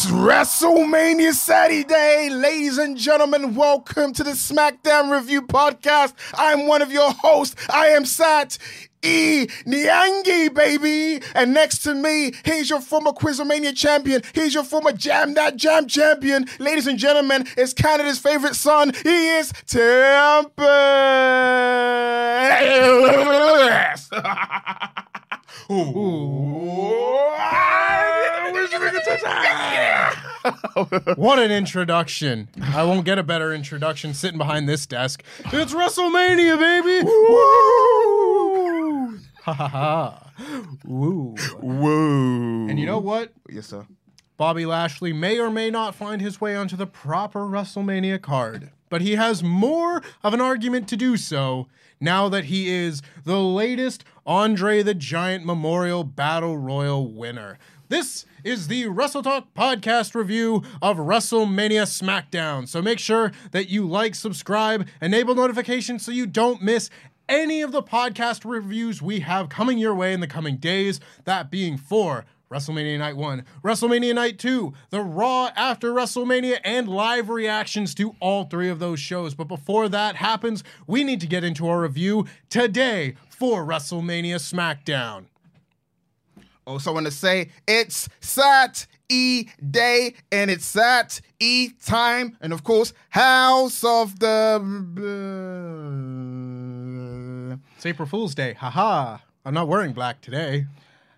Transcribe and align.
It's 0.00 0.06
WrestleMania 0.06 1.32
Saturday, 1.32 2.30
ladies 2.30 2.78
and 2.78 2.96
gentlemen. 2.96 3.56
Welcome 3.56 4.12
to 4.12 4.22
the 4.22 4.30
SmackDown 4.30 5.10
Review 5.10 5.42
Podcast. 5.42 6.14
I'm 6.34 6.68
one 6.68 6.82
of 6.82 6.92
your 6.92 7.10
hosts. 7.10 7.56
I 7.68 7.88
am 7.88 8.04
Sat 8.04 8.58
E 9.02 9.48
Nyangi, 9.66 10.54
baby. 10.54 11.20
And 11.34 11.52
next 11.52 11.78
to 11.78 11.96
me, 11.96 12.32
he's 12.44 12.70
your 12.70 12.80
former 12.80 13.10
Quizomania 13.10 13.74
champion. 13.76 14.22
He's 14.34 14.54
your 14.54 14.62
former 14.62 14.92
Jam 14.92 15.34
That 15.34 15.56
Jam 15.56 15.88
champion. 15.88 16.46
Ladies 16.60 16.86
and 16.86 16.96
gentlemen, 16.96 17.48
it's 17.56 17.72
Canada's 17.72 18.20
favorite 18.20 18.54
son. 18.54 18.92
He 19.02 19.30
is 19.30 19.52
Tempest. 19.66 20.62
What 31.16 31.38
an 31.38 31.50
introduction. 31.50 32.48
I 32.62 32.84
won't 32.84 33.04
get 33.04 33.18
a 33.18 33.22
better 33.22 33.52
introduction 33.52 34.14
sitting 34.14 34.38
behind 34.38 34.68
this 34.68 34.86
desk. 34.86 35.22
It's 35.46 35.74
WrestleMania, 35.74 36.58
baby! 36.58 37.04
Woo! 37.04 38.38
Ha 39.42 39.52
ha 39.52 39.68
ha. 39.68 40.30
Woo. 40.84 41.34
Woo. 41.60 42.68
And 42.68 42.78
you 42.78 42.86
know 42.86 42.98
what? 42.98 43.32
Yes, 43.50 43.66
sir. 43.66 43.86
Bobby 44.36 44.64
Lashley 44.64 45.12
may 45.12 45.38
or 45.40 45.50
may 45.50 45.70
not 45.70 45.94
find 45.96 46.22
his 46.22 46.40
way 46.40 46.54
onto 46.54 46.76
the 46.76 46.86
proper 46.86 47.40
WrestleMania 47.40 48.22
card, 48.22 48.70
but 48.88 49.00
he 49.00 49.16
has 49.16 49.42
more 49.42 50.02
of 50.22 50.32
an 50.32 50.40
argument 50.40 50.86
to 50.88 50.96
do 50.96 51.16
so 51.16 51.66
now 52.00 52.28
that 52.28 52.44
he 52.44 52.70
is 52.70 53.02
the 53.24 53.40
latest 53.40 54.04
Andre 54.24 54.82
the 54.82 54.94
Giant 54.94 55.44
Memorial 55.44 56.04
Battle 56.04 56.56
Royal 56.56 57.10
winner. 57.10 57.58
This 57.90 58.26
is 58.44 58.68
the 58.68 58.84
Wrestle 58.88 59.22
Talk 59.22 59.54
podcast 59.54 60.14
review 60.14 60.62
of 60.82 60.98
WrestleMania 60.98 61.86
SmackDown. 61.86 62.68
So 62.68 62.82
make 62.82 62.98
sure 62.98 63.32
that 63.52 63.70
you 63.70 63.88
like, 63.88 64.14
subscribe, 64.14 64.86
enable 65.00 65.34
notifications 65.34 66.04
so 66.04 66.12
you 66.12 66.26
don't 66.26 66.60
miss 66.60 66.90
any 67.30 67.62
of 67.62 67.72
the 67.72 67.82
podcast 67.82 68.44
reviews 68.44 69.00
we 69.00 69.20
have 69.20 69.48
coming 69.48 69.78
your 69.78 69.94
way 69.94 70.12
in 70.12 70.20
the 70.20 70.26
coming 70.26 70.58
days. 70.58 71.00
That 71.24 71.50
being 71.50 71.78
for 71.78 72.26
WrestleMania 72.50 72.98
Night 72.98 73.16
1, 73.16 73.42
WrestleMania 73.64 74.14
Night 74.14 74.38
2, 74.38 74.74
the 74.90 75.00
Raw 75.00 75.50
after 75.56 75.94
WrestleMania, 75.94 76.58
and 76.64 76.88
live 76.88 77.30
reactions 77.30 77.94
to 77.94 78.14
all 78.20 78.44
three 78.44 78.68
of 78.68 78.80
those 78.80 79.00
shows. 79.00 79.34
But 79.34 79.48
before 79.48 79.88
that 79.88 80.16
happens, 80.16 80.62
we 80.86 81.04
need 81.04 81.22
to 81.22 81.26
get 81.26 81.42
into 81.42 81.66
our 81.66 81.80
review 81.80 82.26
today 82.50 83.14
for 83.30 83.64
WrestleMania 83.64 84.36
SmackDown. 84.36 85.24
Oh, 86.68 86.72
also, 86.72 86.92
want 86.92 87.06
to 87.06 87.10
say 87.10 87.48
it's 87.66 88.10
Sat 88.20 88.86
E 89.08 89.48
Day 89.70 90.12
and 90.30 90.50
it's 90.50 90.66
Sat 90.66 91.18
E 91.40 91.70
time, 91.82 92.36
and 92.42 92.52
of 92.52 92.62
course, 92.62 92.92
House 93.08 93.82
of 93.82 94.18
the 94.18 94.60
It's 97.76 97.86
April 97.86 98.06
Fool's 98.06 98.34
Day. 98.34 98.52
Haha. 98.52 99.16
I'm 99.46 99.54
not 99.54 99.66
wearing 99.66 99.94
black 99.94 100.20
today. 100.20 100.66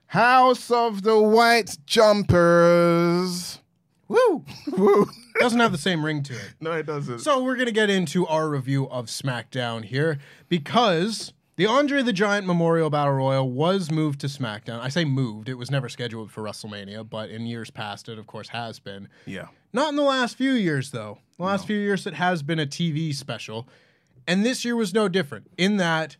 House 0.06 0.70
of 0.70 1.02
the 1.02 1.20
White 1.20 1.78
Jumpers. 1.84 3.58
Woo! 4.06 4.44
Woo. 4.76 5.10
Doesn't 5.40 5.58
have 5.58 5.72
the 5.72 5.78
same 5.78 6.04
ring 6.04 6.22
to 6.22 6.32
it. 6.34 6.54
no, 6.60 6.70
it 6.72 6.86
doesn't. 6.86 7.18
So 7.20 7.42
we're 7.42 7.56
gonna 7.56 7.72
get 7.72 7.90
into 7.90 8.24
our 8.28 8.48
review 8.48 8.88
of 8.88 9.06
SmackDown 9.06 9.84
here 9.84 10.18
because 10.48 11.32
the 11.60 11.66
Andre 11.66 12.00
the 12.00 12.14
Giant 12.14 12.46
Memorial 12.46 12.88
Battle 12.88 13.12
Royal 13.12 13.50
was 13.50 13.90
moved 13.90 14.18
to 14.22 14.28
SmackDown. 14.28 14.80
I 14.80 14.88
say 14.88 15.04
moved; 15.04 15.46
it 15.46 15.56
was 15.56 15.70
never 15.70 15.90
scheduled 15.90 16.30
for 16.30 16.42
WrestleMania, 16.42 17.10
but 17.10 17.28
in 17.28 17.44
years 17.44 17.68
past, 17.68 18.08
it 18.08 18.18
of 18.18 18.26
course 18.26 18.48
has 18.48 18.78
been. 18.78 19.10
yeah. 19.26 19.48
Not 19.70 19.90
in 19.90 19.96
the 19.96 20.02
last 20.02 20.38
few 20.38 20.52
years, 20.52 20.90
though. 20.90 21.18
The 21.36 21.44
last 21.44 21.66
few 21.66 21.76
years, 21.78 22.06
it 22.06 22.14
has 22.14 22.42
been 22.42 22.58
a 22.58 22.64
TV 22.64 23.14
special, 23.14 23.68
and 24.26 24.42
this 24.42 24.64
year 24.64 24.74
was 24.74 24.94
no 24.94 25.06
different. 25.06 25.48
In 25.58 25.76
that, 25.76 26.16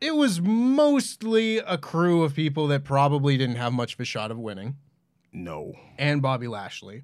it 0.00 0.14
was 0.16 0.40
mostly 0.40 1.58
a 1.58 1.76
crew 1.76 2.22
of 2.22 2.34
people 2.34 2.66
that 2.68 2.82
probably 2.82 3.36
didn't 3.36 3.56
have 3.56 3.74
much 3.74 3.92
of 3.92 4.00
a 4.00 4.06
shot 4.06 4.30
of 4.30 4.38
winning 4.38 4.76
No. 5.30 5.74
and 5.98 6.22
Bobby 6.22 6.48
Lashley. 6.48 7.02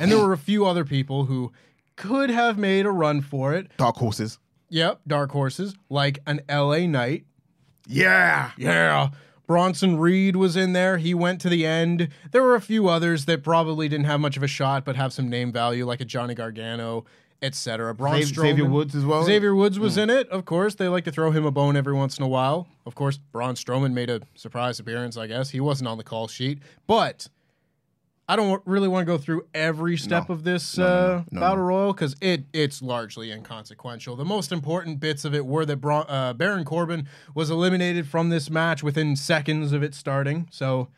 And 0.00 0.10
there 0.10 0.18
were 0.18 0.32
a 0.32 0.38
few 0.38 0.64
other 0.64 0.86
people 0.86 1.26
who 1.26 1.52
could 1.94 2.30
have 2.30 2.56
made 2.56 2.86
a 2.86 2.90
run 2.90 3.20
for 3.20 3.52
it. 3.52 3.70
Dark 3.76 3.96
horses. 3.96 4.38
Yep, 4.70 5.00
dark 5.06 5.30
horses 5.32 5.74
like 5.88 6.18
an 6.26 6.40
LA 6.48 6.86
Knight. 6.86 7.24
Yeah. 7.86 8.50
Yeah. 8.56 9.10
Bronson 9.46 9.98
Reed 9.98 10.36
was 10.36 10.56
in 10.56 10.74
there. 10.74 10.98
He 10.98 11.14
went 11.14 11.40
to 11.40 11.48
the 11.48 11.64
end. 11.64 12.10
There 12.32 12.42
were 12.42 12.54
a 12.54 12.60
few 12.60 12.88
others 12.88 13.24
that 13.24 13.42
probably 13.42 13.88
didn't 13.88 14.04
have 14.04 14.20
much 14.20 14.36
of 14.36 14.42
a 14.42 14.46
shot, 14.46 14.84
but 14.84 14.94
have 14.96 15.10
some 15.12 15.30
name 15.30 15.52
value, 15.52 15.86
like 15.86 16.02
a 16.02 16.04
Johnny 16.04 16.34
Gargano, 16.34 17.06
etc. 17.40 17.94
Braun 17.94 18.20
Xav- 18.20 18.42
Xavier 18.42 18.66
Woods 18.66 18.94
as 18.94 19.06
well? 19.06 19.24
Xavier 19.24 19.54
Woods 19.54 19.78
was 19.78 19.94
hmm. 19.94 20.00
in 20.00 20.10
it, 20.10 20.28
of 20.28 20.44
course. 20.44 20.74
They 20.74 20.88
like 20.88 21.04
to 21.04 21.10
throw 21.10 21.30
him 21.30 21.46
a 21.46 21.50
bone 21.50 21.76
every 21.76 21.94
once 21.94 22.18
in 22.18 22.24
a 22.24 22.28
while. 22.28 22.68
Of 22.84 22.94
course, 22.94 23.16
Braun 23.16 23.54
Strowman 23.54 23.94
made 23.94 24.10
a 24.10 24.20
surprise 24.34 24.78
appearance. 24.80 25.16
I 25.16 25.26
guess 25.26 25.48
he 25.48 25.60
wasn't 25.60 25.88
on 25.88 25.96
the 25.96 26.04
call 26.04 26.28
sheet, 26.28 26.58
but 26.86 27.28
I 28.30 28.36
don't 28.36 28.62
really 28.66 28.88
want 28.88 29.06
to 29.06 29.10
go 29.12 29.16
through 29.16 29.46
every 29.54 29.96
step 29.96 30.28
No. 30.28 30.34
of 30.34 30.44
this 30.44 30.76
No, 30.76 30.84
uh, 30.86 31.22
no. 31.30 31.40
Battle 31.40 31.64
royal 31.64 31.92
because 31.94 32.14
it 32.20 32.44
it's 32.52 32.82
largely 32.82 33.30
inconsequential. 33.32 34.16
The 34.16 34.24
most 34.24 34.52
important 34.52 35.00
bits 35.00 35.24
of 35.24 35.34
it 35.34 35.46
were 35.46 35.64
that 35.64 35.78
Bra- 35.78 36.00
uh, 36.02 36.34
Baron 36.34 36.64
Corbin 36.66 37.08
was 37.34 37.48
eliminated 37.50 38.06
from 38.06 38.28
this 38.28 38.50
match 38.50 38.82
within 38.82 39.16
seconds 39.16 39.72
of 39.72 39.82
it 39.82 39.94
starting, 39.94 40.46
so 40.50 40.88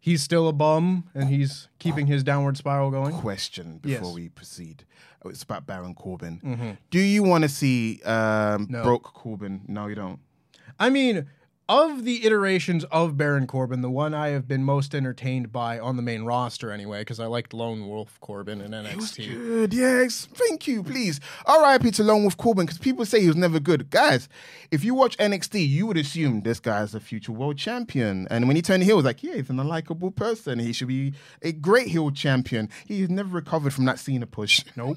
he's 0.00 0.22
still 0.22 0.48
a 0.48 0.52
bum 0.52 1.04
and 1.14 1.28
he's 1.28 1.68
keeping 1.78 2.06
his 2.08 2.24
downward 2.24 2.56
spiral 2.56 2.90
going. 2.90 3.14
Question 3.14 3.78
before 3.78 4.06
Yes. 4.08 4.14
we 4.14 4.28
proceed. 4.28 4.84
Oh, 5.24 5.28
it's 5.28 5.42
about 5.42 5.66
Baron 5.66 5.94
Corbin. 5.94 6.76
Do 6.90 6.98
you 6.98 7.22
want 7.22 7.42
to 7.42 7.48
see 7.48 8.00
um, 8.02 8.64
broke 8.66 9.02
Corbin? 9.04 9.60
No, 9.68 9.86
you 9.86 9.94
don't. 9.94 10.18
I 10.78 10.88
mean, 10.90 11.26
of 11.70 12.04
the 12.04 12.26
iterations 12.26 12.82
of 12.90 13.16
Baron 13.16 13.46
Corbin, 13.46 13.80
the 13.80 13.88
one 13.88 14.12
I 14.12 14.30
have 14.30 14.48
been 14.48 14.64
most 14.64 14.92
entertained 14.92 15.52
by 15.52 15.78
on 15.78 15.94
the 15.94 16.02
main 16.02 16.24
roster 16.24 16.72
anyway, 16.72 17.02
because 17.02 17.20
I 17.20 17.26
liked 17.26 17.54
Lone 17.54 17.86
Wolf 17.86 18.18
Corbin 18.20 18.60
in 18.60 18.72
NXT. 18.72 19.22
He 19.22 19.36
was 19.36 19.46
Good, 19.46 19.72
yes. 19.72 20.28
Thank 20.34 20.66
you, 20.66 20.82
please. 20.82 21.20
R.I.P. 21.46 21.92
to 21.92 22.02
Lone 22.02 22.22
Wolf 22.22 22.36
Corbin 22.36 22.66
because 22.66 22.78
people 22.78 23.06
say 23.06 23.20
he 23.20 23.28
was 23.28 23.36
never 23.36 23.60
good. 23.60 23.88
Guys, 23.88 24.28
if 24.72 24.82
you 24.82 24.96
watch 24.96 25.16
NXT, 25.18 25.68
you 25.68 25.86
would 25.86 25.96
assume 25.96 26.42
this 26.42 26.58
guy 26.58 26.82
is 26.82 26.92
a 26.92 26.98
future 26.98 27.30
world 27.30 27.56
champion. 27.56 28.26
And 28.32 28.48
when 28.48 28.56
he 28.56 28.62
turned 28.62 28.82
heel, 28.82 28.94
it 28.94 28.96
was 28.96 29.04
like, 29.04 29.22
yeah, 29.22 29.36
he's 29.36 29.48
an 29.48 29.58
unlikable 29.58 30.14
person. 30.16 30.58
He 30.58 30.72
should 30.72 30.88
be 30.88 31.14
a 31.40 31.52
great 31.52 31.86
heel 31.86 32.10
champion. 32.10 32.68
He's 32.84 33.08
never 33.08 33.28
recovered 33.28 33.72
from 33.72 33.84
that 33.84 34.00
Cena 34.00 34.26
push. 34.26 34.64
Nope. 34.74 34.96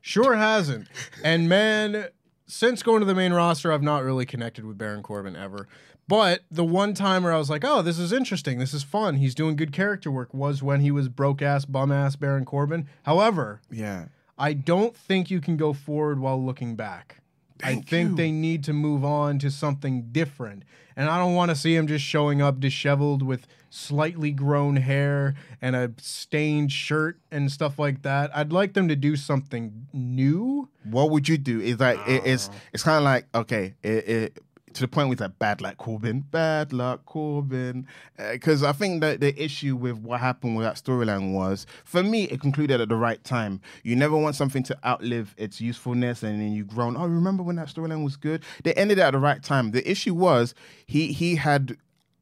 Sure 0.00 0.36
hasn't. 0.36 0.88
And 1.22 1.50
man, 1.50 2.08
since 2.52 2.82
going 2.82 3.00
to 3.00 3.06
the 3.06 3.14
main 3.14 3.32
roster, 3.32 3.72
I've 3.72 3.82
not 3.82 4.04
really 4.04 4.26
connected 4.26 4.64
with 4.64 4.76
Baron 4.78 5.02
Corbin 5.02 5.34
ever. 5.34 5.66
But 6.06 6.42
the 6.50 6.64
one 6.64 6.94
time 6.94 7.22
where 7.22 7.32
I 7.32 7.38
was 7.38 7.48
like, 7.48 7.64
oh, 7.64 7.80
this 7.80 7.98
is 7.98 8.12
interesting. 8.12 8.58
This 8.58 8.74
is 8.74 8.82
fun. 8.82 9.16
He's 9.16 9.34
doing 9.34 9.56
good 9.56 9.72
character 9.72 10.10
work 10.10 10.34
was 10.34 10.62
when 10.62 10.80
he 10.80 10.90
was 10.90 11.08
broke 11.08 11.40
ass, 11.40 11.64
bum 11.64 11.90
ass 11.90 12.16
Baron 12.16 12.44
Corbin. 12.44 12.88
However, 13.04 13.60
Yeah. 13.70 14.06
I 14.38 14.54
don't 14.54 14.96
think 14.96 15.30
you 15.30 15.40
can 15.40 15.56
go 15.56 15.72
forward 15.72 16.18
while 16.18 16.42
looking 16.42 16.74
back. 16.74 17.18
I 17.62 17.76
think 17.76 18.10
you. 18.10 18.16
they 18.16 18.32
need 18.32 18.64
to 18.64 18.72
move 18.72 19.04
on 19.04 19.38
to 19.38 19.50
something 19.50 20.08
different. 20.10 20.64
And 20.96 21.08
I 21.08 21.18
don't 21.18 21.34
want 21.34 21.50
to 21.50 21.54
see 21.54 21.76
him 21.76 21.86
just 21.86 22.04
showing 22.04 22.42
up 22.42 22.58
disheveled 22.58 23.22
with 23.22 23.46
slightly 23.74 24.30
grown 24.32 24.76
hair 24.76 25.34
and 25.62 25.74
a 25.74 25.90
stained 25.96 26.70
shirt 26.70 27.18
and 27.30 27.50
stuff 27.50 27.78
like 27.78 28.02
that. 28.02 28.30
I'd 28.36 28.52
like 28.52 28.74
them 28.74 28.86
to 28.88 28.96
do 28.96 29.16
something 29.16 29.86
new. 29.94 30.68
What 30.84 31.10
would 31.10 31.26
you 31.26 31.38
do? 31.38 31.58
Is 31.58 31.80
like 31.80 31.98
it, 32.06 32.22
it's 32.26 32.50
Oh. 32.52 32.56
it's 32.74 32.82
kind 32.82 32.98
of 32.98 33.04
like 33.04 33.26
okay, 33.34 33.74
it, 33.82 34.08
it 34.08 34.38
to 34.74 34.80
the 34.82 34.88
point 34.88 35.08
where 35.08 35.12
it's 35.12 35.20
like 35.20 35.38
bad 35.38 35.60
luck 35.60 35.76
Corbin, 35.78 36.20
bad 36.20 36.72
luck 36.72 37.04
Corbin, 37.06 37.86
because 38.30 38.62
uh, 38.62 38.70
I 38.70 38.72
think 38.72 39.00
that 39.02 39.20
the 39.20 39.42
issue 39.42 39.76
with 39.76 39.98
what 39.98 40.20
happened 40.20 40.56
with 40.56 40.64
that 40.66 40.76
storyline 40.76 41.32
was 41.32 41.66
for 41.84 42.02
me 42.02 42.24
it 42.24 42.40
concluded 42.40 42.80
at 42.80 42.88
the 42.90 42.96
right 42.96 43.22
time. 43.24 43.60
You 43.84 43.96
never 43.96 44.16
want 44.16 44.34
something 44.36 44.62
to 44.64 44.76
outlive 44.86 45.34
its 45.38 45.60
usefulness, 45.62 46.22
and 46.22 46.40
then 46.40 46.52
you 46.52 46.64
grown. 46.64 46.96
Oh, 46.96 47.06
remember 47.06 47.42
when 47.42 47.56
that 47.56 47.68
storyline 47.68 48.04
was 48.04 48.16
good? 48.16 48.42
They 48.64 48.74
ended 48.74 48.98
it 48.98 49.02
at 49.02 49.12
the 49.12 49.18
right 49.18 49.42
time. 49.42 49.70
The 49.70 49.88
issue 49.90 50.14
was 50.14 50.54
he 50.86 51.12
he 51.12 51.36
had 51.36 51.76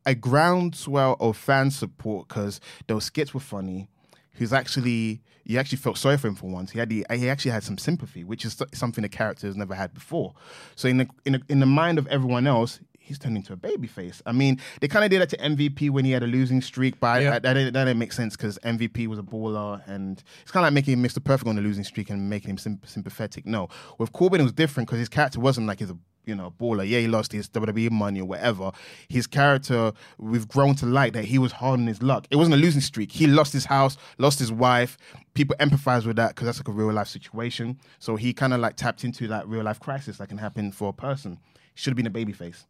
a 0.07 0.15
groundswell 0.15 1.17
of 1.21 1.37
fan 1.37 1.71
support 1.71 2.29
because 2.29 2.61
those 2.87 3.05
skits 3.05 3.35
were 3.35 3.41
funny. 3.41 3.89
He's 4.35 4.53
actually 4.53 5.21
you 5.45 5.59
actually 5.59 5.79
felt 5.79 5.99
sorry 5.99 6.17
for 6.17 6.29
him 6.29 6.35
for 6.37 6.49
once. 6.49 6.71
He 6.71 6.79
had 6.79 6.89
the, 6.89 7.05
he 7.13 7.29
actually 7.29 7.51
had 7.51 7.65
some 7.65 7.77
sympathy, 7.79 8.23
which 8.25 8.45
is 8.45 8.63
something 8.73 9.03
the 9.03 9.09
character 9.09 9.47
has 9.49 9.57
never 9.57 9.75
had 9.75 9.93
before. 9.93 10.35
So 10.77 10.89
in 10.89 10.99
the 10.99 11.09
in 11.25 11.33
the, 11.35 11.43
in 11.49 11.61
the 11.61 11.67
mind 11.67 11.99
of 11.99 12.07
everyone 12.07 12.47
else, 12.47 12.79
he's 12.99 13.19
turned 13.19 13.37
into 13.37 13.53
a 13.53 13.57
baby 13.57 13.89
face. 13.89 14.23
I 14.25 14.33
mean, 14.33 14.61
they 14.81 14.87
kind 14.89 15.05
of 15.05 15.11
did 15.11 15.21
that 15.21 15.31
to 15.31 15.37
MVP 15.39 15.91
when 15.91 16.05
he 16.05 16.13
had 16.13 16.23
a 16.23 16.27
losing 16.27 16.63
streak, 16.63 17.01
but 17.01 17.21
Yeah. 17.23 17.31
I- 17.35 17.39
that, 17.41 17.55
didn't, 17.55 17.73
that 17.75 17.85
didn't 17.87 17.99
make 17.99 18.13
sense 18.13 18.37
because 18.37 18.59
MVP 18.61 19.09
was 19.09 19.19
a 19.19 19.23
baller, 19.23 19.83
and 19.89 20.23
it's 20.43 20.53
kind 20.53 20.65
of 20.65 20.69
like 20.69 20.75
making 20.75 20.95
him 20.95 21.03
Mr. 21.05 21.23
Perfect 21.23 21.49
on 21.49 21.59
a 21.59 21.63
losing 21.63 21.85
streak 21.85 22.09
and 22.11 22.31
making 22.31 22.51
him 22.51 22.59
symp- 22.59 22.87
sympathetic. 22.87 23.45
No, 23.47 23.69
with 23.99 24.13
Corbin 24.13 24.41
it 24.41 24.45
was 24.45 24.53
different 24.53 24.89
because 24.89 25.01
his 25.01 25.09
character 25.09 25.41
wasn't 25.41 25.67
like 25.67 25.81
he's 25.81 25.91
a 25.91 25.99
you 26.31 26.37
know 26.37 26.55
baller. 26.61 26.89
Yeah, 26.89 27.01
he 27.01 27.09
lost 27.09 27.33
his 27.33 27.49
WWE 27.51 27.91
money 27.91 28.21
or 28.21 28.25
whatever. 28.25 28.71
His 29.09 29.27
character, 29.27 29.93
we've 30.19 30.49
grown 30.49 30.75
to 30.77 30.87
like 30.87 31.13
that 31.13 31.25
he 31.25 31.39
was 31.39 31.53
hard 31.53 31.81
on 31.81 31.87
his 31.87 32.03
luck. 32.03 32.27
It 32.31 32.37
wasn't 32.37 32.55
a 32.55 32.59
losing 32.59 32.81
streak. 32.81 33.13
He 33.13 33.27
lost 33.27 33.53
his 33.53 33.65
house, 33.67 33.97
lost 34.19 34.39
his 34.39 34.53
wife. 34.53 34.97
People 35.35 35.57
empathize 35.61 36.07
with 36.07 36.17
that 36.17 36.31
because 36.31 36.47
that's 36.47 36.59
like 36.59 36.69
a 36.69 36.73
real 36.73 36.93
life 36.93 37.09
situation. 37.09 37.79
So 37.99 38.17
he 38.17 38.33
kind 38.33 38.55
of 38.55 38.61
like 38.61 38.77
tapped 38.77 39.05
into 39.05 39.27
that 39.29 39.47
real 39.49 39.65
life 39.65 39.81
crisis 39.81 40.19
that 40.19 40.29
can 40.29 40.39
happen 40.39 40.73
for 40.73 40.89
a 40.89 40.93
person. 40.93 41.39
Should 41.75 41.91
have 41.91 41.97
been 41.97 42.07
a 42.07 42.11
babyface 42.11 42.65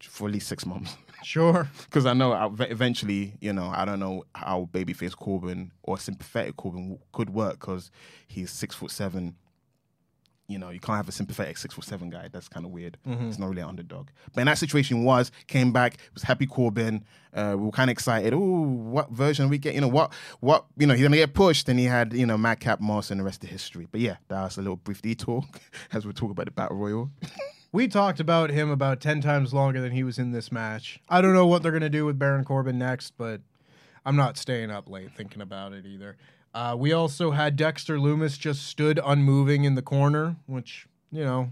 for 0.00 0.26
at 0.28 0.34
least 0.34 0.48
six 0.48 0.64
months. 0.64 0.96
Sure. 1.24 1.68
Because 1.84 2.04
I 2.04 2.14
know 2.14 2.32
I'll- 2.32 2.56
eventually, 2.62 3.34
you 3.40 3.52
know, 3.52 3.70
I 3.72 3.84
don't 3.84 4.00
know 4.00 4.24
how 4.34 4.68
babyface 4.72 5.14
Corbin 5.16 5.70
or 5.84 5.96
sympathetic 5.96 6.56
Corbin 6.56 6.98
could 7.12 7.30
work 7.30 7.60
because 7.60 7.92
he's 8.26 8.50
six 8.50 8.74
foot 8.74 8.90
seven. 8.90 9.36
You 10.48 10.58
know, 10.58 10.70
you 10.70 10.80
can't 10.80 10.96
have 10.96 11.08
a 11.08 11.12
sympathetic 11.12 11.56
six 11.56 11.72
foot 11.74 11.84
seven 11.84 12.10
guy. 12.10 12.28
That's 12.30 12.48
kind 12.48 12.66
of 12.66 12.72
weird. 12.72 12.98
It's 13.06 13.38
not 13.38 13.48
really 13.48 13.62
an 13.62 13.68
underdog. 13.68 14.08
But 14.34 14.42
in 14.42 14.46
that 14.46 14.58
situation, 14.58 15.04
was 15.04 15.30
came 15.46 15.72
back, 15.72 15.96
was 16.12 16.24
happy 16.24 16.46
Corbin. 16.46 17.04
Uh, 17.32 17.54
we 17.56 17.64
were 17.64 17.70
kind 17.70 17.88
of 17.88 17.92
excited. 17.92 18.34
Oh, 18.34 18.38
what 18.38 19.10
version 19.10 19.48
we 19.48 19.56
get? 19.56 19.74
You 19.74 19.80
know 19.80 19.88
what? 19.88 20.12
What 20.40 20.66
you 20.76 20.86
know? 20.86 20.94
He's 20.94 21.02
gonna 21.04 21.16
get 21.16 21.32
pushed, 21.32 21.68
and 21.68 21.78
he 21.78 21.86
had 21.86 22.12
you 22.12 22.26
know 22.26 22.36
Madcap 22.36 22.80
Moss 22.80 23.10
and 23.10 23.20
the 23.20 23.24
rest 23.24 23.42
of 23.44 23.50
history. 23.50 23.86
But 23.90 24.00
yeah, 24.00 24.16
that 24.28 24.42
was 24.42 24.58
a 24.58 24.60
little 24.62 24.76
brief 24.76 25.00
detour 25.00 25.42
as 25.92 26.04
we 26.04 26.12
talk 26.12 26.30
about 26.30 26.46
the 26.46 26.52
battle 26.52 26.76
royal. 26.76 27.10
We 27.74 27.88
talked 27.88 28.20
about 28.20 28.50
him 28.50 28.70
about 28.70 29.00
10 29.00 29.22
times 29.22 29.54
longer 29.54 29.80
than 29.80 29.92
he 29.92 30.04
was 30.04 30.18
in 30.18 30.32
this 30.32 30.52
match. 30.52 31.00
I 31.08 31.22
don't 31.22 31.32
know 31.32 31.46
what 31.46 31.62
they're 31.62 31.72
going 31.72 31.80
to 31.80 31.88
do 31.88 32.04
with 32.04 32.18
Baron 32.18 32.44
Corbin 32.44 32.78
next, 32.78 33.14
but 33.16 33.40
I'm 34.04 34.14
not 34.14 34.36
staying 34.36 34.70
up 34.70 34.90
late 34.90 35.10
thinking 35.16 35.40
about 35.40 35.72
it 35.72 35.86
either. 35.86 36.18
Uh, 36.54 36.76
we 36.78 36.92
also 36.92 37.30
had 37.30 37.56
Dexter 37.56 37.96
Lumis 37.98 38.38
just 38.38 38.66
stood 38.66 39.00
unmoving 39.04 39.64
in 39.64 39.74
the 39.74 39.82
corner, 39.82 40.36
which, 40.46 40.86
you 41.10 41.24
know, 41.24 41.50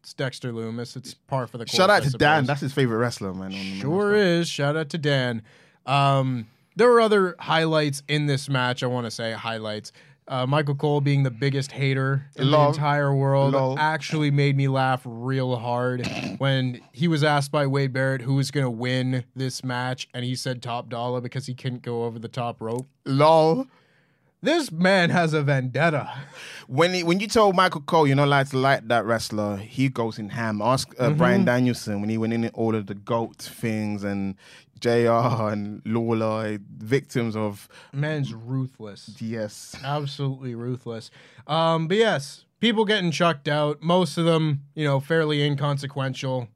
it's 0.00 0.14
Dexter 0.14 0.52
Lumis. 0.52 0.96
It's 0.96 1.14
par 1.14 1.46
for 1.46 1.58
the 1.58 1.64
course. 1.66 1.76
Shout 1.76 1.90
I 1.90 1.96
out 1.98 2.02
to 2.04 2.10
Dan. 2.10 2.44
That's 2.44 2.60
his 2.60 2.72
favorite 2.72 2.98
wrestler, 2.98 3.34
man. 3.34 3.46
on 3.46 3.50
the 3.50 3.56
main 3.56 3.80
Sure 3.80 4.14
is. 4.14 4.48
Shout 4.48 4.76
out 4.76 4.88
to 4.90 4.98
Dan. 4.98 5.42
Um, 5.84 6.46
there 6.76 6.88
were 6.88 7.00
other 7.00 7.36
highlights 7.38 8.02
in 8.08 8.26
this 8.26 8.48
match. 8.48 8.82
I 8.82 8.86
want 8.86 9.06
to 9.06 9.10
say 9.10 9.32
highlights. 9.32 9.92
Uh, 10.28 10.44
Michael 10.46 10.74
Cole 10.74 11.00
being 11.00 11.22
the 11.22 11.30
biggest 11.30 11.70
hater 11.70 12.26
in 12.34 12.50
Lol. 12.50 12.62
the 12.64 12.68
entire 12.78 13.14
world 13.14 13.52
Lol. 13.52 13.78
actually 13.78 14.32
made 14.32 14.56
me 14.56 14.66
laugh 14.66 15.02
real 15.04 15.54
hard 15.56 16.04
when 16.38 16.80
he 16.92 17.06
was 17.06 17.22
asked 17.22 17.52
by 17.52 17.64
Wade 17.66 17.92
Barrett 17.92 18.22
who 18.22 18.34
was 18.34 18.50
going 18.50 18.64
to 18.66 18.70
win 18.70 19.24
this 19.36 19.62
match, 19.62 20.08
and 20.12 20.24
he 20.24 20.34
said 20.34 20.62
Top 20.62 20.88
Dolla 20.88 21.20
because 21.20 21.46
he 21.46 21.54
couldn't 21.54 21.82
go 21.82 22.04
over 22.04 22.18
the 22.18 22.28
top 22.28 22.60
rope. 22.60 22.88
Lol. 23.04 23.66
This 24.46 24.70
man 24.70 25.10
has 25.10 25.34
a 25.34 25.42
vendetta. 25.42 26.08
When 26.68 26.94
he, 26.94 27.02
when 27.02 27.18
you 27.18 27.26
told 27.26 27.56
Michael 27.56 27.80
Cole 27.80 28.06
you're 28.06 28.14
not 28.14 28.28
allowed 28.28 28.46
to 28.50 28.58
like 28.58 28.86
that 28.86 29.04
wrestler, 29.04 29.56
he 29.56 29.88
goes 29.88 30.20
in 30.20 30.28
ham. 30.28 30.62
Ask 30.62 30.94
uh, 31.00 31.10
Bryan 31.10 31.44
Danielson 31.44 32.00
when 32.00 32.10
he 32.10 32.16
went 32.16 32.32
in 32.32 32.48
all 32.50 32.76
of 32.76 32.86
the 32.86 32.94
goat 32.94 33.38
things 33.38 34.04
and 34.04 34.36
Jr. 34.78 35.50
and 35.50 35.82
Lawler, 35.84 36.58
victims 36.78 37.34
of 37.34 37.68
Man's 37.92 38.32
ruthless. 38.32 39.20
yes. 39.20 39.74
absolutely 39.82 40.54
ruthless. 40.54 41.10
Um, 41.48 41.88
but 41.88 41.96
yes, 41.96 42.44
people 42.60 42.84
getting 42.84 43.10
chucked 43.10 43.48
out. 43.48 43.82
Most 43.82 44.16
of 44.16 44.26
them, 44.26 44.62
you 44.76 44.84
know, 44.84 45.00
fairly 45.00 45.42
inconsequential. 45.44 46.46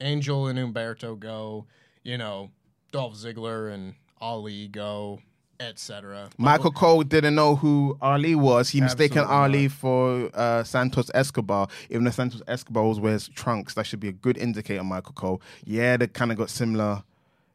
Angel 0.00 0.46
and 0.46 0.56
Humberto 0.56 1.18
go. 1.18 1.66
You 2.04 2.18
know, 2.18 2.52
Dolph 2.92 3.14
Ziggler 3.14 3.74
and 3.74 3.94
Ali 4.20 4.68
go, 4.68 5.20
etc. 5.60 6.30
Michael 6.38 6.70
Cole 6.70 7.02
didn't 7.02 7.34
know 7.34 7.56
who 7.56 7.96
Ali 8.00 8.34
was. 8.34 8.70
He 8.70 8.80
mistaken 8.80 9.18
Absolutely 9.18 9.58
Ali 9.58 9.68
for 9.68 10.30
uh, 10.34 10.64
Santos 10.64 11.10
Escobar. 11.14 11.68
Even 11.90 12.04
though 12.04 12.10
Santos 12.10 12.42
Escobar 12.46 12.82
always 12.84 13.00
wears 13.00 13.28
trunks, 13.28 13.74
that 13.74 13.86
should 13.86 14.00
be 14.00 14.08
a 14.08 14.12
good 14.12 14.38
indicator. 14.38 14.84
Michael 14.84 15.12
Cole. 15.12 15.42
Yeah, 15.64 15.96
they 15.96 16.06
kind 16.06 16.30
of 16.30 16.38
got 16.38 16.50
similar 16.50 17.02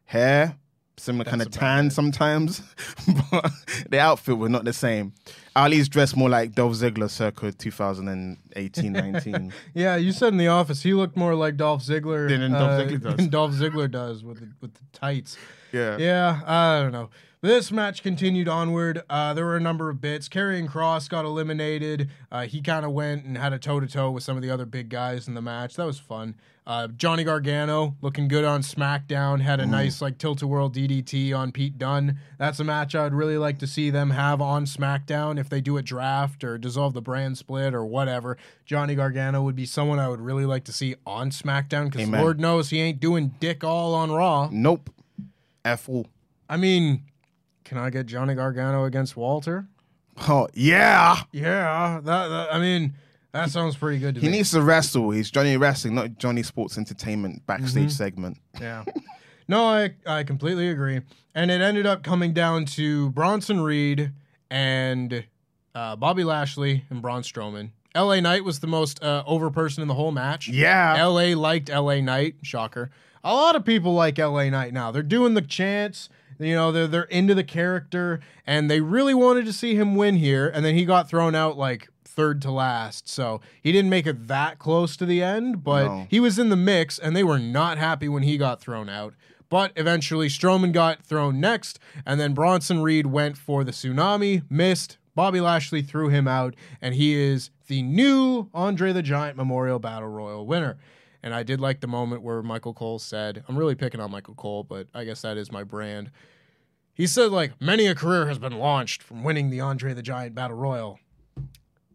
hair, 0.04 0.56
similar 0.96 1.24
kind 1.24 1.40
of 1.42 1.48
about 1.48 1.58
tan 1.58 1.90
sometimes, 1.90 2.62
but 3.30 3.50
the 3.88 3.98
outfit 3.98 4.36
was 4.38 4.50
not 4.50 4.64
the 4.64 4.72
same. 4.72 5.12
Ali's 5.56 5.88
dressed 5.88 6.16
more 6.16 6.28
like 6.28 6.52
Dolph 6.52 6.74
Ziggler 6.74 7.08
circa 7.08 7.52
2018 7.52 8.92
19. 8.92 9.52
Yeah, 9.74 9.96
you 9.96 10.12
said 10.12 10.32
in 10.32 10.36
the 10.38 10.48
office 10.48 10.82
he 10.82 10.94
looked 10.94 11.16
more 11.16 11.34
like 11.34 11.56
Dolph 11.56 11.82
Ziggler 11.84 12.28
Than 12.28 12.50
Dolph 12.52 12.80
Ziggler 12.82 13.00
does. 13.02 13.16
than 13.16 13.28
Dolph 13.30 13.52
Ziggler 13.52 13.90
does 13.90 14.24
with 14.24 14.40
the, 14.40 14.48
with 14.60 14.74
the 14.74 14.80
tights. 14.92 15.36
Yeah. 15.72 15.96
Yeah, 15.98 16.40
I 16.44 16.82
don't 16.82 16.92
know. 16.92 17.10
This 17.44 17.70
match 17.70 18.02
continued 18.02 18.48
onward. 18.48 19.02
Uh, 19.10 19.34
there 19.34 19.44
were 19.44 19.58
a 19.58 19.60
number 19.60 19.90
of 19.90 20.00
bits. 20.00 20.30
Karrion 20.30 20.66
Kross 20.66 21.10
got 21.10 21.26
eliminated. 21.26 22.08
Uh, 22.32 22.46
he 22.46 22.62
kind 22.62 22.86
of 22.86 22.92
went 22.92 23.26
and 23.26 23.36
had 23.36 23.52
a 23.52 23.58
toe 23.58 23.80
to 23.80 23.86
toe 23.86 24.10
with 24.10 24.22
some 24.22 24.38
of 24.38 24.42
the 24.42 24.48
other 24.50 24.64
big 24.64 24.88
guys 24.88 25.28
in 25.28 25.34
the 25.34 25.42
match. 25.42 25.74
That 25.74 25.84
was 25.84 25.98
fun. 25.98 26.36
Uh, 26.66 26.88
Johnny 26.88 27.22
Gargano 27.22 27.96
looking 28.00 28.28
good 28.28 28.46
on 28.46 28.62
SmackDown. 28.62 29.42
Had 29.42 29.60
a 29.60 29.66
nice 29.66 30.00
like 30.00 30.16
tilt 30.16 30.40
a 30.40 30.46
whirl 30.46 30.70
DDT 30.70 31.36
on 31.36 31.52
Pete 31.52 31.76
Dunne. 31.76 32.18
That's 32.38 32.60
a 32.60 32.64
match 32.64 32.94
I 32.94 33.02
would 33.02 33.12
really 33.12 33.36
like 33.36 33.58
to 33.58 33.66
see 33.66 33.90
them 33.90 34.08
have 34.08 34.40
on 34.40 34.64
SmackDown 34.64 35.38
if 35.38 35.50
they 35.50 35.60
do 35.60 35.76
a 35.76 35.82
draft 35.82 36.44
or 36.44 36.56
dissolve 36.56 36.94
the 36.94 37.02
brand 37.02 37.36
split 37.36 37.74
or 37.74 37.84
whatever. 37.84 38.38
Johnny 38.64 38.94
Gargano 38.94 39.42
would 39.42 39.54
be 39.54 39.66
someone 39.66 39.98
I 39.98 40.08
would 40.08 40.22
really 40.22 40.46
like 40.46 40.64
to 40.64 40.72
see 40.72 40.94
on 41.06 41.28
SmackDown 41.28 41.92
because 41.92 42.08
Lord 42.08 42.40
knows 42.40 42.70
he 42.70 42.80
ain't 42.80 43.00
doing 43.00 43.34
dick 43.38 43.62
all 43.62 43.94
on 43.94 44.10
Raw. 44.10 44.48
Nope. 44.50 44.88
F. 45.62 45.90
I 46.48 46.56
mean, 46.56 47.02
can 47.64 47.78
I 47.78 47.90
get 47.90 48.06
Johnny 48.06 48.34
Gargano 48.34 48.84
against 48.84 49.16
Walter? 49.16 49.66
Oh, 50.28 50.48
yeah. 50.54 51.22
Yeah, 51.32 52.00
that, 52.04 52.28
that 52.28 52.54
I 52.54 52.60
mean, 52.60 52.94
that 53.32 53.50
sounds 53.50 53.76
pretty 53.76 53.98
good 53.98 54.14
to 54.14 54.20
me. 54.20 54.26
He 54.26 54.30
me. 54.30 54.38
needs 54.38 54.52
to 54.52 54.62
wrestle. 54.62 55.10
He's 55.10 55.30
Johnny 55.30 55.56
Wrestling, 55.56 55.94
not 55.96 56.18
Johnny 56.18 56.42
Sports 56.42 56.78
Entertainment 56.78 57.44
backstage 57.46 57.90
segment. 57.92 58.38
yeah. 58.60 58.84
No, 59.46 59.64
I 59.66 59.94
I 60.06 60.22
completely 60.22 60.68
agree. 60.70 61.02
And 61.34 61.50
it 61.50 61.60
ended 61.60 61.84
up 61.84 62.02
coming 62.02 62.32
down 62.32 62.64
to 62.66 63.10
Bronson 63.10 63.60
Reed 63.60 64.12
and 64.50 65.24
uh, 65.74 65.96
Bobby 65.96 66.24
Lashley 66.24 66.84
and 66.88 67.02
Braun 67.02 67.22
Strowman. 67.22 67.70
LA 67.94 68.20
Knight 68.20 68.42
was 68.44 68.60
the 68.60 68.66
most 68.66 69.02
uh, 69.02 69.22
over 69.26 69.50
person 69.50 69.82
in 69.82 69.88
the 69.88 69.94
whole 69.94 70.12
match. 70.12 70.48
Yeah. 70.48 71.04
LA 71.04 71.36
liked 71.38 71.68
LA 71.68 72.00
Knight. 72.00 72.36
Shocker. 72.42 72.90
A 73.22 73.34
lot 73.34 73.54
of 73.56 73.64
people 73.64 73.92
like 73.94 74.16
LA 74.18 74.48
Knight 74.48 74.72
now. 74.72 74.90
They're 74.90 75.02
doing 75.02 75.34
the 75.34 75.42
chants. 75.42 76.08
You 76.38 76.54
know, 76.54 76.72
they're 76.72 76.86
they're 76.86 77.02
into 77.04 77.34
the 77.34 77.44
character, 77.44 78.20
and 78.46 78.70
they 78.70 78.80
really 78.80 79.14
wanted 79.14 79.44
to 79.46 79.52
see 79.52 79.74
him 79.74 79.94
win 79.94 80.16
here. 80.16 80.48
And 80.48 80.64
then 80.64 80.74
he 80.74 80.84
got 80.84 81.08
thrown 81.08 81.34
out 81.34 81.56
like 81.56 81.88
third 82.04 82.40
to 82.42 82.50
last, 82.50 83.08
so 83.08 83.40
he 83.60 83.72
didn't 83.72 83.90
make 83.90 84.06
it 84.06 84.28
that 84.28 84.58
close 84.58 84.96
to 84.96 85.06
the 85.06 85.22
end. 85.22 85.64
But 85.64 85.84
No. 85.86 86.06
he 86.08 86.20
was 86.20 86.38
in 86.38 86.48
the 86.48 86.56
mix, 86.56 86.98
and 86.98 87.16
they 87.16 87.24
were 87.24 87.38
not 87.40 87.78
happy 87.78 88.08
when 88.08 88.22
he 88.22 88.36
got 88.36 88.60
thrown 88.60 88.88
out. 88.88 89.14
But 89.50 89.72
eventually, 89.76 90.28
Strowman 90.28 90.72
got 90.72 91.02
thrown 91.04 91.38
next, 91.40 91.78
and 92.06 92.18
then 92.18 92.32
Bronson 92.34 92.82
Reed 92.82 93.06
went 93.06 93.36
for 93.36 93.62
the 93.64 93.72
tsunami, 93.72 94.42
missed. 94.50 94.98
Bobby 95.14 95.40
Lashley 95.40 95.80
threw 95.82 96.08
him 96.08 96.26
out, 96.26 96.54
and 96.80 96.94
he 96.94 97.14
is 97.14 97.50
the 97.68 97.82
new 97.82 98.48
Andre 98.52 98.92
the 98.92 99.02
Giant 99.02 99.36
Memorial 99.36 99.78
Battle 99.78 100.08
Royal 100.08 100.44
winner. 100.46 100.76
And 101.24 101.32
I 101.34 101.42
did 101.42 101.58
like 101.58 101.80
the 101.80 101.86
moment 101.86 102.20
where 102.20 102.42
Michael 102.42 102.74
Cole 102.74 102.98
said, 102.98 103.44
I'm 103.48 103.56
really 103.56 103.74
picking 103.74 103.98
on 103.98 104.10
Michael 104.10 104.34
Cole, 104.34 104.62
but 104.62 104.88
I 104.92 105.04
guess 105.04 105.22
that 105.22 105.38
is 105.38 105.50
my 105.50 105.64
brand. 105.64 106.10
He 106.92 107.06
said, 107.06 107.30
like, 107.32 107.58
many 107.62 107.86
a 107.86 107.94
career 107.94 108.26
has 108.26 108.38
been 108.38 108.58
launched 108.58 109.02
from 109.02 109.24
winning 109.24 109.48
the 109.48 109.58
Andre 109.58 109.94
the 109.94 110.02
Giant 110.02 110.34
Battle 110.34 110.58
Royal. 110.58 111.00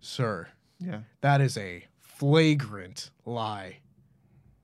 Sir, 0.01 0.47
Yeah. 0.79 1.01
that 1.21 1.41
is 1.41 1.55
a 1.57 1.85
flagrant 1.99 3.11
lie. 3.23 3.77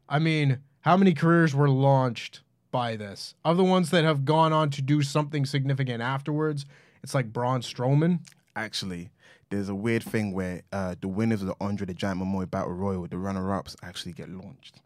I 0.10 0.18
mean, 0.18 0.62
how 0.82 0.98
many 0.98 1.14
careers 1.14 1.54
were 1.54 1.70
launched 1.70 2.42
by 2.72 2.96
this? 2.96 3.36
Of 3.46 3.58
the 3.58 3.64
ones 3.64 3.92
that 3.92 4.04
have 4.04 4.26
gone 4.26 4.52
on 4.52 4.72
to 4.72 4.82
do 4.82 5.04
something 5.04 5.46
significant 5.46 6.02
afterwards, 6.02 6.66
it's 7.04 7.14
like 7.14 7.32
Braun 7.32 7.62
Strowman. 7.62 8.22
Actually, 8.56 9.12
there's 9.50 9.70
a 9.70 9.76
weird 9.76 10.04
thing 10.04 10.34
where 10.34 10.64
uh, 10.72 10.96
the 11.00 11.08
winners 11.08 11.42
of 11.42 11.48
the 11.48 11.56
Andre 11.62 11.86
the 11.88 11.94
Giant 11.94 12.20
Memorial 12.20 12.48
Battle 12.48 12.74
Royal, 12.74 13.08
the 13.08 13.18
runner-ups, 13.18 13.76
actually 13.84 14.14
get 14.14 14.30
launched. 14.30 14.82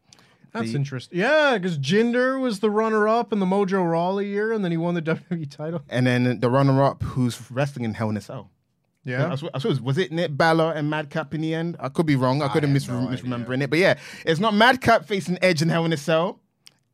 That's 0.53 0.71
The- 0.71 0.75
interesting. 0.75 1.19
Yeah, 1.19 1.57
because 1.57 1.77
Jinder 1.77 2.39
was 2.41 2.59
the 2.59 2.69
runner-up 2.69 3.31
in 3.31 3.39
the 3.39 3.45
Mojo 3.45 3.89
Rawley 3.89 4.27
year, 4.27 4.51
and 4.51 4.63
then 4.63 4.71
he 4.71 4.77
won 4.77 4.95
the 4.95 5.01
WWE 5.03 5.49
title. 5.49 5.81
And 5.89 6.07
then 6.07 6.39
the 6.39 6.49
runner-up 6.49 7.03
who's 7.03 7.49
wrestling 7.51 7.85
in 7.85 7.93
Hell 7.93 8.09
in 8.09 8.17
a 8.17 8.21
Cell. 8.21 8.49
Yeah, 9.05 9.31
I 9.31 9.35
suppose 9.59 9.79
was 9.81 9.97
it 9.97 10.11
Nick 10.11 10.35
Balor 10.35 10.73
and 10.73 10.89
Madcap 10.89 11.33
in 11.33 11.41
the 11.41 11.53
end? 11.53 11.77
I 11.79 11.87
could 11.89 12.05
be 12.05 12.15
wrong. 12.17 12.41
I 12.41 12.47
could 12.49 12.63
have 12.63 12.69
have 12.69 12.73
mis- 12.73 12.87
no 12.87 13.07
misremembering 13.07 13.63
it. 13.63 13.69
But 13.69 13.79
yeah, 13.79 13.97
it's 14.25 14.41
not 14.41 14.53
Madcap 14.53 15.05
facing 15.05 15.39
Edge 15.41 15.61
in 15.61 15.69
Hell 15.69 15.85
in 15.85 15.93
a 15.93 15.97
Cell. 15.97 16.41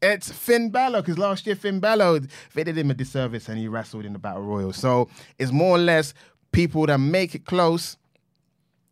It's 0.02 0.32
Finn 0.32 0.70
Balor 0.70 1.02
because 1.02 1.18
last 1.18 1.48
year 1.48 1.56
Finn 1.56 1.80
Balor 1.80 2.22
they 2.54 2.64
did 2.64 2.78
him 2.78 2.92
a 2.92 2.94
disservice 2.94 3.50
and 3.50 3.58
he 3.58 3.68
wrestled 3.68 4.06
in 4.06 4.14
the 4.14 4.20
Battle 4.20 4.44
Royal. 4.44 4.72
So 4.72 5.10
it's 5.40 5.52
more 5.52 5.78
or 5.78 5.80
less 5.80 6.14
people 6.56 6.86
that 6.88 6.98
make 7.00 7.36
it 7.36 7.46
close, 7.46 7.98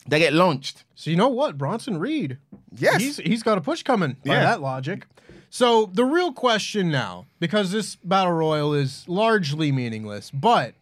they 0.08 0.20
get 0.20 0.34
launched. 0.34 0.84
So 0.96 1.10
you 1.10 1.18
know 1.18 1.30
what, 1.30 1.58
Bronson 1.58 1.98
Reed, 1.98 2.38
Yes. 2.78 3.02
he's 3.02 3.18
he's 3.18 3.44
got 3.44 3.58
a 3.58 3.62
push 3.62 3.84
coming 3.84 4.18
by 4.26 4.34
Yeah. 4.36 4.42
that 4.44 4.62
logic. 4.62 5.08
So 5.50 5.86
the 5.94 6.04
real 6.06 6.34
question 6.34 6.90
now, 6.90 7.26
because 7.40 7.72
this 7.72 7.96
battle 7.98 8.34
royal 8.34 8.74
is 8.74 9.04
largely 9.08 9.72
meaningless, 9.72 10.32
but 10.32 10.74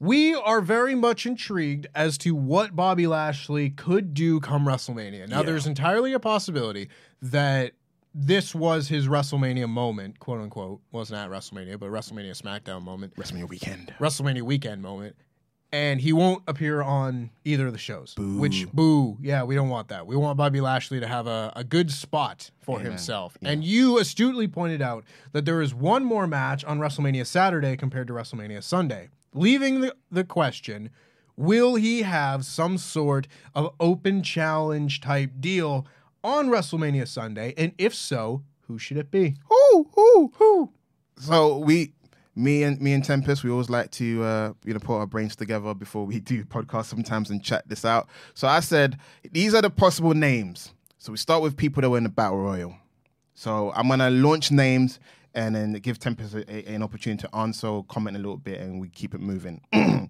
we 0.00 0.34
are 0.34 0.60
very 0.60 0.94
much 0.94 1.26
intrigued 1.26 1.86
as 1.94 2.18
to 2.18 2.34
what 2.34 2.74
Bobby 2.74 3.06
Lashley 3.06 3.70
could 3.70 4.14
do 4.14 4.40
come 4.40 4.66
WrestleMania. 4.66 5.28
Now, 5.28 5.38
Yeah. 5.40 5.46
there's 5.46 5.66
entirely 5.66 6.12
a 6.12 6.18
possibility 6.20 6.88
that 7.22 7.72
this 8.14 8.54
was 8.54 8.88
his 8.88 9.06
WrestleMania 9.08 9.68
moment, 9.68 10.18
quote 10.20 10.40
unquote. 10.40 10.80
Wasn't 10.92 11.18
at 11.18 11.28
WrestleMania, 11.30 11.78
but 11.78 11.90
WrestleMania 11.90 12.40
SmackDown 12.40 12.82
moment. 12.82 13.14
WrestleMania 13.16 13.48
weekend. 13.48 13.92
WrestleMania 13.98 14.42
weekend 14.42 14.82
moment, 14.82 15.16
and 15.74 16.00
he 16.00 16.12
won't 16.12 16.44
appear 16.46 16.82
on 16.82 17.30
either 17.44 17.66
of 17.66 17.72
the 17.72 17.80
shows. 17.80 18.14
Which 18.16 18.70
boo, 18.72 19.18
yeah, 19.20 19.42
we 19.42 19.56
don't 19.56 19.70
want 19.70 19.88
that. 19.88 20.06
We 20.06 20.14
want 20.14 20.38
Bobby 20.38 20.60
Lashley 20.60 21.00
to 21.00 21.08
have 21.08 21.26
a, 21.26 21.52
a 21.56 21.64
good 21.64 21.90
spot 21.90 22.52
for 22.60 22.78
himself. 22.78 23.36
And 23.42 23.64
you 23.64 23.98
astutely 23.98 24.46
pointed 24.46 24.80
out 24.80 25.02
that 25.32 25.44
there 25.44 25.60
is 25.60 25.74
one 25.74 26.04
more 26.04 26.28
match 26.28 26.64
on 26.64 26.78
WrestleMania 26.78 27.26
Saturday 27.26 27.76
compared 27.76 28.06
to 28.06 28.12
WrestleMania 28.12 28.62
Sunday, 28.62 29.08
leaving 29.32 29.80
the, 29.80 29.96
the 30.12 30.22
question. 30.22 30.90
Will 31.36 31.74
he 31.74 32.02
have 32.02 32.44
some 32.44 32.78
sort 32.78 33.26
of 33.52 33.74
open 33.80 34.22
challenge 34.22 35.00
type 35.00 35.32
deal 35.40 35.88
on 36.22 36.50
WrestleMania 36.50 37.08
Sunday? 37.08 37.52
And 37.56 37.72
if 37.78 37.96
so, 37.96 38.44
who 38.68 38.78
should 38.78 38.96
it 38.96 39.10
be? 39.10 39.34
Who, 39.48 39.88
who, 39.92 40.32
who? 40.36 40.72
So 41.18 41.58
we, 41.58 41.94
me 42.36 42.62
and 42.64 42.80
me 42.80 42.92
and 42.92 43.04
Tempest, 43.04 43.44
we 43.44 43.50
always 43.50 43.70
like 43.70 43.90
to 43.92 44.22
uh, 44.24 44.52
you 44.64 44.72
know 44.74 44.80
put 44.80 44.96
our 44.98 45.06
brains 45.06 45.36
together 45.36 45.74
before 45.74 46.04
we 46.04 46.20
do 46.32 46.44
podcasts 46.44 46.86
sometimes 46.86 47.30
and 47.30 47.42
chat 47.42 47.68
this 47.68 47.84
out. 47.84 48.08
So 48.34 48.48
I 48.48 48.60
said 48.60 48.98
these 49.30 49.54
are 49.54 49.62
the 49.62 49.70
possible 49.70 50.14
names. 50.14 50.72
So 50.98 51.12
we 51.12 51.18
start 51.18 51.42
with 51.42 51.56
people 51.56 51.82
that 51.82 51.90
were 51.90 51.98
in 51.98 52.04
the 52.04 52.08
battle 52.10 52.38
royal. 52.38 52.74
So 53.34 53.72
I'm 53.74 53.88
gonna 53.88 54.10
launch 54.10 54.50
names 54.50 54.98
and 55.34 55.54
then 55.54 55.72
give 55.74 55.98
Tempest 55.98 56.34
a, 56.34 56.44
a- 56.50 56.74
an 56.74 56.82
opportunity 56.82 57.26
to 57.26 57.34
answer, 57.36 57.66
or 57.66 57.84
comment 57.84 58.16
a 58.16 58.20
little 58.20 58.36
bit, 58.36 58.60
and 58.60 58.80
we 58.80 58.88
keep 58.88 59.14
it 59.14 59.20
moving. 59.20 59.60
Carry 59.72 60.08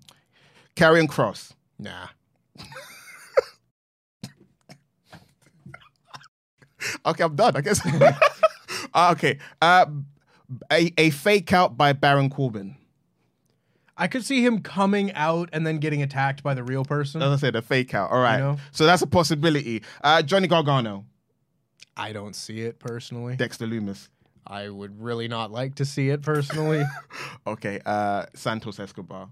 Karrion 0.76 1.06
Kross. 1.08 1.52
Nah. 1.78 2.08
Okay, 7.06 7.24
I'm 7.24 7.34
done. 7.34 7.56
I 7.56 7.60
guess. 7.62 7.80
Uh, 7.86 8.12
okay. 9.12 9.38
Uh, 9.60 9.86
a, 10.70 10.92
a 10.98 11.10
fake 11.10 11.52
out 11.52 11.76
by 11.76 11.92
Baron 11.92 12.30
Corbin. 12.30 12.76
I 13.96 14.08
could 14.08 14.24
see 14.24 14.44
him 14.44 14.60
coming 14.60 15.12
out 15.12 15.48
and 15.52 15.66
then 15.66 15.78
getting 15.78 16.02
attacked 16.02 16.42
by 16.42 16.54
the 16.54 16.64
real 16.64 16.84
person. 16.84 17.22
As 17.22 17.30
I 17.30 17.36
said, 17.36 17.54
a 17.54 17.62
fake 17.62 17.94
out. 17.94 18.10
All 18.10 18.20
right. 18.20 18.40
know? 18.40 18.56
So 18.72 18.86
that's 18.86 19.02
a 19.02 19.06
possibility. 19.06 19.82
Uh, 20.02 20.20
Johnny 20.22 20.48
Gargano, 20.48 21.04
I 21.96 22.12
don't 22.12 22.34
see 22.34 22.62
it 22.62 22.78
personally. 22.80 23.36
Dexter 23.36 23.66
Lumis. 23.66 24.08
I 24.46 24.68
would 24.68 25.00
really 25.00 25.28
not 25.28 25.52
like 25.52 25.76
to 25.76 25.84
see 25.84 26.10
it 26.10 26.22
personally. 26.22 26.84
Okay. 27.46 27.78
Uh, 27.84 28.24
Santos 28.34 28.80
Escobar. 28.80 29.28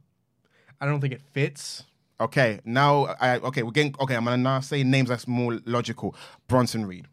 I 0.79 0.87
don't 0.87 1.01
think 1.01 1.15
it 1.15 1.23
fits. 1.33 1.85
Okay. 2.21 2.61
Now, 2.65 3.17
I, 3.19 3.39
okay, 3.39 3.63
we're 3.63 3.71
getting. 3.71 3.95
Okay, 3.99 4.15
I'm 4.15 4.25
gonna 4.25 4.37
now 4.37 4.61
say 4.61 4.85
names 4.85 5.09
that's 5.09 5.27
more 5.27 5.59
logical. 5.65 6.15
Bronson 6.47 6.85
Reed. 6.85 7.07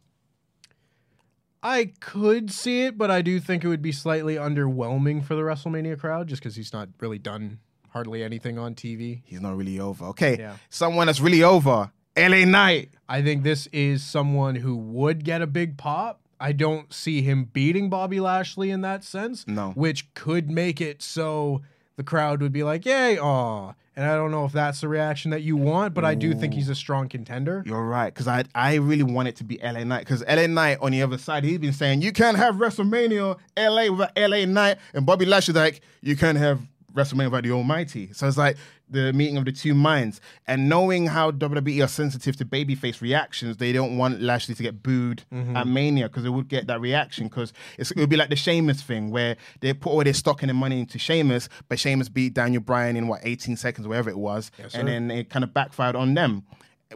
I 1.61 1.91
could 1.99 2.51
see 2.51 2.83
it, 2.83 2.97
but 2.97 3.11
I 3.11 3.21
do 3.21 3.39
think 3.39 3.63
it 3.63 3.67
would 3.67 3.81
be 3.81 3.91
slightly 3.91 4.35
underwhelming 4.35 5.23
for 5.23 5.35
the 5.35 5.41
WrestleMania 5.41 5.99
crowd 5.99 6.27
just 6.27 6.41
because 6.41 6.55
he's 6.55 6.71
not 6.71 6.89
really 6.99 7.19
done 7.19 7.59
hardly 7.89 8.23
anything 8.23 8.57
on 8.57 8.75
TV. 8.75 9.21
He's 9.25 9.41
not 9.41 9.57
really 9.57 9.79
over. 9.79 10.05
Okay. 10.05 10.37
Yeah. 10.39 10.55
Someone 10.69 11.07
that's 11.07 11.19
really 11.19 11.43
over. 11.43 11.91
LA 12.17 12.45
Knight. 12.45 12.91
I 13.07 13.21
think 13.21 13.43
this 13.43 13.67
is 13.67 14.03
someone 14.03 14.55
who 14.55 14.75
would 14.75 15.23
get 15.23 15.41
a 15.41 15.47
big 15.47 15.77
pop. 15.77 16.21
I 16.39 16.53
don't 16.53 16.93
see 16.93 17.21
him 17.21 17.45
beating 17.45 17.89
Bobby 17.89 18.19
Lashley 18.19 18.71
in 18.71 18.81
that 18.81 19.03
sense. 19.03 19.45
No. 19.47 19.71
Which 19.71 20.13
could 20.13 20.49
make 20.49 20.79
it 20.79 21.01
so 21.01 21.61
the 21.97 22.03
crowd 22.03 22.41
would 22.41 22.53
be 22.53 22.63
like, 22.63 22.85
yay, 22.85 23.17
aw. 23.19 23.73
And 23.99 24.09
I 24.09 24.15
don't 24.15 24.31
know 24.31 24.45
if 24.45 24.53
that's 24.53 24.79
the 24.79 24.87
reaction 24.87 25.31
that 25.31 25.41
you 25.41 25.57
want, 25.57 25.93
but 25.93 26.05
I 26.05 26.15
do 26.15 26.33
think 26.33 26.53
he's 26.53 26.69
a 26.69 26.73
strong 26.73 27.09
contender. 27.09 27.63
You're 27.65 27.83
right, 27.83 28.13
because 28.13 28.29
I 28.29 28.45
I 28.55 28.75
really 28.75 29.03
want 29.03 29.27
it 29.27 29.35
to 29.35 29.43
be 29.43 29.59
LA 29.61 29.83
Knight, 29.83 30.05
because 30.05 30.23
LA 30.25 30.47
Knight 30.47 30.77
on 30.79 30.93
the 30.93 31.01
other 31.01 31.17
side, 31.17 31.43
he's 31.43 31.57
been 31.57 31.73
saying 31.73 32.01
you 32.01 32.13
can't 32.13 32.37
have 32.37 32.55
WrestleMania 32.55 33.37
LA 33.57 33.91
without 33.91 34.17
LA 34.17 34.45
Knight, 34.45 34.77
and 34.93 35.05
Bobby 35.05 35.25
Lashley's 35.25 35.57
like 35.57 35.81
you 36.01 36.15
can't 36.15 36.37
have 36.37 36.61
WrestleMania 36.93 37.25
without 37.25 37.43
the 37.43 37.51
Almighty. 37.51 38.11
So 38.13 38.27
it's 38.27 38.37
like 38.37 38.57
the 38.89 39.13
meeting 39.13 39.37
of 39.37 39.45
the 39.45 39.51
two 39.51 39.73
minds, 39.75 40.19
and 40.47 40.67
knowing 40.67 41.07
how 41.07 41.31
WWE 41.31 41.83
are 41.83 41.87
sensitive 41.87 42.35
to 42.37 42.45
babyface 42.45 43.01
reactions, 43.01 43.57
they 43.57 43.71
don't 43.71 43.97
want 43.97 44.21
Lashley 44.21 44.55
to 44.55 44.63
get 44.63 44.81
booed 44.81 45.23
mm-hmm. 45.31 45.55
at 45.55 45.67
Mania 45.67 46.09
because 46.09 46.25
it 46.25 46.29
would 46.29 46.47
get 46.47 46.67
that 46.67 46.81
reaction. 46.81 47.27
Because 47.27 47.53
it 47.77 47.95
would 47.95 48.09
be 48.09 48.17
like 48.17 48.29
the 48.29 48.35
Sheamus 48.35 48.81
thing 48.81 49.11
where 49.11 49.37
they 49.59 49.73
put 49.73 49.91
all 49.91 50.03
their 50.03 50.13
stock 50.13 50.41
and 50.41 50.49
their 50.49 50.55
money 50.55 50.79
into 50.79 50.97
Sheamus, 50.97 51.49
but 51.67 51.79
Sheamus 51.79 52.09
beat 52.09 52.33
Daniel 52.33 52.61
Bryan 52.61 52.97
in 52.97 53.07
what 53.07 53.21
18 53.23 53.57
seconds, 53.57 53.87
whatever 53.87 54.09
it 54.09 54.17
was, 54.17 54.51
and 54.73 54.87
then 54.87 55.11
it 55.11 55.29
kind 55.29 55.43
of 55.43 55.53
backfired 55.53 55.95
on 55.95 56.13
them 56.13 56.43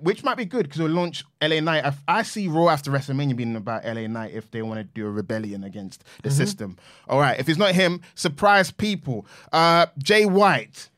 which 0.02 0.24
might 0.24 0.38
be 0.38 0.46
good 0.46 0.64
because 0.64 0.80
it'll 0.80 0.96
launch 0.96 1.24
LA 1.42 1.60
Knight. 1.60 1.86
I, 1.86 1.94
I 2.08 2.24
see 2.24 2.48
Raw 2.48 2.70
after 2.70 2.92
WrestleMania 2.92 3.36
being 3.36 3.56
about 3.56 3.86
LA 3.86 4.08
Knight 4.08 4.32
if 4.34 4.50
they 4.52 4.62
want 4.62 4.80
to 4.80 4.84
do 4.84 5.06
a 5.06 5.10
rebellion 5.12 5.64
against 5.64 6.04
the 6.24 6.32
system. 6.32 6.78
All 7.08 7.20
right, 7.20 7.40
if 7.40 7.48
it's 7.48 7.60
not 7.60 7.76
him, 7.76 8.02
surprise 8.16 8.72
people. 8.72 9.26
Uh, 9.52 9.86
Jay 10.00 10.26
White. 10.26 10.90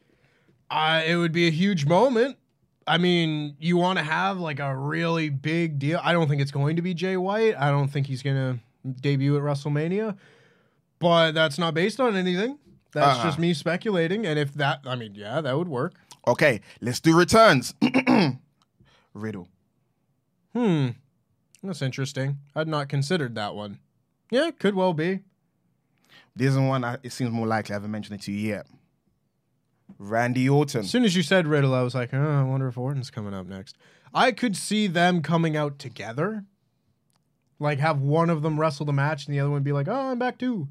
Uh, 0.71 1.03
it 1.05 1.15
would 1.17 1.31
be 1.31 1.47
a 1.47 1.51
huge 1.51 1.85
moment. 1.85 2.37
I 2.87 2.97
mean, 2.97 3.55
you 3.59 3.77
want 3.77 3.97
to 3.99 4.03
have 4.05 4.39
like 4.39 4.59
a 4.59 4.75
really 4.75 5.29
big 5.29 5.79
deal. 5.79 5.99
I 6.03 6.13
don't 6.13 6.27
think 6.27 6.41
it's 6.41 6.51
going 6.51 6.75
to 6.75 6.81
be 6.81 6.93
Jay 6.93 7.17
White. 7.17 7.55
I 7.57 7.69
don't 7.71 7.87
think 7.87 8.07
he's 8.07 8.21
going 8.21 8.35
to 8.35 8.91
debut 9.01 9.35
at 9.37 9.41
WrestleMania, 9.43 10.15
but 10.99 11.31
that's 11.33 11.57
not 11.57 11.73
based 11.73 11.99
on 11.99 12.15
anything. 12.15 12.59
That's 12.93 13.17
Uh-huh. 13.17 13.27
just 13.27 13.39
me 13.39 13.53
speculating. 13.53 14.25
And 14.25 14.39
if 14.39 14.53
that, 14.53 14.81
I 14.85 14.95
mean, 14.95 15.15
yeah, 15.15 15.41
that 15.41 15.57
would 15.57 15.67
work. 15.67 15.93
Okay, 16.27 16.61
let's 16.79 16.99
do 16.99 17.17
returns. 17.17 17.73
Riddle. 19.15 19.47
Hmm. 20.53 20.89
That's 21.63 21.81
interesting. 21.81 22.37
I'd 22.55 22.67
not 22.67 22.89
considered 22.89 23.33
that 23.35 23.55
one. 23.55 23.79
Yeah, 24.29 24.51
could 24.51 24.75
well 24.75 24.93
be. 24.93 25.21
This 26.35 26.51
is 26.51 26.57
one 26.57 26.83
I, 26.83 26.97
it 27.01 27.11
seems 27.11 27.31
more 27.31 27.47
likely 27.47 27.73
I 27.73 27.77
haven't 27.77 27.91
mentioned 27.91 28.19
it 28.19 28.23
to 28.25 28.31
you 28.31 28.49
yet. 28.49 28.67
Randy 29.97 30.49
Orton. 30.49 30.81
As 30.81 30.89
soon 30.89 31.05
as 31.05 31.15
you 31.15 31.23
said 31.23 31.47
Riddle, 31.47 31.73
I 31.73 31.81
was 31.81 31.95
like, 31.95 32.13
oh, 32.13 32.39
I 32.41 32.43
wonder 32.43 32.67
if 32.67 32.77
Orton's 32.77 33.09
coming 33.09 33.33
up 33.33 33.47
next. 33.47 33.77
I 34.13 34.31
could 34.31 34.55
see 34.55 34.87
them 34.87 35.21
coming 35.21 35.55
out 35.55 35.79
together. 35.79 36.43
Like 37.59 37.79
have 37.79 38.01
one 38.01 38.29
of 38.29 38.41
them 38.41 38.59
wrestle 38.59 38.85
the 38.85 38.93
match 38.93 39.25
and 39.25 39.33
the 39.33 39.39
other 39.39 39.49
one 39.49 39.63
be 39.63 39.71
like, 39.71 39.87
oh, 39.87 40.11
I'm 40.11 40.19
back 40.19 40.37
too. 40.37 40.67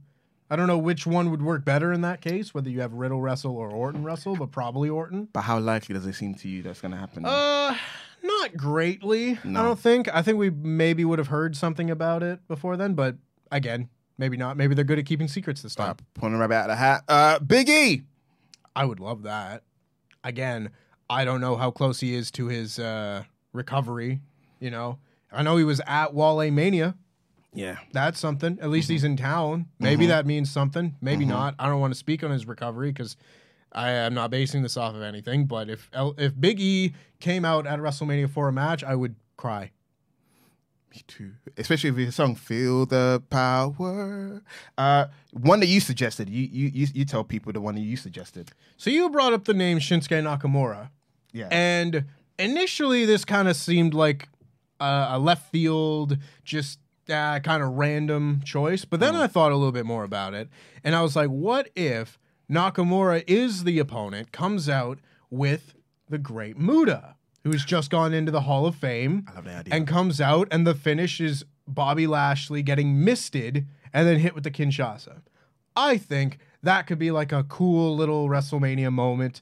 I 0.51 0.57
don't 0.57 0.67
know 0.67 0.79
which 0.79 1.07
one 1.07 1.31
would 1.31 1.43
work 1.43 1.65
better 1.65 1.93
in 1.93 2.03
that 2.03 2.21
case, 2.21 2.53
whether 2.53 2.69
you 2.69 2.83
have 2.83 2.93
Riddle 2.93 3.21
wrestle 3.21 3.57
or 3.57 3.71
Orton 3.71 4.05
wrestle, 4.05 4.37
but 4.37 4.53
probably 4.53 4.91
Orton. 4.91 5.29
But 5.33 5.43
how 5.43 5.59
likely 5.59 5.95
does 5.95 6.07
it 6.07 6.15
seem 6.15 6.35
to 6.37 6.49
you 6.49 6.63
that's 6.63 6.83
going 6.83 6.93
to 6.93 6.99
happen? 6.99 7.25
Uh, 7.25 7.77
not 8.25 8.57
greatly. 8.57 9.39
No. 9.45 9.61
I 9.61 9.63
don't 9.63 9.79
think. 9.79 10.09
I 10.15 10.23
think 10.23 10.39
we 10.39 10.51
maybe 10.51 11.05
would 11.05 11.19
have 11.21 11.29
heard 11.29 11.55
something 11.57 11.91
about 11.91 12.23
it 12.23 12.47
before 12.49 12.77
then, 12.77 12.95
but 12.95 13.17
again, 13.53 13.89
maybe 14.19 14.37
not. 14.37 14.57
Maybe 14.57 14.75
they're 14.75 14.85
good 14.85 14.99
at 14.99 15.07
keeping 15.07 15.29
secrets 15.29 15.63
this 15.63 15.75
time. 15.75 15.91
uh, 15.91 15.95
pulling 16.15 16.37
rabbit 16.39 16.55
out 16.55 16.63
of 16.63 16.69
the 16.69 16.77
hat. 16.77 17.05
Uh, 17.09 17.39
Big 17.39 17.69
E. 17.69 18.03
I 18.75 18.85
would 18.85 18.99
love 19.01 19.23
that. 19.23 19.63
Again, 20.25 20.71
I 21.09 21.25
don't 21.25 21.41
know 21.41 21.55
how 21.57 21.71
close 21.71 22.01
he 22.01 22.15
is 22.15 22.31
to 22.33 22.47
his 22.47 22.79
uh, 22.79 23.25
recovery. 23.53 24.21
You 24.59 24.71
know, 24.71 24.99
I 25.31 25.43
know 25.43 25.57
he 25.57 25.65
was 25.65 25.81
at 25.87 26.15
Wale 26.15 26.51
Mania. 26.51 26.97
Yeah. 27.53 27.77
That's 27.93 28.19
something. 28.19 28.59
At 28.61 28.71
least 28.71 28.87
Mm-hmm. 28.87 28.93
he's 28.95 29.05
in 29.05 29.17
town. 29.17 29.67
Maybe 29.79 30.07
that 30.07 30.27
means 30.27 30.51
something. 30.51 30.97
Maybe 31.01 31.25
not. 31.25 31.55
I 31.59 31.69
don't 31.69 31.81
want 31.81 31.93
to 31.93 31.99
speak 31.99 32.25
on 32.25 32.31
his 32.33 32.47
recovery 32.47 32.91
because 32.91 33.17
I 33.75 33.91
am 33.91 34.15
not 34.15 34.31
basing 34.31 34.63
this 34.63 34.77
off 34.77 34.95
of 34.95 35.03
anything. 35.03 35.47
But 35.47 35.69
if 35.69 35.91
if 35.95 36.39
Big 36.39 36.61
E 36.61 36.95
came 37.21 37.45
out 37.45 37.67
at 37.67 37.79
WrestleMania 37.81 38.31
for 38.31 38.49
a 38.49 38.53
match, 38.53 38.85
I 38.85 38.95
would 38.95 39.17
cry. 39.37 39.73
Me 40.91 41.03
too. 41.09 41.33
Especially 41.57 41.91
with 41.91 42.01
your 42.01 42.13
song 42.13 42.35
"Feel 42.37 42.87
the 42.87 43.23
Power." 43.31 44.43
Uh, 44.79 45.07
one 45.33 45.61
that 45.61 45.67
you 45.67 45.81
suggested. 45.81 46.29
You 46.31 46.49
you 46.51 46.71
you, 46.73 46.87
you 46.95 47.05
tell 47.05 47.25
people 47.25 47.53
the 47.53 47.61
one 47.61 47.75
that 47.75 47.81
you 47.81 47.97
suggested. 47.97 48.53
So 48.77 48.91
you 48.91 49.11
brought 49.11 49.33
up 49.33 49.45
the 49.45 49.55
name 49.55 49.79
Shinsuke 49.79 50.23
Nakamura. 50.23 50.91
Yeah. 51.33 51.49
And 51.51 52.05
initially, 52.39 53.05
this 53.07 53.25
kind 53.25 53.49
of 53.49 53.57
seemed 53.57 53.93
like 53.93 54.29
a, 54.79 55.07
a 55.11 55.19
left 55.19 55.51
field, 55.51 56.19
just 56.45 56.79
uh, 57.11 57.41
kind 57.41 57.63
of 57.63 57.71
random 57.71 58.41
choice. 58.45 58.85
But 58.85 59.01
then 59.01 59.17
I 59.17 59.27
thought 59.27 59.51
a 59.51 59.57
little 59.57 59.73
bit 59.73 59.87
more 59.87 60.05
about 60.05 60.35
it. 60.35 60.49
And 60.85 60.95
I 60.95 61.03
was 61.03 61.17
like, 61.17 61.29
what 61.29 61.71
if 61.75 62.19
Nakamura 62.51 63.25
is 63.27 63.65
the 63.65 63.79
opponent, 63.79 64.33
comes 64.33 64.69
out 64.69 64.99
with 65.31 65.75
the 66.09 66.19
great 66.19 66.59
Muta, 66.59 67.17
who's 67.43 67.65
just 67.65 67.91
gone 67.91 68.13
into 68.13 68.31
the 68.31 68.43
Hall 68.43 68.67
of 68.67 68.75
Fame, 68.75 69.27
love 69.35 69.45
that 69.45 69.61
idea. 69.61 69.75
and 69.75 69.87
comes 69.87 70.21
out, 70.21 70.49
and 70.51 70.67
the 70.67 70.75
finish 70.75 71.21
is 71.21 71.45
Bobby 71.67 72.07
Lashley 72.07 72.63
getting 72.63 73.03
misted 73.05 73.67
and 73.93 74.07
then 74.07 74.19
hit 74.19 74.35
with 74.35 74.45
the 74.45 74.51
Kinshasa. 74.51 75.23
I 75.77 75.97
think 75.97 76.39
that 76.63 76.87
could 76.87 76.99
be 76.99 77.11
like 77.11 77.33
a 77.33 77.45
cool 77.45 77.97
little 77.97 78.29
WrestleMania 78.29 78.93
moment. 78.93 79.41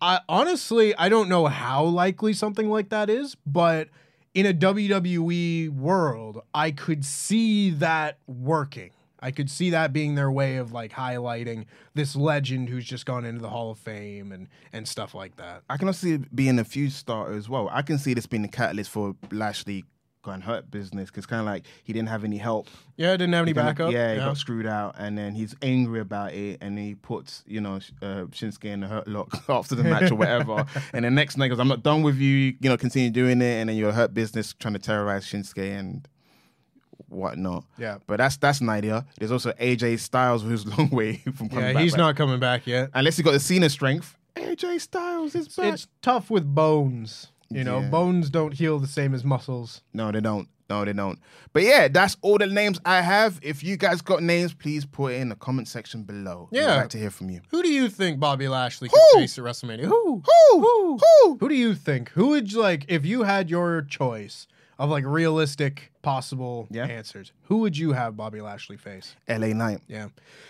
I 0.00 0.20
honestly 0.28 0.94
I 0.96 1.08
don't 1.08 1.28
know 1.28 1.46
how 1.46 1.84
likely 1.84 2.32
something 2.32 2.70
like 2.70 2.88
that 2.88 3.10
is, 3.10 3.36
but 3.46 3.88
in 4.32 4.46
a 4.46 4.54
WWE 4.54 5.70
world, 5.70 6.42
I 6.54 6.70
could 6.70 7.04
see 7.04 7.70
that 7.70 8.18
working. 8.26 8.90
I 9.20 9.30
could 9.30 9.50
see 9.50 9.70
that 9.70 9.92
being 9.92 10.14
their 10.14 10.30
way 10.30 10.56
of 10.56 10.72
like 10.72 10.92
highlighting 10.92 11.66
this 11.94 12.16
legend 12.16 12.68
who's 12.68 12.84
just 12.84 13.06
gone 13.06 13.24
into 13.24 13.40
the 13.40 13.50
Hall 13.50 13.70
of 13.70 13.78
Fame 13.78 14.32
and 14.32 14.48
and 14.72 14.86
stuff 14.88 15.14
like 15.14 15.36
that. 15.36 15.62
I 15.68 15.76
can 15.76 15.88
also 15.88 16.06
see 16.06 16.12
it 16.14 16.34
being 16.34 16.58
a 16.58 16.64
feud 16.64 16.92
starter 16.92 17.34
as 17.34 17.48
well. 17.48 17.68
I 17.70 17.82
can 17.82 17.98
see 17.98 18.14
this 18.14 18.26
being 18.26 18.42
the 18.42 18.48
catalyst 18.48 18.90
for 18.90 19.14
Lashley 19.30 19.84
going 20.22 20.42
hurt 20.42 20.70
business 20.70 21.08
because 21.08 21.24
kind 21.24 21.40
of 21.40 21.46
like 21.46 21.64
he 21.82 21.92
didn't 21.92 22.08
have 22.08 22.24
any 22.24 22.36
help. 22.36 22.68
Yeah, 22.96 23.12
didn't 23.12 23.32
have 23.32 23.42
any 23.44 23.54
kinda- 23.54 23.70
backup. 23.72 23.92
Yeah, 23.92 24.12
he 24.14 24.18
got 24.18 24.36
screwed 24.36 24.66
out, 24.66 24.96
and 24.98 25.16
then 25.16 25.34
he's 25.34 25.54
angry 25.62 26.00
about 26.00 26.34
it, 26.34 26.58
and 26.60 26.78
he 26.78 26.94
puts 26.94 27.42
you 27.46 27.60
know 27.60 27.76
uh, 28.02 28.26
Shinsuke 28.30 28.64
in 28.64 28.80
the 28.80 28.86
hurt 28.86 29.08
lock 29.08 29.42
after 29.48 29.74
the 29.74 29.84
match 29.84 30.10
or 30.10 30.16
whatever. 30.16 30.66
and 30.92 31.04
the 31.04 31.10
next 31.10 31.36
night 31.36 31.48
goes, 31.48 31.60
"I'm 31.60 31.68
not 31.68 31.82
done 31.82 32.02
with 32.02 32.16
you." 32.16 32.54
You 32.60 32.68
know, 32.68 32.76
continue 32.76 33.10
doing 33.10 33.40
it, 33.40 33.60
and 33.60 33.68
then 33.68 33.76
you're 33.76 33.92
hurt 33.92 34.14
business 34.14 34.52
trying 34.52 34.74
to 34.74 34.80
terrorize 34.80 35.24
Shinsuke 35.24 35.78
and 35.78 36.06
whatnot. 37.10 37.64
Yeah. 37.78 37.98
but 38.06 38.16
that's 38.18 38.36
that's 38.36 38.60
an 38.60 38.68
idea. 38.68 39.04
There's 39.18 39.32
also 39.32 39.52
AJ 39.52 39.98
Styles, 40.00 40.42
who's 40.42 40.64
a 40.64 40.70
long 40.70 40.90
way 40.90 41.16
from 41.34 41.48
coming 41.48 41.64
Yeah, 41.66 41.72
back. 41.74 41.82
he's 41.82 41.96
not 41.96 42.16
coming 42.16 42.40
back 42.40 42.66
yet. 42.66 42.90
unless 42.94 43.16
he 43.16 43.22
got 43.22 43.32
the 43.32 43.40
Cena 43.40 43.68
strength. 43.68 44.16
AJ 44.36 44.80
Styles 44.80 45.34
is 45.34 45.48
back. 45.48 45.74
It's 45.74 45.88
tough 46.02 46.30
with 46.30 46.44
bones. 46.54 47.28
You 47.50 47.64
know, 47.64 47.80
Yeah. 47.80 47.88
bones 47.88 48.30
don't 48.30 48.52
heal 48.54 48.78
the 48.78 48.86
same 48.86 49.12
as 49.12 49.24
muscles. 49.24 49.82
No, 49.92 50.12
they 50.12 50.20
don't. 50.20 50.48
No, 50.68 50.84
they 50.84 50.92
don't. 50.92 51.18
But 51.52 51.64
yeah, 51.64 51.88
that's 51.88 52.16
all 52.22 52.38
the 52.38 52.46
names 52.46 52.78
I 52.84 53.00
have. 53.00 53.40
If 53.42 53.64
you 53.64 53.76
guys 53.76 54.00
got 54.02 54.22
names, 54.22 54.54
please 54.54 54.84
put 54.84 55.14
it 55.14 55.16
in 55.16 55.28
the 55.30 55.34
comment 55.34 55.66
section 55.66 56.04
below. 56.04 56.48
Yeah. 56.52 56.74
I'd 56.74 56.76
like 56.82 56.88
to 56.90 56.98
hear 56.98 57.10
from 57.10 57.28
you. 57.28 57.40
Who 57.50 57.60
do 57.64 57.68
you 57.68 57.88
think 57.88 58.20
Bobby 58.20 58.46
Lashley 58.46 58.88
could 58.88 59.00
Who? 59.14 59.18
face 59.18 59.36
at 59.36 59.42
WrestleMania? 59.42 59.86
Who? 59.86 60.22
Who? 60.24 60.60
Who? 60.60 60.98
Who? 61.24 61.38
Who 61.40 61.48
do 61.48 61.56
you 61.56 61.74
think? 61.74 62.10
Who 62.10 62.28
would 62.28 62.52
you 62.52 62.60
like 62.60 62.84
if 62.86 63.04
you 63.04 63.24
had 63.24 63.50
your 63.50 63.82
choice 63.82 64.46
of 64.80 64.88
like 64.90 65.04
realistic 65.06 65.92
possible 66.02 66.66
Yeah. 66.70 66.86
answers? 66.86 67.32
Who 67.44 67.58
would 67.58 67.76
you 67.76 67.92
have 67.92 68.16
Bobby 68.16 68.40
Lashley 68.40 68.76
face? 68.78 69.14
LA 69.28 69.48
Knight. 69.48 69.80
Yeah, 69.86 70.08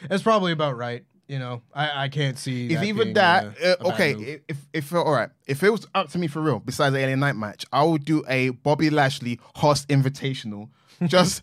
that's 0.09 0.23
probably 0.23 0.53
about 0.53 0.77
right. 0.77 1.05
You 1.27 1.39
know, 1.39 1.63
I, 1.75 2.05
I 2.05 2.09
can't 2.09 2.39
see. 2.39 2.69
If 2.73 2.81
being 2.81 3.13
that, 3.15 3.45
a- 3.45 3.73
uh, 3.73 3.77
a 3.81 3.85
bad 3.85 3.93
okay, 3.95 4.41
if, 4.49 4.57
if 4.73 4.93
all 4.95 5.13
right, 5.13 5.31
if 5.47 5.63
it 5.63 5.71
was 5.71 5.87
up 5.95 6.09
to 6.11 6.19
me 6.19 6.27
for 6.27 6.41
real, 6.41 6.61
besides 6.61 6.95
the 6.95 7.07
LA 7.07 7.15
Knight 7.15 7.37
match, 7.37 7.65
I 7.73 7.85
would 7.85 8.05
do 8.05 8.25
a 8.29 8.51
Bobby 8.51 8.89
Lashley 8.91 9.39
host 9.57 9.87
invitational. 9.89 10.71
Just, 11.07 11.43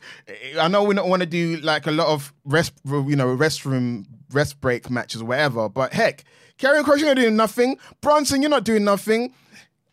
I 0.60 0.68
know 0.68 0.84
we 0.84 0.94
don't 0.94 1.10
want 1.10 1.22
to 1.22 1.26
do 1.26 1.58
like 1.58 1.88
a 1.88 1.92
lot 1.92 2.08
of 2.08 2.34
rest, 2.46 2.74
you 2.86 3.16
know, 3.16 3.36
restroom 3.36 4.06
rest 4.32 4.60
break 4.62 4.90
matches 4.90 5.22
or 5.22 5.26
whatever, 5.26 5.68
but 5.70 5.94
heck, 5.94 6.24
Karrion 6.60 6.84
Kross, 6.84 6.98
you're 7.00 7.08
not 7.08 7.18
doing 7.18 7.36
nothing. 7.36 7.78
Bronson, 8.02 8.42
you're 8.42 8.50
not 8.52 8.64
doing 8.66 8.84
nothing. 8.84 9.34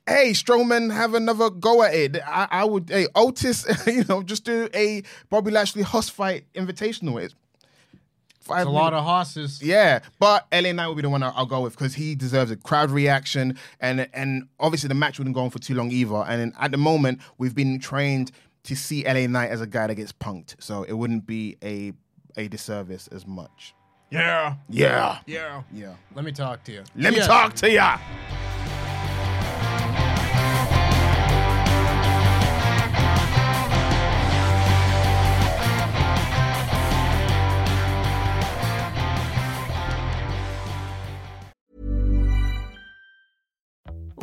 Hey, 0.06 0.32
Strowman, 0.32 0.92
have 0.92 1.14
another 1.14 1.48
go 1.48 1.82
at 1.82 1.94
it. 1.94 2.16
I, 2.26 2.46
I 2.50 2.64
would, 2.64 2.90
hey, 2.90 3.06
Otis, 3.14 3.64
you 3.86 4.04
know, 4.06 4.22
just 4.22 4.44
do 4.44 4.68
a 4.74 5.02
Bobby 5.30 5.50
Lashley 5.50 5.80
host 5.82 6.12
fight 6.12 6.44
invitational. 6.54 7.22
It's 7.22 7.34
five 8.40 8.60
It's 8.62 8.66
a 8.66 8.70
lot 8.70 8.92
of 8.92 9.02
horses. 9.02 9.62
yeah, 9.62 10.00
but 10.18 10.46
LA 10.52 10.72
Knight 10.72 10.88
will 10.88 10.94
be 10.94 11.00
the 11.02 11.08
one 11.08 11.22
I'll, 11.22 11.32
I'll 11.34 11.46
go 11.46 11.62
with 11.62 11.72
because 11.72 11.94
he 11.94 12.14
deserves 12.14 12.50
a 12.50 12.56
crowd 12.56 12.90
reaction, 12.90 13.56
and 13.80 14.06
and 14.12 14.46
obviously 14.60 14.88
the 14.88 14.94
match 14.94 15.18
wouldn't 15.18 15.34
go 15.34 15.42
on 15.42 15.48
for 15.48 15.58
too 15.58 15.74
long 15.74 15.90
either. 15.90 16.16
And 16.28 16.52
at 16.60 16.70
the 16.70 16.76
moment, 16.76 17.20
we've 17.38 17.54
been 17.54 17.78
trained 17.80 18.30
to 18.64 18.76
see 18.76 19.04
LA 19.04 19.26
Knight 19.26 19.50
as 19.50 19.62
a 19.62 19.66
guy 19.66 19.86
that 19.86 19.94
gets 19.94 20.12
punked, 20.12 20.56
so 20.58 20.82
it 20.82 20.92
wouldn't 20.92 21.26
be 21.26 21.56
a 21.62 21.94
a 22.36 22.48
disservice 22.48 23.06
as 23.08 23.26
much. 23.26 23.74
Yeah, 24.10 24.56
Yeah, 24.68 25.20
yeah. 25.26 25.62
yeah. 25.72 25.94
Let 26.14 26.26
me 26.26 26.32
talk 26.32 26.62
to 26.64 26.72
you. 26.72 26.84
Let 26.94 27.14
me 27.14 27.20
talk 27.20 27.54
to 27.54 27.70
ya. 27.70 27.98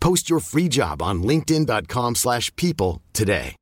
Post 0.00 0.28
your 0.28 0.40
free 0.40 0.68
job 0.68 1.02
on 1.02 1.22
linkedin.com/people 1.22 2.14
slash 2.14 2.54
people 2.56 3.02
today. 3.12 3.56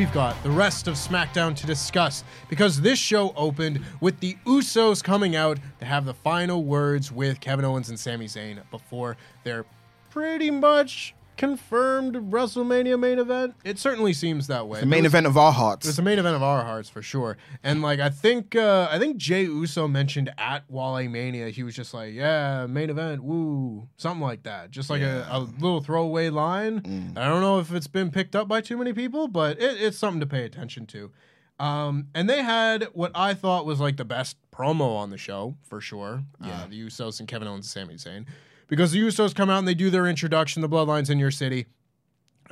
we've 0.00 0.12
got 0.12 0.42
the 0.42 0.50
rest 0.50 0.88
of 0.88 0.94
SmackDown 0.94 1.54
to 1.54 1.66
discuss 1.66 2.24
because 2.48 2.80
this 2.80 2.98
show 2.98 3.34
opened 3.36 3.80
with 4.00 4.18
the 4.20 4.34
Usos 4.46 5.04
coming 5.04 5.36
out 5.36 5.58
to 5.78 5.84
have 5.84 6.06
the 6.06 6.14
final 6.14 6.64
words 6.64 7.12
with 7.12 7.38
Kevin 7.40 7.66
Owens 7.66 7.90
and 7.90 8.00
Sami 8.00 8.24
Zayn 8.24 8.58
before 8.70 9.18
their 9.44 9.66
pretty 10.10 10.50
much 10.50 11.14
confirmed 11.36 12.14
WrestleMania 12.30 13.00
main 13.00 13.18
event. 13.18 13.54
It 13.64 13.78
certainly 13.78 14.12
seems 14.12 14.46
that 14.48 14.68
way. 14.68 14.80
The 14.80 14.84
main 14.86 15.04
was- 15.04 15.12
event 15.12 15.26
of 15.26 15.38
our 15.38 15.52
hearts. 15.52 15.86
It's 15.88 15.96
the 15.96 16.02
main 16.02 16.18
event 16.18 16.36
of 16.36 16.42
our 16.42 16.62
hearts 16.62 16.90
for 16.90 17.00
sure. 17.00 17.38
And 17.62 17.80
like 17.80 17.98
I 17.98 18.10
think 18.10 18.54
uh 18.54 18.88
I 18.90 18.98
think 18.98 19.16
Jey 19.16 19.44
Uso 19.44 19.88
mentioned 19.88 20.30
at 20.36 20.64
Wale 20.70 21.08
Mania, 21.08 21.48
he 21.48 21.62
was 21.62 21.74
just 21.74 21.94
like, 21.94 22.12
Yeah, 22.12 22.66
main 22.66 22.90
event, 22.90 23.22
woo. 23.24 23.88
Something 23.96 24.20
like 24.20 24.42
that. 24.42 24.70
Just 24.70 24.90
like 24.90 25.00
a, 25.00 25.26
a 25.30 25.38
little 25.40 25.80
throwaway 25.80 26.28
line. 26.28 27.14
I 27.16 27.26
don't 27.26 27.40
know 27.40 27.58
if 27.58 27.72
it's 27.72 27.86
been 27.86 28.10
picked 28.10 28.36
up 28.36 28.46
by 28.46 28.60
too 28.60 28.76
many 28.76 28.92
people, 28.92 29.26
but 29.26 29.58
it, 29.58 29.80
it's 29.80 29.96
something 29.96 30.20
to 30.20 30.26
pay 30.26 30.44
attention 30.44 30.84
to. 30.88 31.10
Um, 31.58 32.08
and 32.14 32.28
they 32.28 32.42
had 32.42 32.84
what 32.92 33.12
I 33.14 33.32
thought 33.32 33.64
was 33.64 33.80
like 33.80 33.96
the 33.96 34.04
best 34.04 34.36
promo 34.50 34.94
on 34.96 35.08
the 35.08 35.18
show 35.18 35.56
for 35.62 35.80
sure. 35.80 36.24
Uh, 36.42 36.66
the 36.66 36.78
Usos 36.86 37.18
and 37.18 37.26
Kevin 37.28 37.48
Owens 37.48 37.74
and 37.74 37.88
Sami 37.88 37.94
Zayn. 37.96 38.26
Because 38.70 38.92
the 38.92 39.00
Usos 39.00 39.34
come 39.34 39.50
out 39.50 39.58
and 39.58 39.68
they 39.68 39.74
do 39.74 39.90
their 39.90 40.06
introduction, 40.06 40.62
the 40.62 40.68
Bloodlines 40.68 41.10
in 41.10 41.18
your 41.18 41.32
city. 41.32 41.66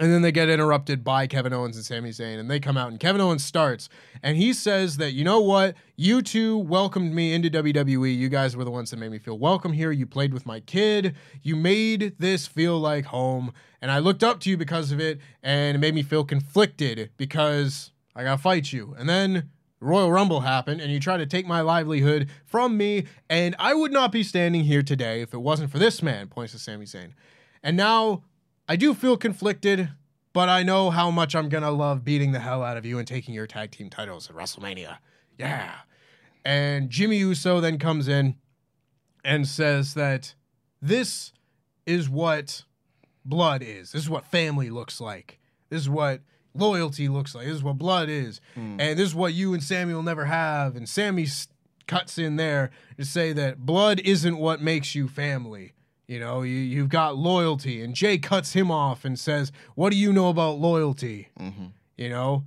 And 0.01 0.13
then 0.13 0.23
they 0.23 0.33
get 0.33 0.49
interrupted 0.49 1.05
by 1.05 1.29
Kevin 1.29 1.53
Owens 1.53 1.77
and 1.77 1.85
Sami 1.85 2.11
Zayn, 2.11 2.39
and 2.39 2.51
they 2.51 2.61
come 2.61 2.77
out, 2.77 2.89
and 2.89 3.01
Kevin 3.01 3.21
Owens 3.21 3.45
starts, 3.45 3.89
and 4.23 4.37
he 4.37 4.53
says 4.53 4.97
that, 4.99 5.13
you 5.13 5.25
know 5.25 5.41
what? 5.41 5.75
You 5.97 6.23
two 6.23 6.57
welcomed 6.57 7.13
me 7.13 7.33
into 7.33 7.51
WWE. 7.51 8.17
You 8.17 8.29
guys 8.29 8.57
were 8.57 8.65
the 8.65 8.71
ones 8.71 8.91
that 8.91 8.99
made 8.99 9.11
me 9.11 9.19
feel 9.19 9.37
welcome 9.37 9.73
here. 9.73 9.91
You 9.91 10.07
played 10.07 10.33
with 10.33 10.47
my 10.47 10.61
kid. 10.61 11.17
You 11.43 11.57
made 11.57 12.15
this 12.21 12.47
feel 12.47 12.79
like 12.79 13.07
home. 13.07 13.53
And 13.83 13.91
I 13.91 13.99
looked 13.99 14.23
up 14.23 14.39
to 14.41 14.51
you 14.51 14.57
because 14.57 14.93
of 14.93 15.01
it, 15.01 15.19
and 15.43 15.75
it 15.75 15.81
made 15.81 15.97
me 15.97 16.05
feel 16.05 16.25
conflicted 16.25 17.11
because 17.17 17.91
I 18.15 18.23
got 18.23 18.37
to 18.37 18.43
fight 18.43 18.73
you. 18.73 18.95
And 18.97 19.09
then 19.09 19.51
Royal 19.81 20.11
Rumble 20.11 20.41
happened, 20.41 20.81
and 20.81 20.93
you 20.93 20.99
tried 20.99 21.19
to 21.19 21.27
take 21.27 21.47
my 21.47 21.61
livelihood 21.61 22.29
from 22.45 22.77
me, 22.77 23.07
and 23.31 23.55
I 23.59 23.75
would 23.75 23.93
not 23.93 24.11
be 24.11 24.23
standing 24.23 24.65
here 24.65 24.83
today 24.83 25.21
if 25.21 25.33
it 25.33 25.39
wasn't 25.39 25.71
for 25.71 25.79
this 25.79 26.03
man, 26.03 26.29
points 26.29 26.53
to 26.53 26.59
Sami 26.59 26.85
Zayn. 26.85 27.13
And 27.63 27.77
now 27.77 28.25
I 28.69 28.77
do 28.77 28.93
feel 28.95 29.17
conflicted, 29.17 29.91
but 30.33 30.49
I 30.49 30.63
know 30.63 30.91
how 30.91 31.11
much 31.11 31.35
I'm 31.35 31.49
gonna 31.49 31.71
love 31.71 32.05
beating 32.05 32.33
the 32.33 32.41
hell 32.41 32.63
out 32.63 32.77
of 32.77 32.85
you 32.85 32.99
and 32.99 33.07
taking 33.07 33.35
your 33.35 33.47
tag 33.47 33.71
team 33.71 33.89
titles 33.89 34.29
at 34.29 34.37
WrestleMania. 34.37 34.99
Yeah. 35.39 35.75
And 36.45 36.91
Jimmy 36.91 37.19
Uso 37.19 37.61
then 37.61 37.79
comes 37.79 38.09
in 38.09 38.37
and 39.25 39.47
says 39.47 39.95
that 39.95 40.35
this 40.83 41.33
is 41.87 42.09
what 42.09 42.65
blood 43.25 43.63
is. 43.63 43.93
This 43.93 44.03
is 44.03 44.11
what 44.11 44.25
family 44.25 44.71
looks 44.71 45.01
like. 45.01 45.39
This 45.71 45.83
is 45.83 45.91
what 45.91 46.23
loyalty 46.55 47.09
looks 47.09 47.35
like. 47.35 47.47
This 47.47 47.57
is 47.57 47.63
what 47.63 47.79
blood 47.79 48.09
is. 48.09 48.41
Hmm. 48.55 48.81
And 48.81 48.99
this 48.99 49.09
is 49.09 49.15
what 49.15 49.35
you 49.35 49.55
and 49.55 49.63
Sami 49.63 49.95
will 49.95 50.03
never 50.03 50.25
have. 50.27 50.77
And 50.77 50.89
Sami 50.89 51.25
s- 51.25 51.49
cuts 51.87 52.19
in 52.19 52.37
there 52.37 52.71
to 52.97 53.05
say 53.05 53.33
that 53.33 53.61
blood 53.65 54.01
isn't 54.01 54.37
what 54.39 54.61
makes 54.61 54.95
you 54.95 55.09
family. 55.09 55.73
You 56.07 56.21
know, 56.21 56.43
you, 56.43 56.55
you've 56.57 56.89
got 56.89 57.17
loyalty. 57.17 57.83
And 57.83 57.95
Jey 57.95 58.19
cuts 58.19 58.55
him 58.55 58.71
off 58.71 59.05
and 59.05 59.19
says, 59.19 59.53
What 59.75 59.91
do 59.91 59.97
you 59.97 60.13
know 60.13 60.29
about 60.29 60.59
loyalty? 60.59 61.29
Mm-hmm. 61.39 61.67
You 61.97 62.09
know, 62.09 62.45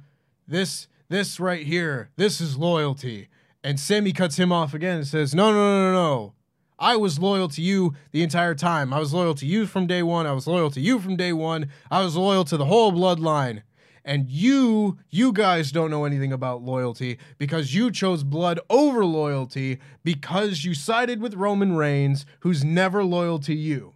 this 0.48 0.88
this 1.10 1.40
right 1.40 1.66
here, 1.66 2.10
this 2.16 2.40
is 2.42 2.58
loyalty. 2.58 3.28
And 3.64 3.80
Sami 3.80 4.14
cuts 4.14 4.38
him 4.38 4.52
off 4.52 4.74
again 4.74 4.98
and 4.98 5.08
says, 5.08 5.36
No, 5.36 5.52
no, 5.52 5.58
no, 5.58 5.92
no, 5.92 5.94
no. 5.94 6.34
I 6.80 6.96
was 6.96 7.20
loyal 7.20 7.48
to 7.50 7.62
you 7.62 7.94
the 8.12 8.24
entire 8.24 8.56
time. 8.56 8.92
I 8.92 8.98
was 9.00 9.14
loyal 9.14 9.36
to 9.36 9.46
you 9.46 9.68
from 9.68 9.86
day 9.86 10.02
one. 10.02 10.26
I 10.26 10.32
was 10.32 10.48
loyal 10.48 10.72
to 10.72 10.82
you 10.82 11.00
from 11.00 11.16
day 11.16 11.32
one. 11.32 11.70
I 11.92 12.04
was 12.04 12.16
loyal 12.16 12.44
to 12.46 12.58
the 12.58 12.66
whole 12.66 12.92
bloodline. 12.92 13.62
And 14.04 14.30
you, 14.30 14.98
you 15.10 15.32
guys 15.32 15.72
don't 15.72 15.92
know 15.92 16.06
anything 16.06 16.34
about 16.34 16.64
loyalty 16.64 17.20
because 17.38 17.76
you 17.76 17.92
chose 17.92 18.24
blood 18.24 18.60
over 18.70 19.06
loyalty 19.06 19.80
because 20.04 20.64
you 20.64 20.74
sided 20.74 21.22
with 21.22 21.36
Roman 21.36 21.76
Reigns, 21.76 22.26
who's 22.40 22.64
never 22.64 23.04
loyal 23.04 23.38
to 23.40 23.54
you. 23.54 23.94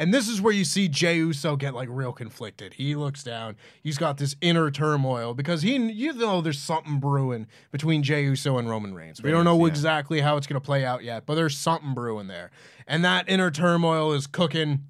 And 0.00 0.14
this 0.14 0.28
is 0.28 0.40
where 0.40 0.52
you 0.52 0.64
see 0.64 0.86
Jey 0.86 1.16
Uso 1.16 1.56
get 1.56 1.74
like 1.74 1.88
real 1.90 2.12
conflicted. 2.12 2.74
He 2.74 2.94
looks 2.94 3.24
down. 3.24 3.56
He's 3.82 3.98
got 3.98 4.16
this 4.16 4.36
inner 4.40 4.70
turmoil 4.70 5.34
because 5.34 5.62
he, 5.62 5.74
you 5.76 6.12
know, 6.12 6.40
there's 6.40 6.60
something 6.60 7.00
brewing 7.00 7.48
between 7.72 8.04
Jey 8.04 8.22
Uso 8.22 8.58
and 8.58 8.70
Roman 8.70 8.94
Reigns. 8.94 9.20
We 9.20 9.32
don't 9.32 9.44
know 9.44 9.66
exactly 9.66 10.20
how 10.20 10.36
it's 10.36 10.46
going 10.46 10.60
to 10.60 10.64
play 10.64 10.84
out 10.84 11.02
yet, 11.02 11.26
but 11.26 11.34
there's 11.34 11.58
something 11.58 11.94
brewing 11.94 12.28
there. 12.28 12.52
And 12.86 13.04
that 13.04 13.28
inner 13.28 13.50
turmoil 13.50 14.12
is 14.12 14.28
cooking. 14.28 14.84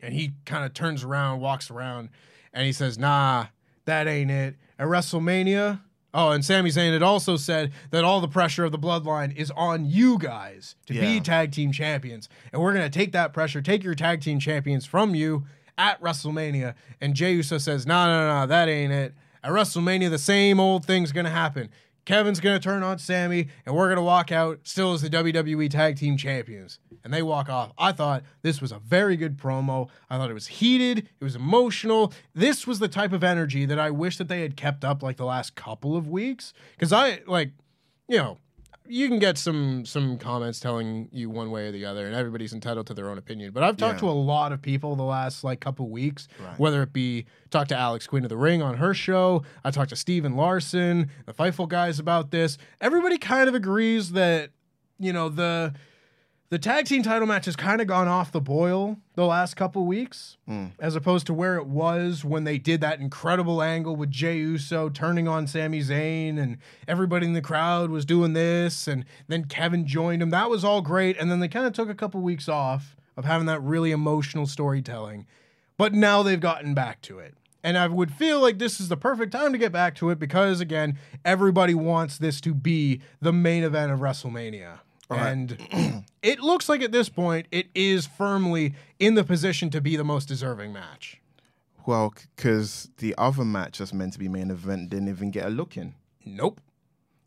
And 0.00 0.12
he 0.12 0.32
kind 0.44 0.64
of 0.64 0.74
turns 0.74 1.04
around, 1.04 1.40
walks 1.40 1.70
around, 1.70 2.08
and 2.56 2.64
he 2.66 2.72
says, 2.72 2.98
Nah, 2.98 3.46
that 3.84 4.08
ain't 4.08 4.30
it. 4.30 4.56
At 4.78 4.88
WrestleMania, 4.88 5.80
oh, 6.12 6.30
and 6.30 6.44
Sami 6.44 6.70
Zayn 6.70 6.92
had 6.92 7.02
also 7.02 7.36
said 7.36 7.72
that 7.90 8.02
all 8.02 8.20
the 8.20 8.28
pressure 8.28 8.64
of 8.64 8.72
the 8.72 8.78
bloodline 8.78 9.34
is 9.36 9.52
on 9.52 9.84
you 9.84 10.18
guys 10.18 10.74
to 10.86 10.94
be 10.94 11.20
tag 11.20 11.52
team 11.52 11.70
champions. 11.70 12.28
And 12.52 12.60
we're 12.60 12.72
going 12.72 12.90
to 12.90 12.98
take 12.98 13.12
that 13.12 13.32
pressure, 13.32 13.62
take 13.62 13.84
your 13.84 13.94
tag 13.94 14.22
team 14.22 14.40
champions 14.40 14.84
from 14.86 15.14
you 15.14 15.44
at 15.78 16.00
WrestleMania. 16.00 16.74
And 17.00 17.14
Jey 17.14 17.32
Uso 17.34 17.58
says, 17.58 17.86
No, 17.86 18.06
no, 18.06 18.40
no, 18.40 18.46
that 18.46 18.68
ain't 18.68 18.92
it. 18.92 19.14
At 19.44 19.52
WrestleMania, 19.52 20.10
the 20.10 20.18
same 20.18 20.58
old 20.58 20.84
thing's 20.84 21.12
going 21.12 21.26
to 21.26 21.30
happen. 21.30 21.68
Kevin's 22.06 22.38
going 22.38 22.58
to 22.58 22.62
turn 22.62 22.84
on 22.84 22.98
Sami, 22.98 23.48
and 23.66 23.74
we're 23.74 23.88
going 23.88 23.96
to 23.96 24.02
walk 24.02 24.30
out 24.30 24.60
still 24.62 24.92
as 24.94 25.02
the 25.02 25.10
WWE 25.10 25.68
Tag 25.68 25.96
Team 25.96 26.16
Champions. 26.16 26.78
And 27.04 27.12
they 27.12 27.20
walk 27.20 27.48
off. 27.48 27.72
I 27.76 27.92
thought 27.92 28.22
this 28.42 28.60
was 28.60 28.72
a 28.72 28.78
very 28.78 29.16
good 29.16 29.36
promo. 29.36 29.88
I 30.08 30.16
thought 30.16 30.30
it 30.30 30.34
was 30.34 30.46
heated, 30.46 30.98
it 30.98 31.24
was 31.24 31.36
emotional. 31.36 32.12
This 32.32 32.66
was 32.66 32.78
the 32.78 32.88
type 32.88 33.12
of 33.12 33.22
energy 33.22 33.66
that 33.66 33.78
I 33.78 33.90
wish 33.90 34.18
that 34.18 34.28
they 34.28 34.40
had 34.40 34.56
kept 34.56 34.84
up 34.84 35.02
like 35.02 35.16
the 35.16 35.26
last 35.26 35.56
couple 35.56 35.96
of 35.96 36.08
weeks. 36.08 36.52
Because 36.74 36.92
I, 36.92 37.20
like, 37.26 37.50
you 38.08 38.18
know, 38.18 38.38
you 38.88 39.08
can 39.08 39.18
get 39.18 39.38
some 39.38 39.84
some 39.86 40.18
comments 40.18 40.60
telling 40.60 41.08
you 41.12 41.28
one 41.30 41.50
way 41.50 41.68
or 41.68 41.72
the 41.72 41.84
other, 41.84 42.06
and 42.06 42.14
everybody's 42.14 42.52
entitled 42.52 42.86
to 42.88 42.94
their 42.94 43.08
own 43.10 43.18
opinion. 43.18 43.52
But 43.52 43.62
I've 43.62 43.76
talked 43.76 43.96
Yeah. 43.96 44.08
to 44.08 44.10
a 44.10 44.18
lot 44.18 44.52
of 44.52 44.60
people 44.62 44.96
the 44.96 45.02
last 45.02 45.44
like 45.44 45.60
couple 45.60 45.88
weeks, 45.88 46.28
whether 46.56 46.82
it 46.82 46.92
be 46.92 47.26
talk 47.50 47.68
to 47.68 47.76
Alex 47.76 48.06
Queen 48.06 48.24
of 48.24 48.28
the 48.30 48.36
Ring 48.36 48.62
on 48.62 48.76
her 48.76 48.94
show, 48.94 49.42
I 49.64 49.70
talked 49.70 49.90
to 49.90 49.96
Steven 49.96 50.36
Larson, 50.36 51.10
the 51.26 51.32
Fightful 51.34 51.68
guys 51.68 51.98
about 51.98 52.30
this. 52.30 52.58
Everybody 52.80 53.18
kind 53.18 53.48
of 53.48 53.54
agrees 53.54 54.12
that 54.12 54.50
you 54.98 55.12
know 55.12 55.28
the 55.28 55.74
the 56.48 56.58
tag 56.58 56.86
team 56.86 57.02
title 57.02 57.26
match 57.26 57.46
has 57.46 57.56
kind 57.56 57.80
of 57.80 57.88
gone 57.88 58.06
off 58.06 58.30
the 58.30 58.40
boil 58.40 58.98
the 59.14 59.26
last 59.26 59.54
couple 59.54 59.84
weeks, 59.84 60.36
hmm. 60.46 60.66
as 60.78 60.94
opposed 60.94 61.26
to 61.26 61.34
where 61.34 61.56
it 61.56 61.66
was 61.66 62.24
when 62.24 62.44
they 62.44 62.56
did 62.56 62.80
that 62.80 63.00
incredible 63.00 63.62
angle 63.62 63.96
with 63.96 64.10
Jey 64.10 64.38
Uso 64.38 64.88
turning 64.88 65.26
on 65.26 65.46
Sami 65.46 65.80
Zayn 65.80 66.38
and 66.38 66.58
everybody 66.86 67.26
in 67.26 67.32
the 67.32 67.42
crowd 67.42 67.90
was 67.90 68.04
doing 68.04 68.32
this, 68.32 68.86
and 68.86 69.04
then 69.26 69.46
Kevin 69.46 69.86
joined 69.86 70.22
him. 70.22 70.30
That 70.30 70.50
was 70.50 70.64
all 70.64 70.82
great, 70.82 71.16
and 71.18 71.30
then 71.30 71.40
they 71.40 71.48
kind 71.48 71.66
of 71.66 71.72
took 71.72 71.88
a 71.88 71.94
couple 71.94 72.20
weeks 72.20 72.48
off 72.48 72.96
of 73.16 73.24
having 73.24 73.46
that 73.46 73.62
really 73.62 73.90
emotional 73.90 74.46
storytelling, 74.46 75.26
but 75.76 75.94
now 75.94 76.22
they've 76.22 76.40
gotten 76.40 76.74
back 76.74 77.00
to 77.02 77.18
it. 77.18 77.34
And 77.64 77.76
I 77.76 77.88
would 77.88 78.12
feel 78.12 78.40
like 78.40 78.60
this 78.60 78.78
is 78.78 78.88
the 78.88 78.96
perfect 78.96 79.32
time 79.32 79.50
to 79.50 79.58
get 79.58 79.72
back 79.72 79.96
to 79.96 80.10
it 80.10 80.20
because, 80.20 80.60
again, 80.60 80.96
everybody 81.24 81.74
wants 81.74 82.16
this 82.16 82.40
to 82.42 82.54
be 82.54 83.00
the 83.20 83.32
main 83.32 83.64
event 83.64 83.90
of 83.90 83.98
WrestleMania. 83.98 84.78
Right. 85.08 85.26
And 85.28 86.04
it 86.22 86.40
looks 86.40 86.68
like 86.68 86.82
at 86.82 86.92
this 86.92 87.08
point 87.08 87.46
it 87.50 87.68
is 87.74 88.06
firmly 88.06 88.74
in 88.98 89.14
the 89.14 89.24
position 89.24 89.70
to 89.70 89.80
be 89.80 89.96
the 89.96 90.04
most 90.04 90.26
deserving 90.26 90.72
match. 90.72 91.20
Well, 91.86 92.14
because 92.34 92.90
the 92.98 93.14
other 93.16 93.44
match 93.44 93.78
that's 93.78 93.92
meant 93.92 94.12
to 94.14 94.18
be 94.18 94.28
main 94.28 94.50
event 94.50 94.90
didn't 94.90 95.08
even 95.08 95.30
get 95.30 95.46
a 95.46 95.50
look 95.50 95.76
in. 95.76 95.94
Nope. 96.24 96.60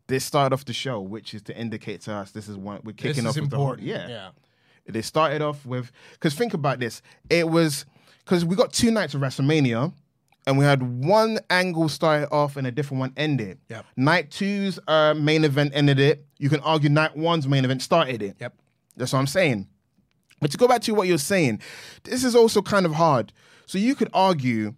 They 0.06 0.18
started 0.18 0.52
off 0.52 0.64
the 0.64 0.72
show, 0.72 1.00
which 1.00 1.34
is 1.34 1.42
to 1.42 1.56
indicate 1.56 2.02
to 2.02 2.12
us 2.12 2.32
this 2.32 2.48
is 2.48 2.56
one 2.56 2.80
we're 2.84 2.92
kicking 2.92 3.24
this 3.24 3.26
off 3.26 3.36
is 3.36 3.42
with 3.42 3.50
the 3.50 3.56
important. 3.56 3.86
yeah. 3.86 4.08
yeah. 4.08 4.30
They 4.86 5.02
started 5.02 5.40
off 5.40 5.64
with 5.64 5.92
because 6.12 6.34
think 6.34 6.52
about 6.52 6.80
this. 6.80 7.00
It 7.28 7.48
was 7.48 7.86
because 8.24 8.44
we 8.44 8.56
got 8.56 8.72
two 8.72 8.90
nights 8.90 9.14
of 9.14 9.20
WrestleMania, 9.20 9.92
and 10.46 10.58
we 10.58 10.64
had 10.64 10.82
one 10.82 11.38
angle 11.50 11.88
started 11.88 12.28
off 12.30 12.56
and 12.56 12.66
a 12.66 12.70
different 12.70 13.00
one 13.00 13.12
ended. 13.16 13.58
Yep. 13.68 13.86
Night 13.96 14.30
two's 14.30 14.78
uh, 14.88 15.14
main 15.14 15.44
event 15.44 15.72
ended 15.74 15.98
it. 15.98 16.24
You 16.38 16.48
can 16.48 16.60
argue 16.60 16.88
night 16.88 17.16
one's 17.16 17.46
main 17.46 17.64
event 17.64 17.82
started 17.82 18.22
it. 18.22 18.36
Yep. 18.40 18.54
That's 18.96 19.12
what 19.12 19.18
I'm 19.18 19.26
saying. 19.26 19.68
But 20.40 20.50
to 20.52 20.56
go 20.56 20.66
back 20.66 20.82
to 20.82 20.94
what 20.94 21.06
you're 21.06 21.18
saying, 21.18 21.60
this 22.04 22.24
is 22.24 22.34
also 22.34 22.62
kind 22.62 22.86
of 22.86 22.94
hard. 22.94 23.32
So 23.66 23.78
you 23.78 23.94
could 23.94 24.08
argue 24.14 24.74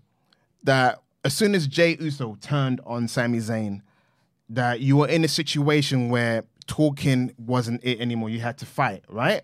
that 0.64 1.00
as 1.24 1.34
soon 1.34 1.54
as 1.54 1.66
Jey 1.66 1.96
Uso 2.00 2.36
turned 2.40 2.80
on 2.84 3.06
Sami 3.06 3.38
Zayn, 3.38 3.80
that 4.48 4.80
you 4.80 4.96
were 4.96 5.08
in 5.08 5.24
a 5.24 5.28
situation 5.28 6.08
where 6.08 6.44
talking 6.66 7.32
wasn't 7.38 7.82
it 7.84 8.00
anymore. 8.00 8.28
You 8.30 8.40
had 8.40 8.58
to 8.58 8.66
fight, 8.66 9.04
right? 9.08 9.42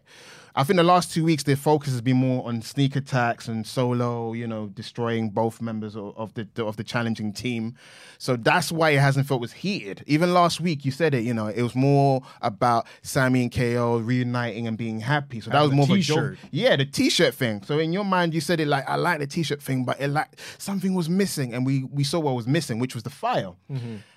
I 0.59 0.65
think 0.65 0.77
the 0.77 0.83
last 0.83 1.13
two 1.13 1.23
weeks 1.23 1.45
their 1.45 1.55
focus 1.55 1.93
has 1.93 2.01
been 2.01 2.17
more 2.17 2.45
on 2.49 2.63
sneak 2.63 2.97
attacks 2.97 3.47
and 3.47 3.65
solo, 3.65 4.33
you 4.33 4.45
know, 4.45 4.67
destroying 4.67 5.31
both 5.31 5.63
members 5.63 5.95
of, 5.95 6.19
of 6.19 6.35
the 6.35 6.49
of 6.65 6.77
the 6.77 6.83
challenging 6.83 7.33
team. 7.33 7.77
So 8.19 8.35
that's 8.35 8.73
why 8.73 8.91
it 8.91 8.99
hasn't 8.99 9.29
felt 9.29 9.45
as 9.45 9.53
heated. 9.53 10.03
Even 10.09 10.35
last 10.35 10.61
week, 10.61 10.85
you 10.85 10.91
said 10.91 11.15
it. 11.15 11.23
You 11.23 11.33
know, 11.33 11.47
it 11.47 11.63
was 11.63 11.77
more 11.77 12.23
about 12.43 12.89
Sami 13.03 13.43
and 13.43 13.53
KO 13.53 13.99
reuniting 13.99 14.67
and 14.67 14.77
being 14.77 14.99
happy. 14.99 15.39
So 15.41 15.51
that 15.51 15.63
was 15.63 15.71
more 15.71 15.87
t-shirt. 15.87 16.19
of 16.19 16.25
a 16.25 16.31
joke. 16.31 16.39
Yeah, 16.51 16.75
the 16.75 16.87
t-shirt 16.87 17.35
thing. 17.35 17.63
So 17.63 17.79
in 17.79 17.93
your 17.93 18.05
mind, 18.05 18.35
you 18.35 18.41
said 18.41 18.59
it 18.59 18.67
like 18.67 18.89
I 18.89 18.97
like 18.97 19.21
the 19.21 19.29
t-shirt 19.29 19.63
thing, 19.63 19.85
but 19.85 20.01
it 20.01 20.09
like 20.09 20.41
something 20.59 20.93
was 20.93 21.09
missing, 21.09 21.55
and 21.55 21.65
we 21.65 21.85
we 21.85 22.03
saw 22.03 22.19
what 22.19 22.35
was 22.35 22.49
missing, 22.49 22.81
which 22.81 22.97
was 22.97 23.05
the 23.05 23.11
file. 23.11 23.59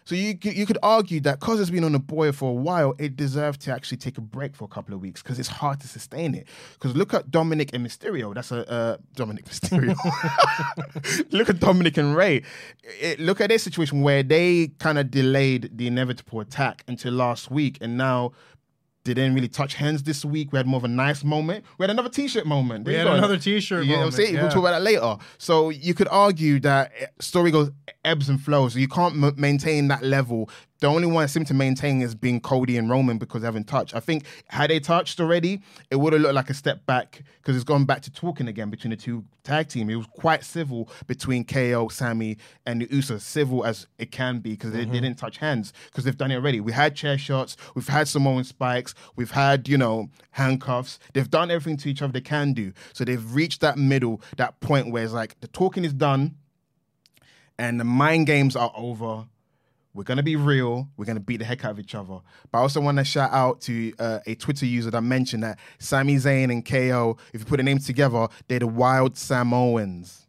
So 0.05 0.15
you 0.15 0.37
you 0.41 0.65
could 0.65 0.77
argue 0.81 1.19
that 1.21 1.39
because 1.39 1.59
it's 1.59 1.69
been 1.69 1.83
on 1.83 1.91
the 1.91 1.99
boil 1.99 2.31
for 2.31 2.49
a 2.49 2.53
while, 2.53 2.95
it 2.97 3.15
deserved 3.15 3.61
to 3.61 3.71
actually 3.71 3.97
take 3.97 4.17
a 4.17 4.21
break 4.21 4.55
for 4.55 4.65
a 4.65 4.67
couple 4.67 4.93
of 4.93 5.01
weeks 5.01 5.21
because 5.21 5.39
it's 5.39 5.49
hard 5.49 5.79
to 5.81 5.87
sustain 5.87 6.35
it. 6.35 6.47
Because 6.73 6.95
look 6.95 7.13
at 7.13 7.29
Dominik 7.29 7.73
and 7.73 7.85
Mysterio. 7.85 8.33
That's 8.33 8.51
a 8.51 8.69
uh, 8.69 8.97
Dominik 9.15 9.43
Mysterio. 9.45 9.95
look 11.31 11.49
at 11.49 11.57
Dominik 11.57 11.97
and 11.97 12.15
Rey. 12.15 12.43
It, 12.83 13.19
look 13.19 13.41
at 13.41 13.49
their 13.49 13.59
situation 13.59 14.01
where 14.01 14.23
they 14.23 14.69
kind 14.79 14.97
of 14.97 15.11
delayed 15.11 15.77
the 15.77 15.87
inevitable 15.87 16.39
attack 16.39 16.83
until 16.87 17.13
last 17.13 17.51
week, 17.51 17.77
and 17.81 17.97
now. 17.97 18.31
Didn't 19.03 19.33
really 19.33 19.47
touch 19.47 19.73
hands 19.73 20.03
this 20.03 20.23
week. 20.23 20.51
We 20.51 20.57
had 20.57 20.67
more 20.67 20.77
of 20.77 20.83
a 20.83 20.87
nice 20.87 21.23
moment. 21.23 21.65
We 21.79 21.83
had 21.83 21.89
another 21.89 22.09
T-shirt 22.09 22.45
moment. 22.45 22.85
We 22.85 22.93
There 22.93 23.01
you 23.01 23.07
had 23.07 23.13
go. 23.13 23.17
another 23.17 23.37
t-shirt 23.37 23.85
Yeah, 23.85 23.93
I'll 23.93 23.99
moment, 24.01 24.13
say- 24.15 24.31
yeah. 24.33 24.41
We'll 24.43 24.51
talk 24.51 24.59
about 24.59 24.71
that 24.71 24.81
later. 24.83 25.17
So 25.39 25.69
you 25.71 25.93
could 25.95 26.07
argue 26.09 26.59
that 26.59 26.91
story 27.19 27.49
goes 27.49 27.71
ebbs 28.05 28.29
and 28.29 28.39
flows. 28.39 28.75
You 28.75 28.87
can't 28.87 29.15
m- 29.23 29.33
maintain 29.37 29.87
that 29.87 30.03
level. 30.03 30.49
The 30.81 30.87
only 30.87 31.05
one 31.05 31.23
that 31.23 31.29
seem 31.29 31.45
to 31.45 31.53
maintain 31.53 32.01
is 32.01 32.15
being 32.15 32.41
Cody 32.41 32.75
and 32.75 32.89
Roman 32.89 33.19
because 33.19 33.41
they 33.41 33.47
haven't 33.47 33.67
touched. 33.67 33.95
I 33.95 33.99
think 33.99 34.25
had 34.47 34.71
they 34.71 34.79
touched 34.79 35.19
already, 35.19 35.61
it 35.91 35.97
would 35.97 36.11
have 36.13 36.23
looked 36.23 36.33
like 36.33 36.49
a 36.49 36.55
step 36.55 36.87
back 36.87 37.21
because 37.37 37.55
it's 37.55 37.63
gone 37.63 37.85
back 37.85 38.01
to 38.01 38.11
talking 38.11 38.47
again 38.47 38.71
between 38.71 38.89
the 38.89 38.97
two 38.97 39.23
tag 39.43 39.67
team. 39.67 39.91
It 39.91 39.95
was 39.95 40.07
quite 40.07 40.43
civil 40.43 40.89
between 41.05 41.45
KO, 41.45 41.87
Sami, 41.89 42.37
and 42.65 42.81
the 42.81 42.87
Usos, 42.87 43.21
civil 43.21 43.63
as 43.63 43.85
it 43.99 44.11
can 44.11 44.39
be 44.39 44.51
because 44.51 44.71
they, 44.71 44.85
they 44.85 44.99
didn't 44.99 45.19
touch 45.19 45.37
hands 45.37 45.71
because 45.85 46.03
they've 46.03 46.17
done 46.17 46.31
it 46.31 46.35
already. 46.35 46.59
We 46.59 46.71
had 46.71 46.95
chair 46.95 47.15
shots, 47.19 47.57
we've 47.75 47.87
had 47.87 48.07
Samoan 48.07 48.43
spikes, 48.43 48.95
we've 49.15 49.31
had 49.31 49.69
you 49.69 49.77
know 49.77 50.09
handcuffs. 50.31 50.97
They've 51.13 51.29
done 51.29 51.51
everything 51.51 51.77
to 51.77 51.89
each 51.91 52.01
other 52.01 52.11
they 52.11 52.21
can 52.21 52.53
do. 52.53 52.73
So 52.93 53.05
they've 53.05 53.35
reached 53.35 53.61
that 53.61 53.77
middle, 53.77 54.19
that 54.37 54.59
point 54.61 54.91
where 54.91 55.03
it's 55.03 55.13
like 55.13 55.39
the 55.41 55.47
talking 55.47 55.85
is 55.85 55.93
done 55.93 56.37
and 57.59 57.79
the 57.79 57.83
mind 57.83 58.25
games 58.25 58.55
are 58.55 58.71
over. 58.75 59.27
We're 59.93 60.03
gonna 60.03 60.23
be 60.23 60.35
real. 60.37 60.87
We're 60.95 61.05
gonna 61.05 61.19
beat 61.19 61.37
the 61.37 61.45
heck 61.45 61.65
out 61.65 61.71
of 61.71 61.79
each 61.79 61.95
other. 61.95 62.19
But 62.51 62.59
I 62.59 62.61
also 62.61 62.79
want 62.79 62.97
to 62.97 63.03
shout 63.03 63.31
out 63.33 63.61
to 63.61 63.93
uh, 63.99 64.19
a 64.25 64.35
Twitter 64.35 64.65
user 64.65 64.89
that 64.91 65.01
mentioned 65.01 65.43
that 65.43 65.59
Sami 65.79 66.15
Zayn 66.15 66.51
and 66.51 66.65
KO, 66.65 67.17
if 67.33 67.41
you 67.41 67.45
put 67.45 67.57
the 67.57 67.63
names 67.63 67.85
together, 67.85 68.27
they're 68.47 68.59
the 68.59 68.67
Wild 68.67 69.17
Samoans. 69.17 70.27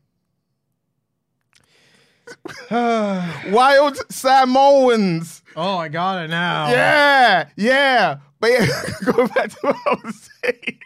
Wild 2.71 3.99
Samoans. 4.11 5.43
Oh, 5.55 5.77
I 5.79 5.89
got 5.89 6.25
it 6.25 6.29
now. 6.29 6.71
Yeah, 6.71 7.49
yeah. 7.57 8.19
But 8.41 8.51
yeah, 8.51 8.83
go 9.05 9.29
back 9.29 9.51
to 9.51 9.57
what 9.63 9.77
I 9.87 9.97
was 10.05 10.31
saying. 10.43 10.81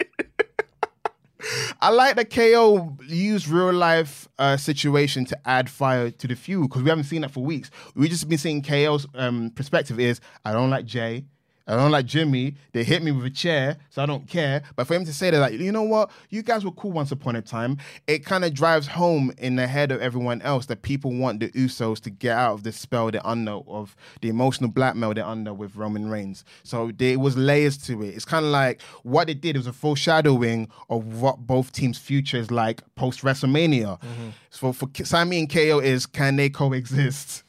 I 1.80 1.90
like 1.90 2.16
that 2.16 2.30
KO 2.30 2.96
used 3.06 3.48
real 3.48 3.72
life 3.72 4.28
uh, 4.38 4.56
situation 4.56 5.24
to 5.26 5.38
add 5.48 5.68
fire 5.70 6.10
to 6.10 6.26
the 6.26 6.34
feud 6.34 6.68
because 6.68 6.82
we 6.82 6.88
haven't 6.88 7.04
seen 7.04 7.22
that 7.22 7.30
for 7.30 7.44
weeks. 7.44 7.70
We 7.94 8.08
just 8.08 8.28
been 8.28 8.38
seeing 8.38 8.62
KO's 8.62 9.06
um, 9.14 9.50
perspective 9.50 10.00
is 10.00 10.20
I 10.44 10.52
don't 10.52 10.70
like 10.70 10.86
Jey. 10.86 11.24
I 11.66 11.74
don't 11.74 11.90
like 11.90 12.06
Jimmy. 12.06 12.54
They 12.72 12.84
hit 12.84 13.02
me 13.02 13.10
with 13.10 13.24
a 13.24 13.30
chair, 13.30 13.76
so 13.90 14.02
I 14.02 14.06
don't 14.06 14.28
care. 14.28 14.62
But 14.76 14.86
for 14.86 14.94
him 14.94 15.04
to 15.04 15.12
say 15.12 15.30
that, 15.30 15.38
like, 15.38 15.54
you 15.54 15.72
know 15.72 15.82
what? 15.82 16.10
You 16.30 16.42
guys 16.42 16.64
were 16.64 16.70
cool 16.70 16.92
once 16.92 17.10
upon 17.10 17.34
a 17.34 17.42
time. 17.42 17.78
It 18.06 18.24
kind 18.24 18.44
of 18.44 18.54
drives 18.54 18.86
home 18.86 19.32
in 19.38 19.56
the 19.56 19.66
head 19.66 19.90
of 19.90 20.00
everyone 20.00 20.42
else 20.42 20.66
that 20.66 20.82
people 20.82 21.12
want 21.12 21.40
the 21.40 21.48
Usos 21.50 22.00
to 22.02 22.10
get 22.10 22.36
out 22.36 22.54
of 22.54 22.62
the 22.62 22.70
spell 22.70 23.10
they're 23.10 23.26
under, 23.26 23.58
of 23.66 23.96
the 24.20 24.28
emotional 24.28 24.70
blackmail 24.70 25.12
they're 25.14 25.24
under 25.24 25.52
with 25.52 25.74
Roman 25.74 26.08
Reigns. 26.08 26.44
So 26.62 26.92
there 26.96 27.18
was 27.18 27.36
layers 27.36 27.76
to 27.78 28.02
it. 28.02 28.14
It's 28.14 28.24
kind 28.24 28.44
of 28.44 28.52
like 28.52 28.80
what 29.02 29.26
they 29.26 29.34
did 29.34 29.56
was 29.56 29.66
a 29.66 29.72
foreshadowing 29.72 30.68
of 30.88 31.20
what 31.20 31.46
both 31.46 31.72
teams' 31.72 31.98
future 31.98 32.36
is 32.36 32.50
like 32.52 32.82
post 32.94 33.22
WrestleMania. 33.22 34.00
Mm-hmm. 34.00 34.28
So 34.50 34.72
for 34.72 34.88
Sami 35.02 35.40
and 35.40 35.52
KO 35.52 35.80
is 35.80 36.06
can 36.06 36.36
they 36.36 36.48
coexist? 36.48 37.42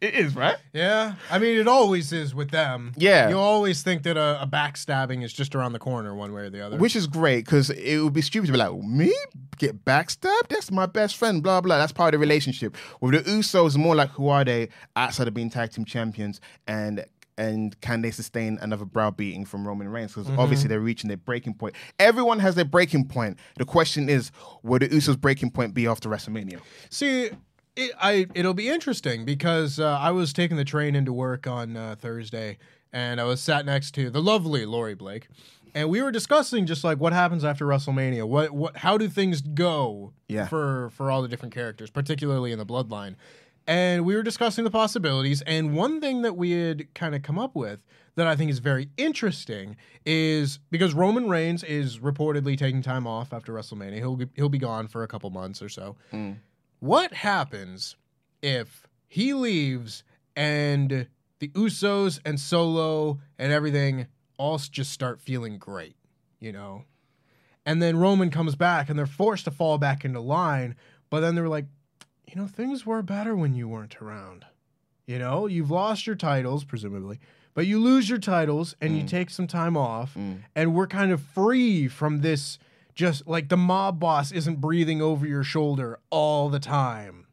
Christ. 0.00 0.14
It 0.14 0.24
is, 0.24 0.36
right? 0.36 0.56
Yeah, 0.72 1.14
I 1.30 1.38
mean, 1.38 1.58
it 1.58 1.68
always 1.68 2.12
is 2.12 2.34
with 2.34 2.50
them. 2.50 2.92
Yeah. 2.96 3.28
you 3.28 3.38
always 3.38 3.82
think 3.82 4.02
that 4.04 4.16
a, 4.16 4.42
a 4.42 4.46
backstabbing 4.46 5.22
is 5.22 5.32
just 5.32 5.54
around 5.54 5.72
the 5.72 5.78
corner, 5.78 6.14
one 6.14 6.32
way 6.32 6.42
or 6.42 6.50
the 6.50 6.64
other. 6.64 6.76
Which 6.76 6.96
is 6.96 7.06
great 7.06 7.44
because 7.44 7.70
it 7.70 7.98
would 7.98 8.12
be 8.12 8.22
stupid 8.22 8.46
to 8.46 8.52
be 8.52 8.58
like, 8.58 8.72
me 8.82 9.14
get 9.58 9.84
backstabbed? 9.84 10.48
That's 10.48 10.70
my 10.70 10.86
best 10.86 11.16
friend, 11.16 11.42
blah, 11.42 11.60
blah. 11.60 11.78
That's 11.78 11.92
part 11.92 12.14
of 12.14 12.20
the 12.20 12.26
relationship. 12.26 12.76
With 13.00 13.12
the 13.12 13.30
Usos, 13.30 13.76
more 13.76 13.94
like 13.94 14.10
who 14.10 14.28
are 14.28 14.44
they 14.44 14.68
outside 14.94 15.28
of 15.28 15.34
being 15.34 15.50
tag 15.50 15.72
team 15.72 15.84
champions 15.84 16.40
and 16.66 17.04
and 17.38 17.78
can 17.80 18.02
they 18.02 18.10
sustain 18.10 18.58
another 18.62 18.84
browbeating 18.84 19.44
from 19.44 19.66
Roman 19.66 19.88
Reigns? 19.88 20.12
Because 20.12 20.28
mm-hmm. 20.28 20.40
obviously 20.40 20.68
they're 20.68 20.80
reaching 20.80 21.08
their 21.08 21.18
breaking 21.18 21.54
point. 21.54 21.74
Everyone 21.98 22.38
has 22.38 22.54
their 22.54 22.64
breaking 22.64 23.08
point. 23.08 23.38
The 23.58 23.64
question 23.64 24.08
is, 24.08 24.30
will 24.62 24.78
the 24.78 24.88
Usos' 24.88 25.20
breaking 25.20 25.50
point 25.50 25.74
be 25.74 25.86
after 25.86 26.08
WrestleMania? 26.08 26.60
See, 26.88 27.30
it, 27.76 27.92
I 28.00 28.26
it'll 28.34 28.54
be 28.54 28.68
interesting 28.68 29.24
because 29.24 29.78
uh, 29.78 29.98
I 30.00 30.10
was 30.10 30.32
taking 30.32 30.56
the 30.56 30.64
train 30.64 30.94
into 30.94 31.12
work 31.12 31.46
on 31.46 31.76
uh, 31.76 31.96
Thursday, 31.98 32.58
and 32.92 33.20
I 33.20 33.24
was 33.24 33.40
sat 33.40 33.66
next 33.66 33.92
to 33.96 34.10
the 34.10 34.22
lovely 34.22 34.64
Laurie 34.66 34.94
Blake, 34.94 35.28
and 35.74 35.88
we 35.90 36.02
were 36.02 36.10
discussing 36.12 36.66
just 36.66 36.82
like 36.84 36.98
what 36.98 37.12
happens 37.12 37.44
after 37.44 37.66
WrestleMania. 37.66 38.26
What 38.26 38.50
what 38.52 38.78
how 38.78 38.96
do 38.98 39.08
things 39.08 39.40
go 39.40 40.12
Yeah. 40.28 40.46
for 40.46 40.90
for 40.90 41.10
all 41.10 41.22
the 41.22 41.28
different 41.28 41.54
characters, 41.54 41.90
particularly 41.90 42.52
in 42.52 42.58
the 42.58 42.66
Bloodline. 42.66 43.16
And 43.68 44.04
we 44.04 44.14
were 44.14 44.22
discussing 44.22 44.62
the 44.62 44.70
possibilities, 44.70 45.42
and 45.42 45.74
one 45.74 46.00
thing 46.00 46.22
that 46.22 46.36
we 46.36 46.52
had 46.52 46.94
kind 46.94 47.16
of 47.16 47.22
come 47.22 47.36
up 47.36 47.56
with 47.56 47.80
that 48.14 48.26
I 48.28 48.36
think 48.36 48.48
is 48.50 48.60
very 48.60 48.88
interesting 48.96 49.76
is 50.06 50.60
because 50.70 50.94
Roman 50.94 51.28
Reigns 51.28 51.64
is 51.64 51.98
reportedly 51.98 52.56
taking 52.56 52.80
time 52.80 53.08
off 53.08 53.32
after 53.32 53.52
WrestleMania. 53.52 53.96
He'll 53.96 54.14
be- 54.16 54.28
he'll 54.36 54.48
be 54.48 54.58
gone 54.58 54.86
for 54.86 55.02
a 55.02 55.08
couple 55.08 55.28
months 55.30 55.60
or 55.60 55.68
so. 55.68 55.96
What 56.80 57.14
happens 57.14 57.96
if 58.42 58.86
he 59.08 59.32
leaves 59.32 60.04
and 60.34 61.06
the 61.38 61.48
Usos 61.48 62.20
and 62.24 62.38
Solo 62.38 63.18
and 63.38 63.52
everything 63.52 64.06
all 64.38 64.58
just 64.58 64.92
start 64.92 65.20
feeling 65.20 65.58
great, 65.58 65.96
you 66.40 66.52
know? 66.52 66.84
And 67.64 67.82
then 67.82 67.96
Roman 67.96 68.30
comes 68.30 68.54
back 68.54 68.88
and 68.88 68.98
they're 68.98 69.06
forced 69.06 69.44
to 69.46 69.50
fall 69.50 69.78
back 69.78 70.04
into 70.04 70.20
line, 70.20 70.76
but 71.10 71.20
then 71.20 71.34
they're 71.34 71.48
like, 71.48 71.66
you 72.28 72.40
know, 72.40 72.46
things 72.46 72.84
were 72.84 73.02
better 73.02 73.34
when 73.34 73.54
you 73.54 73.68
weren't 73.68 74.00
around. 74.00 74.44
You 75.06 75.18
know, 75.18 75.46
you've 75.46 75.70
lost 75.70 76.06
your 76.06 76.16
titles, 76.16 76.64
presumably, 76.64 77.20
but 77.54 77.66
you 77.66 77.80
lose 77.80 78.08
your 78.08 78.18
titles 78.18 78.74
and 78.80 78.96
you 78.96 79.04
mm. 79.04 79.08
take 79.08 79.30
some 79.30 79.46
time 79.46 79.76
off, 79.76 80.14
mm. 80.14 80.40
and 80.54 80.74
we're 80.74 80.86
kind 80.86 81.12
of 81.12 81.20
free 81.20 81.88
from 81.88 82.20
this 82.20 82.58
just 82.96 83.28
like 83.28 83.48
the 83.48 83.56
mob 83.56 84.00
boss 84.00 84.32
isn't 84.32 84.60
breathing 84.60 85.00
over 85.00 85.24
your 85.26 85.44
shoulder 85.44 86.00
all 86.10 86.48
the 86.48 86.58
time. 86.58 87.26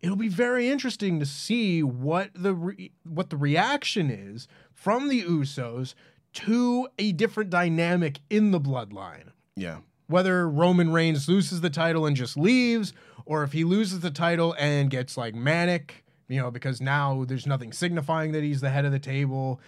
It'll 0.00 0.16
be 0.16 0.28
very 0.28 0.70
interesting 0.70 1.18
to 1.18 1.26
see 1.26 1.82
what 1.82 2.30
the 2.34 2.54
re- 2.54 2.92
what 3.04 3.28
the 3.30 3.36
reaction 3.36 4.08
is 4.10 4.48
from 4.72 5.08
the 5.08 5.22
Usos 5.24 5.94
to 6.34 6.88
a 6.98 7.10
different 7.12 7.50
dynamic 7.50 8.20
in 8.30 8.52
the 8.52 8.60
bloodline 8.60 9.32
Yeah. 9.56 9.78
whether 10.06 10.48
Roman 10.48 10.92
Reigns 10.92 11.28
loses 11.28 11.60
the 11.60 11.70
title 11.70 12.06
and 12.06 12.14
just 12.16 12.36
leaves, 12.38 12.92
or 13.26 13.42
if 13.42 13.52
he 13.52 13.64
loses 13.64 14.00
the 14.00 14.10
title 14.12 14.54
and 14.58 14.88
gets 14.88 15.16
like 15.16 15.34
manic, 15.34 16.04
you 16.28 16.40
know, 16.40 16.50
because 16.52 16.80
now 16.80 17.24
there's 17.24 17.46
nothing 17.46 17.72
signifying 17.72 18.30
that 18.32 18.44
he's 18.44 18.60
the 18.60 18.70
head 18.70 18.84
of 18.84 18.92
the 18.92 18.98
table. 19.00 19.60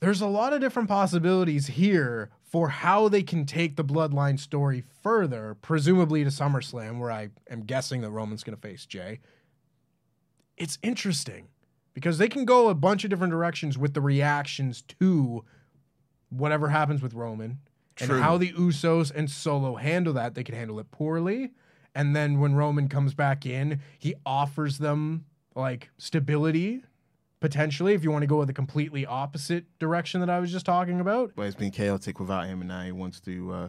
there's 0.00 0.22
a 0.22 0.26
lot 0.26 0.54
of 0.54 0.62
different 0.62 0.88
possibilities 0.88 1.66
here 1.66 2.30
for 2.50 2.68
how 2.68 3.08
they 3.08 3.22
can 3.22 3.46
take 3.46 3.76
the 3.76 3.84
bloodline 3.84 4.38
story 4.38 4.82
further, 5.02 5.56
presumably 5.62 6.24
to 6.24 6.30
SummerSlam, 6.30 6.98
where 6.98 7.12
I 7.12 7.28
am 7.48 7.62
guessing 7.62 8.00
that 8.00 8.10
Roman's 8.10 8.42
going 8.42 8.56
to 8.56 8.60
face 8.60 8.84
Jey. 8.86 9.20
It's 10.56 10.76
interesting 10.82 11.46
because 11.94 12.18
they 12.18 12.28
can 12.28 12.44
go 12.44 12.68
a 12.68 12.74
bunch 12.74 13.04
of 13.04 13.10
different 13.10 13.30
directions 13.30 13.78
with 13.78 13.94
the 13.94 14.00
reactions 14.00 14.82
to 15.00 15.44
whatever 16.30 16.68
happens 16.68 17.00
with 17.02 17.14
Roman 17.14 17.60
True. 17.94 18.16
and 18.16 18.24
how 18.24 18.36
the 18.36 18.52
Usos 18.52 19.12
and 19.14 19.30
Solo 19.30 19.76
handle 19.76 20.12
that. 20.14 20.34
They 20.34 20.42
can 20.42 20.56
handle 20.56 20.80
it 20.80 20.90
poorly. 20.90 21.52
And 21.94 22.16
then 22.16 22.40
when 22.40 22.56
Roman 22.56 22.88
comes 22.88 23.14
back 23.14 23.46
in, 23.46 23.80
he 23.96 24.14
offers 24.26 24.78
them 24.78 25.24
like 25.54 25.90
stability 25.98 26.82
potentially 27.40 27.94
if 27.94 28.04
you 28.04 28.10
want 28.10 28.22
to 28.22 28.26
go 28.26 28.36
with 28.38 28.50
a 28.50 28.54
completely 28.54 29.04
opposite 29.06 29.64
direction 29.78 30.20
that 30.20 30.30
I 30.30 30.38
was 30.40 30.52
just 30.52 30.66
talking 30.66 31.00
about. 31.00 31.32
But 31.34 31.46
it's 31.46 31.56
been 31.56 31.70
chaotic 31.70 32.20
without 32.20 32.46
him, 32.46 32.60
and 32.60 32.68
now 32.68 32.82
he 32.82 32.92
wants 32.92 33.20
to 33.20 33.52
uh, 33.52 33.68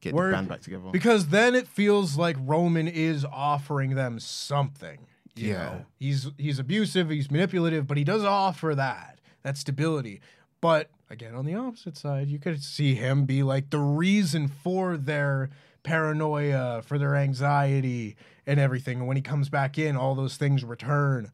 get 0.00 0.14
Word. 0.14 0.28
the 0.28 0.36
band 0.36 0.48
back 0.48 0.60
together. 0.60 0.90
Because 0.92 1.28
then 1.28 1.54
it 1.54 1.66
feels 1.66 2.16
like 2.16 2.36
Roman 2.40 2.86
is 2.86 3.24
offering 3.24 3.94
them 3.94 4.18
something. 4.20 5.06
You 5.34 5.48
Yeah. 5.52 5.56
know? 5.64 5.84
He's 5.98 6.30
he's 6.36 6.58
abusive, 6.58 7.10
he's 7.10 7.30
manipulative, 7.30 7.86
but 7.86 7.96
he 7.96 8.04
does 8.04 8.24
offer 8.24 8.74
that, 8.74 9.18
that 9.42 9.56
stability. 9.56 10.20
But 10.60 10.90
again, 11.08 11.34
on 11.34 11.46
the 11.46 11.54
opposite 11.54 11.96
side, 11.96 12.28
you 12.28 12.38
could 12.38 12.62
see 12.62 12.94
him 12.96 13.24
be 13.24 13.42
like 13.42 13.70
the 13.70 13.78
reason 13.78 14.48
for 14.48 14.96
their 14.96 15.48
paranoia, 15.84 16.82
for 16.82 16.98
their 16.98 17.14
anxiety 17.16 18.16
and 18.46 18.58
everything. 18.60 18.98
And 18.98 19.06
when 19.06 19.16
he 19.16 19.22
comes 19.22 19.48
back 19.48 19.78
in, 19.78 19.96
all 19.96 20.14
those 20.14 20.36
things 20.36 20.64
return. 20.64 21.30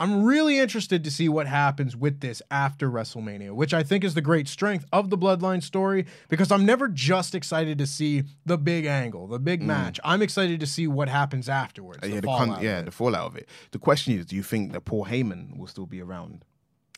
I'm 0.00 0.24
really 0.24 0.58
interested 0.58 1.04
to 1.04 1.10
see 1.10 1.28
what 1.28 1.46
happens 1.46 1.94
with 1.94 2.20
this 2.20 2.40
after 2.50 2.90
WrestleMania, 2.90 3.52
which 3.52 3.74
I 3.74 3.82
think 3.82 4.02
is 4.02 4.14
the 4.14 4.22
great 4.22 4.48
strength 4.48 4.86
of 4.94 5.10
the 5.10 5.18
Bloodline 5.18 5.62
story 5.62 6.06
because 6.30 6.50
I'm 6.50 6.64
never 6.64 6.88
just 6.88 7.34
excited 7.34 7.76
to 7.78 7.86
see 7.86 8.24
the 8.46 8.56
big 8.56 8.86
angle, 8.86 9.26
the 9.26 9.38
big 9.38 9.60
match. 9.62 10.00
I'm 10.02 10.22
excited 10.22 10.58
to 10.60 10.66
see 10.66 10.86
what 10.86 11.10
happens 11.10 11.50
afterwards. 11.50 12.00
Uh, 12.02 12.06
yeah, 12.06 12.20
the 12.20 12.26
fallout 12.26 12.46
con- 12.48 12.56
of 12.56 12.62
yeah, 12.64 12.78
it. 12.78 12.86
the 12.86 12.90
fallout 12.90 13.26
of 13.26 13.36
it. 13.36 13.46
The 13.72 13.78
question 13.78 14.18
is, 14.18 14.24
do 14.24 14.36
you 14.36 14.42
think 14.42 14.72
that 14.72 14.86
Paul 14.86 15.04
Heyman 15.04 15.58
will 15.58 15.66
still 15.66 15.84
be 15.86 16.00
around, 16.00 16.46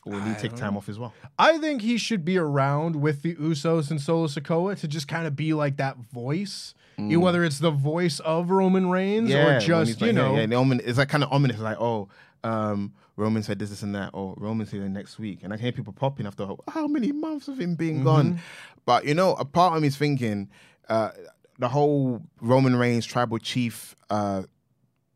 or 0.05 0.13
will 0.13 0.21
he 0.21 0.33
take 0.35 0.55
time 0.55 0.71
know. 0.73 0.77
off 0.77 0.87
as 0.87 0.97
well? 0.97 1.13
I 1.37 1.57
think 1.57 1.81
he 1.81 1.97
should 1.97 2.23
be 2.23 2.37
around 2.37 2.95
with 2.95 3.21
the 3.21 3.35
Usos 3.35 3.91
and 3.91 3.99
Solo 3.99 4.27
Sikoa 4.27 4.79
to 4.79 4.87
just 4.87 5.09
kind 5.09 5.27
of 5.27 5.35
be 5.35 5.53
like 5.53 5.75
that 5.75 5.97
voice, 5.97 6.73
You- 6.97 7.19
whether 7.19 7.43
it's 7.43 7.59
the 7.59 7.71
voice 7.71 8.21
of 8.21 8.49
Roman 8.49 8.89
Reigns 8.89 9.29
or 9.33 9.35
Mm. 9.59 9.61
just 9.61 9.99
you 9.99 10.07
like, 10.07 10.15
yeah, 10.15 10.21
know. 10.21 10.35
yeah, 10.37 10.45
the 10.45 10.55
omin- 10.55 10.81
it's 10.85 10.97
like 10.97 11.09
kind 11.09 11.23
of 11.25 11.33
ominous, 11.33 11.59
like 11.59 11.81
oh, 11.81 12.07
um, 12.43 12.93
Roman 13.15 13.43
said 13.43 13.59
this, 13.59 13.69
this, 13.69 13.83
and 13.83 13.93
that, 13.95 14.11
or 14.13 14.33
Roman's 14.37 14.71
here 14.71 14.87
next 14.89 15.19
week, 15.19 15.39
and 15.43 15.53
I 15.53 15.55
can 15.57 15.63
hear 15.63 15.71
people 15.71 15.93
popping 15.93 16.25
after 16.25 16.47
how 16.69 16.87
many 16.87 17.11
months 17.11 17.47
of 17.47 17.59
him 17.59 17.75
being 17.75 17.95
Mm-hmm. 17.97 18.03
gone. 18.05 18.39
But 18.85 19.05
you 19.05 19.13
know, 19.13 19.33
a 19.35 19.45
part 19.45 19.75
of 19.75 19.81
me 19.81 19.87
is 19.87 19.95
thinking 19.97 20.49
uh, 20.89 21.11
the 21.59 21.69
whole 21.69 22.21
Roman 22.41 22.75
Reigns 22.75 23.05
tribal 23.05 23.37
chief 23.37 23.95
uh, 24.09 24.43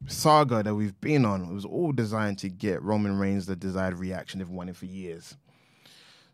saga 0.05 0.63
that 0.63 0.75
we've 0.75 0.99
been 1.01 1.25
on 1.25 1.43
it 1.43 1.53
was 1.53 1.65
all 1.65 1.91
designed 1.91 2.37
to 2.39 2.49
get 2.49 2.81
Roman 2.81 3.17
Reigns 3.17 3.45
the 3.47 3.55
desired 3.55 3.95
reaction 3.97 4.39
they've 4.39 4.49
wanted 4.49 4.77
for 4.77 4.85
years. 4.85 5.35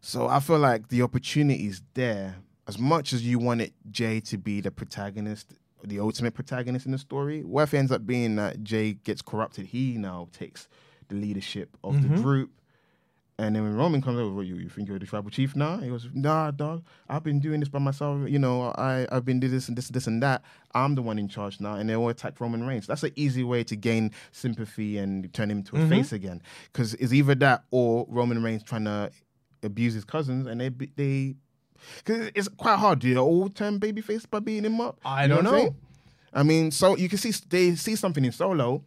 So 0.01 0.27
I 0.27 0.39
feel 0.41 0.59
like 0.59 0.89
the 0.89 1.01
opportunity 1.01 1.67
is 1.67 1.81
there. 1.93 2.35
As 2.67 2.77
much 2.77 3.13
as 3.13 3.25
you 3.25 3.39
wanted 3.39 3.73
Jey 3.91 4.19
to 4.21 4.37
be 4.37 4.61
the 4.61 4.71
protagonist, 4.71 5.53
the 5.83 5.99
ultimate 5.99 6.33
protagonist 6.33 6.85
in 6.85 6.91
the 6.91 6.97
story, 6.97 7.43
what 7.43 7.63
if 7.63 7.73
ends 7.73 7.91
up 7.91 8.05
being 8.05 8.35
that 8.37 8.63
Jey 8.63 8.93
gets 8.93 9.21
corrupted? 9.21 9.67
He 9.67 9.97
now 9.97 10.29
takes 10.31 10.67
the 11.09 11.15
leadership 11.15 11.77
of 11.83 12.01
the 12.01 12.07
mm-hmm. 12.07 12.21
group. 12.21 12.51
And 13.39 13.55
then 13.55 13.63
when 13.63 13.75
Roman 13.75 14.01
comes 14.01 14.19
over, 14.19 14.43
you, 14.43 14.55
you 14.55 14.69
think 14.69 14.87
you're 14.87 14.99
the 14.99 15.07
tribal 15.07 15.31
chief 15.31 15.55
now? 15.55 15.77
He 15.77 15.89
goes, 15.89 16.07
Nah, 16.13 16.51
dog, 16.51 16.85
I've 17.09 17.23
been 17.23 17.39
doing 17.39 17.59
this 17.59 17.69
by 17.69 17.79
myself. 17.79 18.29
You 18.29 18.37
know, 18.37 18.71
I, 18.75 19.07
I've 19.11 19.25
been 19.25 19.39
doing 19.39 19.51
this 19.51 19.67
and 19.67 19.77
this, 19.77 19.89
this 19.89 20.05
and 20.05 20.21
that. 20.21 20.43
I'm 20.75 20.93
the 20.93 21.01
one 21.01 21.17
in 21.17 21.27
charge 21.27 21.59
now. 21.59 21.73
And 21.73 21.89
they 21.89 21.95
all 21.95 22.09
attack 22.09 22.39
Roman 22.39 22.65
Reigns. 22.65 22.85
That's 22.85 23.03
an 23.03 23.11
easy 23.15 23.43
way 23.43 23.63
to 23.63 23.75
gain 23.75 24.11
sympathy 24.31 24.99
and 24.99 25.33
turn 25.33 25.49
him 25.49 25.59
into 25.59 25.75
a 25.75 25.79
mm-hmm. 25.79 25.89
face 25.89 26.13
again. 26.13 26.43
Because 26.71 26.93
it's 26.95 27.11
either 27.11 27.33
that 27.35 27.63
or 27.71 28.05
Roman 28.07 28.43
Reigns 28.43 28.63
trying 28.63 28.85
to 28.85 29.09
abuse 29.63 29.95
his 29.95 30.05
cousins 30.05 30.45
and 30.45 30.61
they, 30.61 30.69
they, 30.95 31.35
because 31.97 32.31
it's 32.35 32.47
quite 32.47 32.77
hard. 32.77 32.99
Do 32.99 33.13
they 33.13 33.19
all 33.19 33.49
turn 33.49 33.79
babyface 33.79 34.29
by 34.29 34.39
beating 34.39 34.65
him 34.65 34.79
up? 34.81 34.99
I 35.05 35.23
You 35.23 35.29
don't 35.29 35.47
I'm 35.47 35.53
know. 35.53 35.75
I 36.33 36.43
mean, 36.43 36.71
so 36.71 36.95
you 36.97 37.09
can 37.09 37.17
see 37.17 37.31
they 37.49 37.75
see 37.75 37.95
something 37.95 38.23
in 38.25 38.31
Solo. 38.31 38.83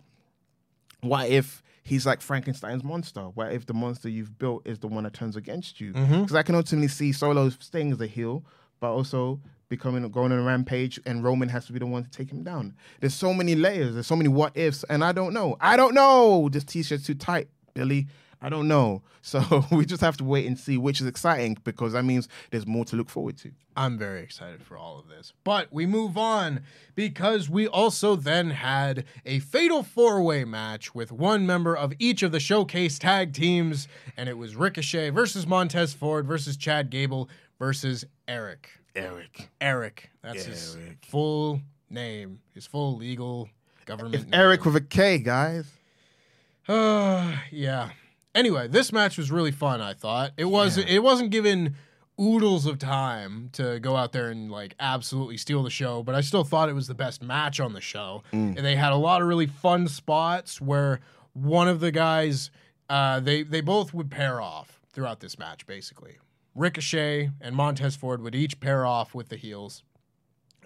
What 1.00 1.28
if 1.28 1.62
he's 1.82 2.04
like 2.06 2.20
Frankenstein's 2.20 2.82
monster? 2.82 3.22
What 3.22 3.52
if 3.52 3.66
the 3.66 3.74
monster 3.74 4.08
you've 4.08 4.38
built 4.38 4.66
is 4.66 4.78
the 4.78 4.88
one 4.88 5.04
that 5.04 5.12
turns 5.12 5.36
against 5.36 5.80
you? 5.80 5.92
Because 5.92 6.08
Mm-hmm. 6.10 6.36
I 6.36 6.42
can 6.42 6.54
ultimately 6.54 6.88
see 6.88 7.12
Solo 7.12 7.48
staying 7.50 7.92
as 7.92 8.00
a 8.00 8.06
heel, 8.06 8.44
but 8.80 8.90
also 8.90 9.40
becoming 9.68 10.08
going 10.10 10.32
on 10.32 10.38
a 10.38 10.42
rampage, 10.42 10.98
and 11.06 11.22
Roman 11.24 11.48
has 11.48 11.66
to 11.66 11.72
be 11.72 11.78
the 11.78 11.86
one 11.86 12.04
to 12.04 12.10
take 12.10 12.30
him 12.30 12.42
down. 12.44 12.74
There's 13.00 13.14
so 13.14 13.34
many 13.34 13.54
layers. 13.54 13.94
There's 13.94 14.06
so 14.06 14.16
many 14.16 14.28
what 14.28 14.56
ifs, 14.56 14.84
and 14.88 15.04
I 15.04 15.12
don't 15.12 15.32
know. 15.34 15.56
I 15.60 15.76
don't 15.76 15.94
know. 15.94 16.48
This 16.50 16.64
t-shirt's 16.64 17.06
too 17.06 17.14
tight, 17.14 17.48
Billy. 17.74 18.06
I 18.46 18.48
don't 18.48 18.68
know. 18.68 19.02
So 19.26 19.64
we 19.72 19.84
just 19.84 20.02
have 20.02 20.16
to 20.18 20.24
wait 20.24 20.46
and 20.46 20.56
see, 20.56 20.78
which 20.78 21.00
is 21.00 21.06
exciting 21.08 21.58
because 21.64 21.94
that 21.94 22.04
means 22.04 22.28
there's 22.52 22.64
more 22.64 22.84
to 22.84 22.94
look 22.94 23.10
forward 23.10 23.36
to. 23.38 23.50
I'm 23.76 23.98
very 23.98 24.22
excited 24.22 24.62
for 24.62 24.78
all 24.78 25.00
of 25.00 25.08
this. 25.08 25.32
But 25.42 25.72
we 25.72 25.84
move 25.84 26.16
on 26.16 26.60
because 26.94 27.50
we 27.50 27.66
also 27.66 28.14
then 28.14 28.50
had 28.50 29.04
a 29.24 29.40
fatal 29.40 29.82
four 29.82 30.22
way 30.22 30.44
match 30.44 30.94
with 30.94 31.10
one 31.10 31.44
member 31.44 31.76
of 31.76 31.92
each 31.98 32.22
of 32.22 32.30
the 32.30 32.38
showcase 32.38 33.00
tag 33.00 33.32
teams, 33.32 33.88
and 34.16 34.28
it 34.28 34.38
was 34.38 34.54
Ricochet 34.54 35.10
versus 35.10 35.44
Montez 35.44 35.92
Ford 35.92 36.24
versus 36.24 36.56
Chad 36.56 36.88
Gable 36.88 37.28
versus 37.58 38.04
Erik. 38.28 38.70
Erik. 38.94 39.48
Erik. 39.60 40.08
That's 40.22 40.44
his 40.44 40.76
full 41.02 41.62
name, 41.90 42.38
his 42.54 42.64
full 42.64 42.96
legal 42.96 43.48
government 43.86 44.14
It's 44.14 44.24
name. 44.24 44.40
Erik 44.40 44.64
with 44.64 44.76
a 44.76 44.80
K, 44.80 45.18
guys. 45.18 45.66
Uh, 46.68 47.32
yeah. 47.50 47.90
Anyway, 48.36 48.68
this 48.68 48.92
match 48.92 49.16
was 49.16 49.30
really 49.30 49.50
fun. 49.50 49.80
I 49.80 49.94
thought 49.94 50.30
it 50.36 50.44
was. 50.44 50.76
It 50.76 51.02
wasn't 51.02 51.30
given 51.30 51.74
oodles 52.20 52.66
of 52.66 52.78
time 52.78 53.50
to 53.52 53.78
go 53.80 53.96
out 53.96 54.12
there 54.12 54.28
and 54.30 54.50
like 54.50 54.74
absolutely 54.78 55.36
steal 55.38 55.62
the 55.62 55.70
show, 55.70 56.02
but 56.02 56.14
I 56.14 56.20
still 56.20 56.44
thought 56.44 56.68
it 56.68 56.74
was 56.74 56.86
the 56.86 56.94
best 56.94 57.22
match 57.22 57.60
on 57.60 57.72
the 57.72 57.80
show. 57.80 58.22
And 58.32 58.58
they 58.58 58.76
had 58.76 58.92
a 58.92 58.96
lot 58.96 59.22
of 59.22 59.28
really 59.28 59.46
fun 59.46 59.88
spots 59.88 60.60
where 60.60 61.00
one 61.32 61.66
of 61.66 61.80
the 61.80 61.90
guys, 61.90 62.50
uh, 62.90 63.20
they 63.20 63.42
they 63.42 63.62
both 63.62 63.92
would 63.94 64.10
pair 64.10 64.40
off 64.40 64.80
throughout 64.92 65.20
this 65.20 65.38
match. 65.38 65.66
Basically, 65.66 66.18
Ricochet 66.54 67.30
and 67.40 67.56
Montez 67.56 67.96
Ford 67.96 68.20
would 68.22 68.34
each 68.34 68.60
pair 68.60 68.84
off 68.86 69.14
with 69.14 69.30
the 69.30 69.36
heels. 69.36 69.82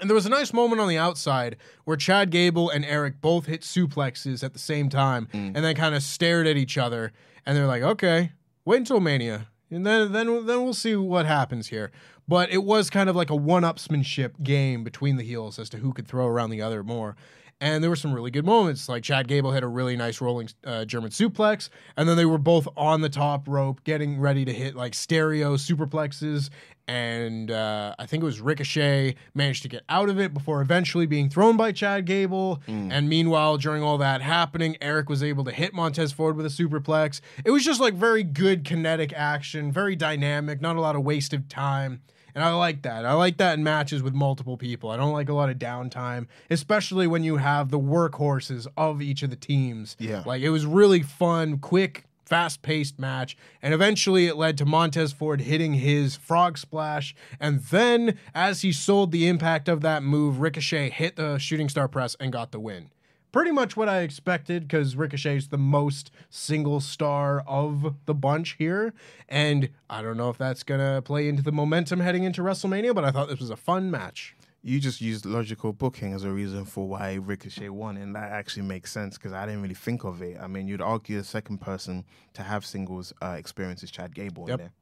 And 0.00 0.08
there 0.08 0.14
was 0.14 0.26
a 0.26 0.30
nice 0.30 0.52
moment 0.52 0.80
on 0.80 0.88
the 0.88 0.96
outside 0.96 1.56
where 1.84 1.96
Chad 1.96 2.30
Gable 2.30 2.70
and 2.70 2.84
Erik 2.84 3.20
both 3.20 3.46
hit 3.46 3.62
suplexes 3.62 4.42
at 4.42 4.52
the 4.52 4.58
same 4.58 4.88
time 4.88 5.28
mm. 5.32 5.52
and 5.54 5.56
then 5.56 5.74
kind 5.74 5.94
of 5.94 6.02
stared 6.02 6.46
at 6.46 6.56
each 6.56 6.78
other. 6.78 7.12
And 7.44 7.56
they're 7.56 7.66
like, 7.66 7.82
okay, 7.82 8.32
wait 8.64 8.78
until 8.78 9.00
Mania. 9.00 9.48
And 9.70 9.86
then, 9.86 10.12
then, 10.12 10.46
then 10.46 10.64
we'll 10.64 10.74
see 10.74 10.96
what 10.96 11.26
happens 11.26 11.68
here. 11.68 11.92
But 12.26 12.50
it 12.50 12.64
was 12.64 12.90
kind 12.90 13.10
of 13.10 13.16
like 13.16 13.30
a 13.30 13.36
one 13.36 13.62
upsmanship 13.62 14.42
game 14.42 14.84
between 14.84 15.16
the 15.16 15.24
heels 15.24 15.58
as 15.58 15.68
to 15.70 15.78
who 15.78 15.92
could 15.92 16.08
throw 16.08 16.26
around 16.26 16.50
the 16.50 16.62
other 16.62 16.82
more. 16.82 17.16
And 17.62 17.82
there 17.82 17.90
were 17.90 17.96
some 17.96 18.14
really 18.14 18.30
good 18.30 18.46
moments. 18.46 18.88
Like 18.88 19.02
Chad 19.02 19.28
Gable 19.28 19.52
had 19.52 19.62
a 19.62 19.68
really 19.68 19.94
nice 19.96 20.20
rolling 20.20 20.48
uh, 20.64 20.86
German 20.86 21.10
suplex, 21.10 21.68
and 21.96 22.08
then 22.08 22.16
they 22.16 22.24
were 22.24 22.38
both 22.38 22.66
on 22.76 23.02
the 23.02 23.10
top 23.10 23.46
rope, 23.46 23.84
getting 23.84 24.18
ready 24.18 24.44
to 24.46 24.52
hit 24.52 24.74
like 24.74 24.94
stereo 24.94 25.56
superplexes. 25.56 26.48
And 26.88 27.52
uh, 27.52 27.94
I 28.00 28.06
think 28.06 28.22
it 28.22 28.26
was 28.26 28.40
Ricochet 28.40 29.14
managed 29.34 29.62
to 29.62 29.68
get 29.68 29.82
out 29.88 30.08
of 30.08 30.18
it 30.18 30.34
before 30.34 30.60
eventually 30.60 31.06
being 31.06 31.28
thrown 31.28 31.56
by 31.56 31.70
Chad 31.70 32.04
Gable. 32.04 32.60
And 32.66 33.08
meanwhile, 33.08 33.58
during 33.58 33.82
all 33.82 33.98
that 33.98 34.22
happening, 34.22 34.76
Erik 34.80 35.08
was 35.08 35.22
able 35.22 35.44
to 35.44 35.52
hit 35.52 35.72
Montez 35.72 36.10
Ford 36.12 36.36
with 36.36 36.46
a 36.46 36.48
superplex. 36.48 37.20
It 37.44 37.50
was 37.52 37.64
just 37.64 37.80
like 37.80 37.94
very 37.94 38.24
good 38.24 38.64
kinetic 38.64 39.12
action, 39.12 39.70
very 39.70 39.94
dynamic, 39.94 40.60
not 40.60 40.74
a 40.76 40.80
lot 40.80 40.96
of 40.96 41.02
wasted 41.04 41.48
time. 41.48 42.00
And 42.34 42.44
I 42.44 42.52
like 42.52 42.82
that. 42.82 43.04
I 43.04 43.12
like 43.14 43.38
that 43.38 43.58
in 43.58 43.64
matches 43.64 44.02
with 44.02 44.14
multiple 44.14 44.56
people. 44.56 44.90
I 44.90 44.96
don't 44.96 45.12
like 45.12 45.28
a 45.28 45.34
lot 45.34 45.50
of 45.50 45.58
downtime, 45.58 46.26
especially 46.50 47.06
when 47.06 47.24
you 47.24 47.36
have 47.36 47.70
the 47.70 47.78
workhorses 47.78 48.66
of 48.76 49.02
each 49.02 49.22
of 49.22 49.30
the 49.30 49.36
teams. 49.36 49.96
Yeah. 49.98 50.22
Like 50.26 50.42
it 50.42 50.50
was 50.50 50.66
really 50.66 51.02
fun, 51.02 51.58
quick, 51.58 52.04
fast 52.24 52.62
paced 52.62 52.98
match. 52.98 53.36
And 53.60 53.74
eventually 53.74 54.26
it 54.26 54.36
led 54.36 54.56
to 54.58 54.64
Montez 54.64 55.12
Ford 55.12 55.40
hitting 55.42 55.74
his 55.74 56.16
frog 56.16 56.56
splash. 56.56 57.14
And 57.40 57.60
then, 57.64 58.18
as 58.34 58.62
he 58.62 58.72
sold 58.72 59.10
the 59.10 59.26
impact 59.26 59.68
of 59.68 59.80
that 59.82 60.02
move, 60.02 60.40
Ricochet 60.40 60.90
hit 60.90 61.16
the 61.16 61.38
shooting 61.38 61.68
star 61.68 61.88
press 61.88 62.16
and 62.20 62.32
got 62.32 62.52
the 62.52 62.60
win 62.60 62.90
pretty 63.32 63.50
much 63.50 63.76
what 63.76 63.88
I 63.88 64.00
expected 64.00 64.62
because 64.68 64.96
Ricochet's 64.96 65.48
the 65.48 65.58
most 65.58 66.10
single 66.28 66.80
star 66.80 67.44
of 67.46 67.94
the 68.06 68.14
bunch 68.14 68.56
here. 68.58 68.92
And 69.28 69.70
I 69.88 70.02
don't 70.02 70.16
know 70.16 70.30
if 70.30 70.38
that's 70.38 70.62
going 70.62 70.80
to 70.80 71.02
play 71.02 71.28
into 71.28 71.42
the 71.42 71.52
momentum 71.52 72.00
heading 72.00 72.24
into 72.24 72.42
WrestleMania, 72.42 72.94
but 72.94 73.04
I 73.04 73.10
thought 73.10 73.28
this 73.28 73.40
was 73.40 73.50
a 73.50 73.56
fun 73.56 73.90
match. 73.90 74.34
You 74.62 74.78
just 74.78 75.00
used 75.00 75.24
logical 75.24 75.72
booking 75.72 76.12
as 76.12 76.24
a 76.24 76.30
reason 76.30 76.66
for 76.66 76.86
why 76.86 77.14
Ricochet 77.14 77.70
won, 77.70 77.96
and 77.96 78.14
that 78.14 78.30
actually 78.30 78.64
makes 78.64 78.92
sense 78.92 79.16
because 79.16 79.32
I 79.32 79.46
didn't 79.46 79.62
really 79.62 79.74
think 79.74 80.04
of 80.04 80.20
it. 80.20 80.36
I 80.38 80.48
mean, 80.48 80.68
you'd 80.68 80.82
argue 80.82 81.16
the 81.16 81.24
second 81.24 81.62
person 81.62 82.04
to 82.34 82.42
have 82.42 82.66
singles 82.66 83.14
uh, 83.22 83.36
experience 83.38 83.82
is 83.82 83.90
Chad 83.90 84.14
Gable 84.14 84.44
Yep. 84.48 84.58
there. 84.58 84.72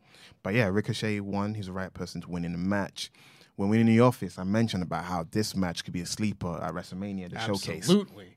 But 0.43 0.55
yeah, 0.55 0.67
Ricochet 0.67 1.21
won. 1.21 1.55
He's 1.55 1.67
the 1.67 1.73
right 1.73 1.95
person 1.95 2.21
to 2.23 2.29
win 2.29 2.45
in 2.45 2.53
the 2.53 2.59
match. 2.59 3.13
When 3.55 3.69
we're 3.69 3.81
in 3.81 3.87
the 3.87 4.01
office, 4.01 4.37
I 4.37 4.43
mentioned 4.45 4.83
about 4.83 5.05
how 5.05 5.27
this 5.31 5.55
match 5.55 5.85
could 5.85 5.93
be 5.93 6.01
a 6.01 6.07
sleeper 6.07 6.61
at 6.61 6.73
WrestleMania, 6.73 7.31
the 7.31 7.39
showcase. 7.39 7.79
Absolutely. 7.85 8.37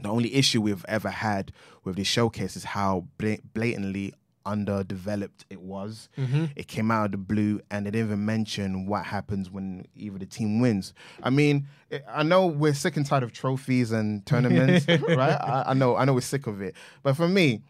The 0.00 0.08
only 0.08 0.34
issue 0.34 0.60
we've 0.60 0.84
ever 0.88 1.10
had 1.10 1.52
with 1.84 1.96
this 1.96 2.06
showcase 2.08 2.56
is 2.56 2.64
how 2.64 3.06
bla- 3.18 3.38
blatantly 3.54 4.12
underdeveloped 4.46 5.44
it 5.50 5.60
was. 5.60 6.08
Mhm. 6.18 6.50
It 6.56 6.68
came 6.68 6.90
out 6.90 7.06
of 7.06 7.10
the 7.12 7.16
blue, 7.18 7.60
and 7.70 7.86
they 7.86 7.90
didn't 7.90 8.08
even 8.08 8.24
mention 8.26 8.86
what 8.86 9.04
happens 9.06 9.50
when 9.50 9.86
either 9.94 10.18
the 10.18 10.26
team 10.26 10.60
wins. 10.60 10.92
I 11.22 11.30
mean, 11.30 11.66
I- 11.92 12.02
I 12.16 12.22
know 12.22 12.46
we're 12.46 12.74
sick 12.74 12.96
and 12.96 13.06
tired 13.06 13.22
of 13.22 13.32
trophies 13.32 13.92
and 13.92 14.24
tournaments, 14.26 14.86
right? 15.08 15.32
I, 15.40 15.64
I 15.68 15.74
know, 15.74 15.96
I 15.96 16.04
know, 16.04 16.12
we're 16.14 16.20
sick 16.20 16.46
of 16.46 16.60
it. 16.60 16.74
But 17.02 17.16
for 17.16 17.28
me, 17.28 17.62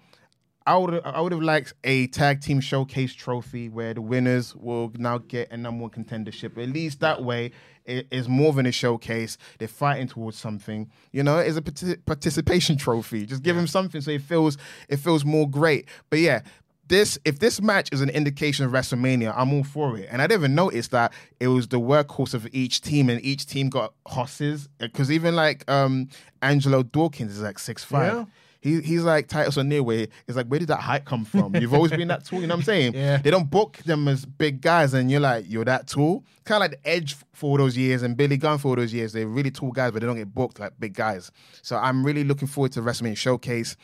I 0.67 0.77
would 0.79 1.01
I 1.05 1.21
would 1.21 1.33
have 1.33 1.43
liked 1.43 1.75
a 1.85 2.07
tag 2.07 2.41
team 2.41 2.61
showcase 2.61 3.13
trophy 3.13 3.69
where 3.69 3.93
the 3.93 4.01
winners 4.01 4.55
will 4.57 4.93
now 4.97 5.19
get 5.19 5.51
a 5.51 5.57
number 5.57 5.83
one 5.83 5.91
contendership. 5.91 6.57
At 6.57 6.71
least 6.71 7.01
that 7.01 7.23
way, 7.23 7.53
it 7.85 8.07
is 8.11 8.29
more 8.29 8.53
than 8.55 8.65
a 8.65 8.73
showcase. 8.73 9.37
They're 9.59 9.69
fighting 9.69 10.09
towards 10.09 10.39
something. 10.39 10.91
You 11.13 11.23
know, 11.23 11.39
it's 11.39 11.59
a 11.59 11.63
parti- 11.63 11.97
participation 11.97 12.79
trophy. 12.79 13.27
Just 13.27 13.43
give 13.43 13.57
them 13.57 13.67
something 13.67 14.01
so 14.01 14.11
it 14.11 14.23
feels 14.23 14.57
it 14.89 14.97
feels 14.97 15.25
more 15.25 15.49
great. 15.49 15.89
But 16.11 16.21
yeah. 16.21 16.41
This 16.87 17.19
if 17.25 17.39
this 17.39 17.63
match 17.63 17.89
is 17.93 18.03
an 18.03 18.11
indication 18.11 18.67
of 18.67 18.73
WrestleMania, 18.73 19.33
I'm 19.35 19.55
all 19.55 19.65
for 19.65 19.97
it. 19.97 20.07
And 20.11 20.21
I 20.21 20.27
didn't 20.27 20.43
even 20.43 20.55
notice 20.55 20.89
that 20.89 21.15
it 21.41 21.49
was 21.49 21.69
the 21.69 21.81
workhorse 21.81 22.35
of 22.35 22.47
each 22.53 22.83
team, 22.83 23.09
and 23.09 23.25
each 23.25 23.47
team 23.47 23.71
got 23.71 23.95
horses. 24.05 24.69
Because 24.79 25.11
even 25.11 25.35
like 25.35 25.65
um 25.71 26.09
Angelo 26.43 26.83
Dawkins 26.83 27.33
is 27.33 27.41
like 27.41 27.59
six 27.59 27.83
five. 27.83 28.13
Yeah. 28.13 28.25
He, 28.65 28.81
he's 28.81 29.03
like 29.03 29.29
Titus 29.29 29.59
O'Neil, 29.59 29.83
where 29.85 30.09
it's 30.27 30.39
like, 30.39 30.47
where 30.47 30.59
did 30.59 30.69
that 30.69 30.81
height 30.81 31.05
come 31.05 31.27
from? 31.27 31.55
You've 31.55 31.75
always 31.75 31.91
been 31.91 32.09
that 32.09 32.25
tall, 32.25 32.41
you 32.41 32.47
know 32.47 32.55
what 32.55 32.61
I'm 32.61 32.65
saying? 32.65 32.95
Yeah. 33.05 33.19
They 33.19 33.31
don't 33.31 33.51
book 33.51 33.77
them 33.85 34.09
as 34.09 34.25
big 34.25 34.63
guys, 34.63 34.95
and 34.95 35.11
you're 35.11 35.21
like, 35.21 35.45
you're 35.47 35.67
that 35.67 35.87
tall. 35.87 36.25
Kind 36.45 36.63
of 36.65 36.71
like 36.71 36.83
the 36.83 36.89
Edge 36.89 37.15
for 37.35 37.51
all 37.51 37.59
those 37.59 37.77
years 37.77 38.03
and 38.03 38.17
Billy 38.17 38.39
Gunn 38.39 38.57
for 38.57 38.69
all 38.69 38.77
those 38.77 38.95
years. 38.95 39.13
They're 39.13 39.27
really 39.27 39.51
tall 39.51 39.71
guys, 39.71 39.93
but 39.93 40.01
they 40.01 40.07
don't 40.07 40.17
get 40.17 40.33
booked 40.35 40.59
like 40.61 40.73
big 40.81 40.95
guys. 40.95 41.31
So 41.61 41.77
I'm 41.77 42.07
really 42.07 42.25
looking 42.25 42.49
forward 42.49 42.73
to 42.73 42.81
WrestleMania 42.81 43.19
Showcase, 43.19 43.77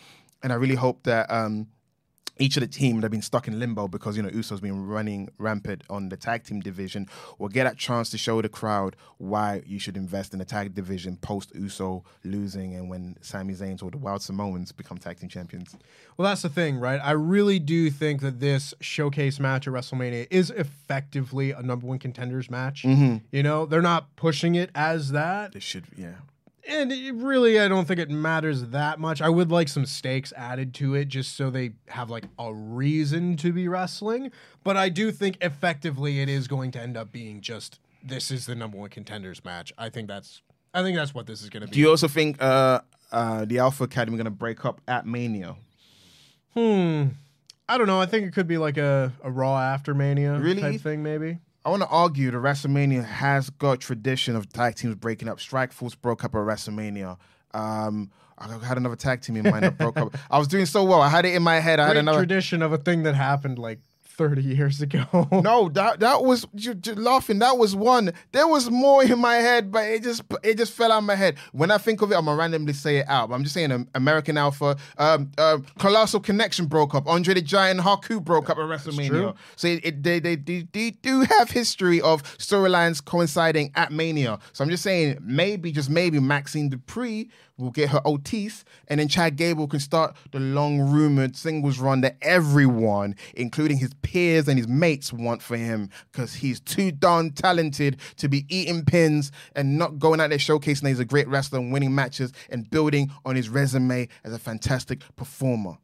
and 0.42 0.50
I 0.50 0.56
really 0.56 0.76
hope 0.76 1.02
that 1.02 1.30
um, 1.30 1.66
each 2.40 2.56
of 2.56 2.62
the 2.62 2.66
team 2.66 2.96
that 2.96 3.02
have 3.04 3.10
been 3.12 3.22
stuck 3.22 3.46
in 3.46 3.58
limbo 3.58 3.86
because 3.86 4.16
you 4.16 4.22
know 4.22 4.30
Uso's 4.30 4.60
been 4.60 4.86
running 4.86 5.28
rampant 5.38 5.82
on 5.90 6.08
the 6.08 6.16
tag 6.16 6.42
team 6.44 6.60
division 6.60 7.06
will 7.38 7.48
get 7.48 7.70
a 7.70 7.74
chance 7.74 8.10
to 8.10 8.18
show 8.18 8.40
the 8.42 8.48
crowd 8.48 8.96
why 9.18 9.62
you 9.66 9.78
should 9.78 9.96
invest 9.96 10.32
in 10.32 10.38
the 10.38 10.44
tag 10.44 10.74
division 10.74 11.16
post 11.16 11.54
Uso 11.54 12.02
losing 12.24 12.74
and 12.74 12.88
when 12.88 13.16
Sami 13.20 13.54
Zayn 13.54 13.80
or 13.82 13.90
the 13.90 13.98
Wild 13.98 14.22
Samoans 14.22 14.72
become 14.72 14.98
tag 14.98 15.18
team 15.20 15.28
champions. 15.28 15.76
Well, 16.16 16.28
that's 16.28 16.42
the 16.42 16.48
thing, 16.48 16.78
right? 16.78 17.00
I 17.02 17.12
really 17.12 17.58
do 17.58 17.90
think 17.90 18.20
that 18.22 18.40
this 18.40 18.74
showcase 18.80 19.38
match 19.38 19.66
at 19.68 19.72
WrestleMania 19.74 20.26
is 20.30 20.50
effectively 20.50 21.52
a 21.52 21.62
number 21.62 21.86
one 21.86 21.98
contenders 21.98 22.50
match. 22.50 22.82
Mhm. 22.82 23.22
You 23.30 23.42
know, 23.42 23.66
they're 23.66 23.82
not 23.82 24.16
pushing 24.16 24.54
it 24.54 24.70
as 24.74 25.12
that. 25.12 25.54
It 25.54 25.62
should, 25.62 25.84
yeah. 25.96 26.14
And 26.70 26.92
it 26.92 27.14
really, 27.16 27.58
I 27.58 27.66
don't 27.66 27.86
think 27.86 27.98
it 27.98 28.10
matters 28.10 28.66
that 28.66 29.00
much. 29.00 29.20
I 29.20 29.28
would 29.28 29.50
like 29.50 29.66
some 29.68 29.84
stakes 29.84 30.32
added 30.36 30.72
to 30.74 30.94
it 30.94 31.08
just 31.08 31.36
so 31.36 31.50
they 31.50 31.72
have 31.88 32.10
like 32.10 32.24
a 32.38 32.54
reason 32.54 33.36
to 33.38 33.52
be 33.52 33.66
wrestling. 33.66 34.30
But 34.62 34.76
I 34.76 34.88
do 34.88 35.10
think 35.10 35.36
effectively 35.40 36.20
it 36.20 36.28
is 36.28 36.46
going 36.46 36.70
to 36.72 36.80
end 36.80 36.96
up 36.96 37.10
being 37.10 37.40
just 37.40 37.80
this 38.04 38.30
is 38.30 38.46
the 38.46 38.54
number 38.54 38.78
one 38.78 38.88
contenders 38.88 39.44
match. 39.44 39.72
I 39.76 39.88
think 39.88 40.06
that's 40.06 40.42
I 40.72 40.82
think 40.84 40.96
that's 40.96 41.12
what 41.12 41.26
this 41.26 41.42
is 41.42 41.50
going 41.50 41.62
to 41.62 41.66
be. 41.66 41.72
Do 41.74 41.80
you 41.80 41.90
also 41.90 42.06
think 42.06 42.40
uh, 42.40 42.80
uh, 43.10 43.44
the 43.44 43.58
Alpha 43.58 43.84
Academy 43.84 44.16
going 44.16 44.26
to 44.26 44.30
break 44.30 44.64
up 44.64 44.80
at 44.86 45.06
Mania? 45.06 45.56
Hmm. 46.54 47.08
I 47.68 47.78
don't 47.78 47.86
know. 47.88 48.00
I 48.00 48.06
think 48.06 48.26
it 48.26 48.32
could 48.32 48.46
be 48.48 48.58
like 48.58 48.76
a, 48.78 49.12
a 49.22 49.30
Raw 49.30 49.56
after 49.58 49.94
Mania 49.94 50.38
Really? 50.38 50.60
type 50.60 50.80
thing, 50.80 51.02
maybe. 51.02 51.38
I 51.70 51.72
want 51.72 51.84
to 51.84 51.88
argue 51.88 52.32
the 52.32 52.38
WrestleMania 52.38 53.04
has 53.04 53.48
got 53.48 53.78
tradition 53.78 54.34
of 54.34 54.52
tag 54.52 54.74
teams 54.74 54.96
breaking 54.96 55.28
up. 55.28 55.38
Strike 55.38 55.70
Force 55.72 55.94
broke 55.94 56.24
up 56.24 56.34
at 56.34 56.38
WrestleMania. 56.38 57.16
Um, 57.54 58.10
I 58.36 58.48
had 58.66 58.76
another 58.76 58.96
tag 58.96 59.20
team 59.20 59.36
in 59.36 59.48
mind 59.48 59.62
that 59.62 59.78
broke 59.78 59.96
up. 59.96 60.16
I 60.32 60.40
was 60.40 60.48
doing 60.48 60.66
so 60.66 60.82
well. 60.82 61.00
I 61.00 61.08
had 61.08 61.26
it 61.26 61.36
in 61.36 61.44
my 61.44 61.60
head. 61.60 61.78
I 61.78 61.84
had 61.84 61.92
Great 61.92 62.00
another. 62.00 62.18
tradition 62.18 62.62
of 62.62 62.72
a 62.72 62.76
thing 62.76 63.04
that 63.04 63.14
happened 63.14 63.60
like 63.60 63.78
30 64.20 64.42
years 64.42 64.82
ago. 64.82 65.06
no, 65.32 65.70
that 65.70 66.00
that 66.00 66.22
was 66.22 66.46
you, 66.52 66.78
laughing. 66.94 67.38
That 67.38 67.56
was 67.56 67.74
one. 67.74 68.12
There 68.32 68.46
was 68.46 68.70
more 68.70 69.02
in 69.02 69.18
my 69.18 69.36
head, 69.36 69.72
but 69.72 69.86
it 69.86 70.02
just 70.02 70.22
it 70.42 70.58
just 70.58 70.74
fell 70.74 70.92
out 70.92 70.98
of 70.98 71.04
my 71.04 71.14
head. 71.14 71.38
When 71.52 71.70
I 71.70 71.78
think 71.78 72.02
of 72.02 72.12
it, 72.12 72.16
I'm 72.16 72.26
gonna 72.26 72.36
randomly 72.36 72.74
say 72.74 72.98
it 72.98 73.08
out. 73.08 73.30
But 73.30 73.36
I'm 73.36 73.44
just 73.44 73.54
saying, 73.54 73.72
um, 73.72 73.88
American 73.94 74.36
Alpha, 74.36 74.76
um, 74.98 75.30
uh, 75.38 75.58
Colossal 75.78 76.20
Connection 76.20 76.66
broke 76.66 76.94
up. 76.94 77.06
Andre 77.06 77.32
the 77.32 77.40
Giant, 77.40 77.70
and 77.70 77.80
Haku 77.80 78.22
broke 78.22 78.50
up 78.50 78.58
at 78.58 78.64
WrestleMania. 78.64 79.34
So 79.56 79.68
it, 79.68 79.84
it, 79.84 80.02
they, 80.02 80.20
they, 80.20 80.36
they, 80.36 80.66
they 80.72 80.90
do 80.90 81.22
have 81.22 81.50
history 81.50 82.00
of 82.00 82.22
storylines 82.36 83.04
coinciding 83.04 83.72
at 83.74 83.92
Mania. 83.92 84.38
So 84.52 84.64
I'm 84.64 84.70
just 84.70 84.82
saying, 84.82 85.18
maybe 85.22 85.72
just 85.72 85.88
maybe 85.88 86.20
Maxxine 86.20 86.70
Dupri 86.70 87.30
will 87.60 87.70
get 87.70 87.90
her 87.90 88.00
Otis, 88.04 88.64
and 88.88 88.98
then 88.98 89.08
Chad 89.08 89.36
Gable 89.36 89.68
can 89.68 89.80
start 89.80 90.16
the 90.32 90.40
long 90.40 90.80
rumored 90.80 91.36
singles 91.36 91.78
run 91.78 92.00
that 92.00 92.16
everyone, 92.22 93.14
including 93.34 93.78
his 93.78 93.92
peers 94.10 94.48
and 94.48 94.58
his 94.58 94.66
mates, 94.66 95.12
want 95.12 95.40
for 95.40 95.56
him 95.56 95.88
because 96.10 96.34
he's 96.34 96.58
too 96.58 96.90
darn 96.90 97.30
talented 97.30 97.96
to 98.16 98.28
be 98.28 98.44
eating 98.48 98.84
pins 98.84 99.30
and 99.54 99.78
not 99.78 100.00
going 100.00 100.20
out 100.20 100.30
there 100.30 100.38
showcasing 100.38 100.82
that 100.82 100.88
he's 100.88 100.98
a 100.98 101.04
great 101.04 101.28
wrestler 101.28 101.60
and 101.60 101.72
winning 101.72 101.94
matches 101.94 102.32
and 102.48 102.68
building 102.70 103.12
on 103.24 103.36
his 103.36 103.48
resume 103.48 104.08
as 104.24 104.32
a 104.32 104.38
fantastic 104.38 105.02
performer. 105.14 105.78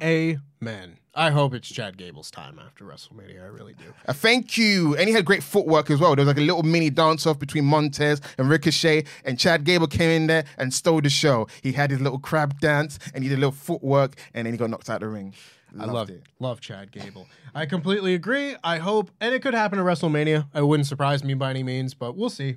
Amen. 0.00 0.98
I 1.14 1.30
hope 1.30 1.54
it's 1.54 1.68
Chad 1.68 1.96
Gable's 1.96 2.30
time 2.30 2.60
after 2.64 2.84
WrestleMania. 2.84 3.42
I 3.42 3.46
really 3.46 3.72
do. 3.72 3.92
Uh, 4.06 4.12
thank 4.12 4.58
you. 4.58 4.94
And 4.96 5.08
he 5.08 5.14
had 5.14 5.24
great 5.24 5.42
footwork 5.42 5.90
as 5.90 5.98
well. 5.98 6.14
There 6.14 6.24
was 6.24 6.28
like 6.28 6.36
a 6.36 6.46
little 6.46 6.62
mini 6.62 6.90
dance 6.90 7.26
off 7.26 7.38
between 7.38 7.64
Montez 7.64 8.20
and 8.38 8.48
Ricochet, 8.48 9.04
and 9.24 9.38
Chad 9.38 9.64
Gable 9.64 9.86
came 9.86 10.10
in 10.10 10.26
there 10.28 10.44
and 10.58 10.72
stole 10.72 11.00
the 11.00 11.08
show. 11.08 11.48
He 11.62 11.72
had 11.72 11.90
his 11.90 12.00
little 12.00 12.18
crab 12.18 12.60
dance 12.60 12.98
and 13.14 13.24
he 13.24 13.30
did 13.30 13.38
a 13.38 13.40
little 13.40 13.52
footwork, 13.52 14.16
and 14.34 14.46
then 14.46 14.52
he 14.52 14.58
got 14.58 14.70
knocked 14.70 14.90
out 14.90 14.96
of 14.96 15.08
the 15.08 15.08
ring. 15.08 15.34
I 15.74 15.80
Loved 15.84 15.92
love 15.92 16.10
it. 16.10 16.22
love 16.38 16.60
Chad 16.60 16.92
Gable. 16.92 17.26
I 17.54 17.66
completely 17.66 18.14
agree. 18.14 18.56
I 18.64 18.78
hope, 18.78 19.10
and 19.20 19.34
it 19.34 19.42
could 19.42 19.54
happen 19.54 19.78
at 19.78 19.84
WrestleMania. 19.84 20.46
It 20.54 20.66
wouldn't 20.66 20.86
surprise 20.86 21.22
me 21.24 21.34
by 21.34 21.50
any 21.50 21.62
means, 21.62 21.92
but 21.94 22.16
we'll 22.16 22.30
see. 22.30 22.56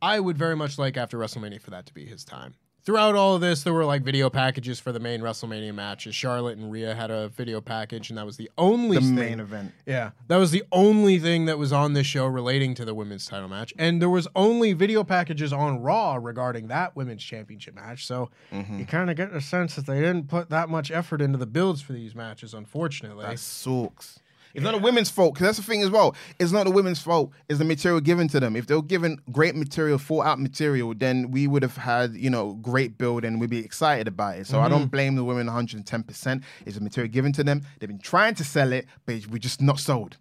I 0.00 0.20
would 0.20 0.36
very 0.36 0.56
much 0.56 0.78
like 0.78 0.96
after 0.96 1.18
WrestleMania 1.18 1.60
for 1.60 1.70
that 1.70 1.86
to 1.86 1.94
be 1.94 2.04
his 2.04 2.24
time. 2.24 2.54
Throughout 2.84 3.14
all 3.14 3.36
of 3.36 3.40
this, 3.40 3.62
there 3.62 3.72
were 3.72 3.84
like 3.84 4.02
video 4.02 4.28
packages 4.28 4.80
for 4.80 4.90
the 4.90 4.98
main 4.98 5.20
WrestleMania 5.20 5.72
matches. 5.72 6.16
Charlotte 6.16 6.58
and 6.58 6.68
Rhea 6.72 6.96
had 6.96 7.12
a 7.12 7.28
video 7.28 7.60
package, 7.60 8.10
and 8.10 8.18
that 8.18 8.26
was 8.26 8.36
the 8.38 8.50
only 8.58 8.96
The 8.96 9.02
thing- 9.04 9.14
main 9.14 9.38
event. 9.40 9.72
Yeah, 9.86 10.10
that 10.26 10.36
was 10.38 10.50
the 10.50 10.64
only 10.72 11.20
thing 11.20 11.44
that 11.44 11.58
was 11.58 11.72
on 11.72 11.92
this 11.92 12.08
show 12.08 12.26
relating 12.26 12.74
to 12.74 12.84
the 12.84 12.92
women's 12.92 13.24
title 13.26 13.48
match, 13.48 13.72
and 13.78 14.02
there 14.02 14.10
was 14.10 14.26
only 14.34 14.72
video 14.72 15.04
packages 15.04 15.52
on 15.52 15.80
Raw 15.80 16.18
regarding 16.20 16.66
that 16.68 16.96
women's 16.96 17.22
championship 17.22 17.76
match. 17.76 18.04
So 18.04 18.30
Mm-hmm. 18.52 18.80
you 18.80 18.86
kind 18.86 19.10
of 19.10 19.16
get 19.16 19.32
the 19.32 19.40
sense 19.40 19.76
that 19.76 19.86
they 19.86 20.00
didn't 20.00 20.26
put 20.26 20.50
that 20.50 20.68
much 20.68 20.90
effort 20.90 21.22
into 21.22 21.38
the 21.38 21.46
builds 21.46 21.82
for 21.82 21.92
these 21.92 22.16
matches, 22.16 22.52
unfortunately. 22.52 23.24
That 23.26 23.38
sucks. 23.38 24.18
It's 24.54 24.62
not 24.62 24.72
the 24.72 24.80
women's 24.82 25.10
fault, 25.10 25.34
because 25.34 25.48
that's 25.48 25.58
the 25.58 25.64
thing 25.64 25.82
as 25.82 25.90
well. 25.90 26.14
It's 26.38 26.52
not 26.52 26.64
the 26.64 26.70
women's 26.70 27.00
fault. 27.00 27.32
It's 27.48 27.58
the 27.58 27.64
material 27.64 28.00
given 28.00 28.28
to 28.28 28.40
them. 28.40 28.56
If 28.56 28.66
they 28.66 28.74
were 28.74 28.82
given 28.82 29.18
great 29.30 29.54
material, 29.54 29.98
full 29.98 30.22
out 30.22 30.40
material, 30.40 30.94
then 30.94 31.30
we 31.30 31.46
would 31.46 31.62
have 31.62 31.76
had, 31.76 32.14
you 32.14 32.30
know, 32.30 32.54
great 32.54 32.98
build 32.98 33.24
and 33.24 33.40
we'd 33.40 33.50
be 33.50 33.64
excited 33.64 34.08
about 34.08 34.38
it. 34.38 34.46
So 34.46 34.60
I 34.60 34.68
don't 34.68 34.82
mm-hmm. 34.82 34.88
blame 34.88 35.14
the 35.16 35.24
women 35.24 35.46
110%. 35.46 36.42
It's 36.66 36.76
the 36.76 36.82
material 36.82 37.10
given 37.10 37.32
to 37.32 37.44
them. 37.44 37.62
They've 37.78 37.88
been 37.88 37.98
trying 37.98 38.34
to 38.36 38.44
sell 38.44 38.72
it, 38.72 38.86
but 39.06 39.26
we're 39.28 39.38
just 39.38 39.60
not 39.60 39.78
sold. 39.78 40.16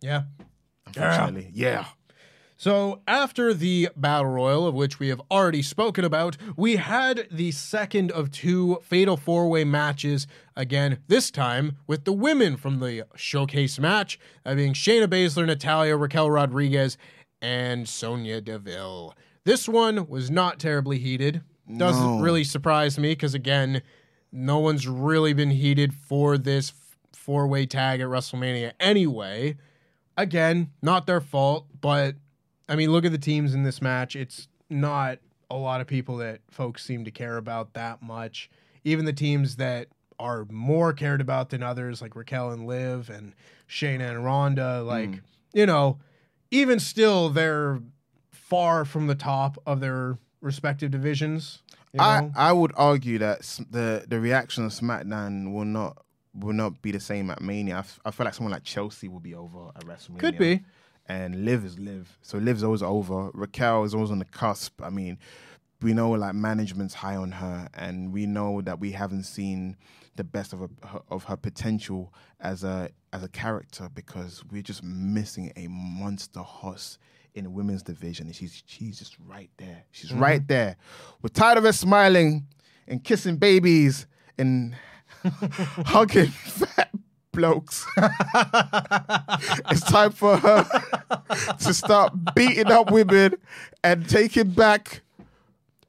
yeah. 0.00 0.22
Unfortunately. 0.86 1.50
Yeah. 1.52 1.84
So, 2.60 3.02
after 3.06 3.54
the 3.54 3.88
Battle 3.94 4.32
Royal, 4.32 4.66
of 4.66 4.74
which 4.74 4.98
we 4.98 5.08
have 5.10 5.22
already 5.30 5.62
spoken 5.62 6.04
about, 6.04 6.36
we 6.56 6.74
had 6.74 7.28
the 7.30 7.52
second 7.52 8.10
of 8.10 8.32
two 8.32 8.80
Fatal 8.82 9.16
Four 9.16 9.48
Way 9.48 9.62
matches. 9.62 10.26
Again, 10.56 10.98
this 11.06 11.30
time 11.30 11.76
with 11.86 12.04
the 12.04 12.12
women 12.12 12.56
from 12.56 12.80
the 12.80 13.04
showcase 13.14 13.78
match, 13.78 14.18
that 14.42 14.56
being 14.56 14.72
Shayna 14.72 15.06
Baszler, 15.06 15.46
Natalya, 15.46 15.96
Raquel 15.96 16.32
Rodriguez, 16.32 16.98
and 17.40 17.88
Sonya 17.88 18.40
Deville. 18.40 19.14
This 19.44 19.68
one 19.68 20.08
was 20.08 20.28
not 20.28 20.58
terribly 20.58 20.98
heated. 20.98 21.42
Doesn't 21.76 22.02
No. 22.16 22.20
really 22.20 22.42
surprise 22.42 22.98
me 22.98 23.10
because, 23.12 23.34
again, 23.34 23.82
no 24.32 24.58
one's 24.58 24.88
really 24.88 25.32
been 25.32 25.50
heated 25.52 25.94
for 25.94 26.36
this 26.36 26.72
four 27.12 27.46
way 27.46 27.66
tag 27.66 28.00
at 28.00 28.08
WrestleMania 28.08 28.72
anyway. 28.80 29.56
Again, 30.16 30.72
not 30.82 31.06
their 31.06 31.20
fault, 31.20 31.66
but 31.80 32.16
I 32.68 32.76
mean, 32.76 32.92
look 32.92 33.04
at 33.04 33.12
the 33.12 33.18
teams 33.18 33.54
in 33.54 33.62
this 33.62 33.80
match. 33.80 34.14
It's 34.14 34.48
not 34.68 35.18
a 35.50 35.56
lot 35.56 35.80
of 35.80 35.86
people 35.86 36.18
that 36.18 36.40
folks 36.50 36.84
seem 36.84 37.04
to 37.04 37.10
care 37.10 37.36
about 37.36 37.72
that 37.74 38.02
much. 38.02 38.50
Even 38.84 39.04
the 39.04 39.12
teams 39.12 39.56
that 39.56 39.88
are 40.18 40.46
more 40.50 40.92
cared 40.92 41.20
about 41.20 41.50
than 41.50 41.62
others, 41.62 42.02
like 42.02 42.14
Raquel 42.14 42.50
and 42.50 42.66
Liv 42.66 43.08
and 43.08 43.34
Shayna 43.68 44.10
and 44.10 44.24
Ronda, 44.24 44.82
like, 44.82 45.10
mm. 45.10 45.20
you 45.54 45.66
know, 45.66 45.98
even 46.50 46.78
still, 46.78 47.30
they're 47.30 47.80
far 48.30 48.84
from 48.84 49.06
the 49.06 49.14
top 49.14 49.58
of 49.66 49.80
their 49.80 50.18
respective 50.40 50.90
divisions. 50.90 51.62
You 51.92 52.00
I, 52.00 52.20
know? 52.20 52.32
I 52.36 52.52
would 52.52 52.72
argue 52.76 53.18
that 53.18 53.40
the, 53.70 54.04
the 54.06 54.20
reaction 54.20 54.64
of 54.64 54.72
SmackDown 54.72 55.52
will 55.52 55.64
not 55.64 56.04
will 56.34 56.52
not 56.52 56.80
be 56.82 56.92
the 56.92 57.00
same 57.00 57.30
at 57.30 57.40
Mania. 57.40 57.76
I, 57.76 57.78
f- 57.80 58.00
I 58.04 58.10
feel 58.10 58.24
like 58.24 58.34
someone 58.34 58.52
like 58.52 58.62
Chelsea 58.62 59.08
will 59.08 59.18
be 59.18 59.34
over 59.34 59.68
at 59.74 59.84
WrestleMania. 59.84 60.18
Could 60.18 60.38
be. 60.38 60.62
And 61.08 61.44
Liv 61.44 61.64
is 61.64 61.78
Liv. 61.78 62.18
So 62.22 62.38
Liv's 62.38 62.62
always 62.62 62.82
over. 62.82 63.30
Raquel 63.32 63.84
is 63.84 63.94
always 63.94 64.10
on 64.10 64.18
the 64.18 64.24
cusp. 64.26 64.82
I 64.82 64.90
mean, 64.90 65.18
we 65.80 65.94
know 65.94 66.10
like 66.10 66.34
management's 66.34 66.94
high 66.94 67.16
on 67.16 67.32
her, 67.32 67.68
and 67.74 68.12
we 68.12 68.26
know 68.26 68.60
that 68.62 68.78
we 68.80 68.92
haven't 68.92 69.24
seen 69.24 69.76
the 70.16 70.24
best 70.24 70.52
of 70.52 70.58
her, 70.60 70.68
of 71.10 71.24
her 71.24 71.36
potential 71.36 72.12
as 72.40 72.64
a 72.64 72.90
as 73.12 73.22
a 73.22 73.28
character 73.28 73.88
because 73.94 74.44
we're 74.50 74.60
just 74.62 74.82
missing 74.82 75.52
a 75.56 75.66
monster 75.68 76.40
horse 76.40 76.98
in 77.34 77.44
the 77.44 77.50
women's 77.50 77.82
division, 77.84 78.26
and 78.26 78.34
she's 78.36 78.62
she's 78.66 78.98
just 78.98 79.16
right 79.26 79.50
there. 79.56 79.84
She's 79.92 80.10
Mhm. 80.10 80.20
right 80.20 80.46
there. 80.48 80.76
We're 81.22 81.28
tired 81.28 81.56
of 81.56 81.64
her 81.64 81.72
smiling 81.72 82.48
and 82.86 83.02
kissing 83.02 83.36
babies 83.36 84.06
and 84.36 84.74
hugging 85.24 86.26
fat 86.30 86.90
blokes. 87.38 87.86
it's 89.70 89.82
time 89.82 90.10
for 90.10 90.36
her 90.36 90.64
to 91.60 91.72
start 91.74 92.12
beating 92.34 92.66
up 92.70 92.90
women 92.90 93.34
and 93.84 94.08
taking 94.08 94.50
back 94.50 95.02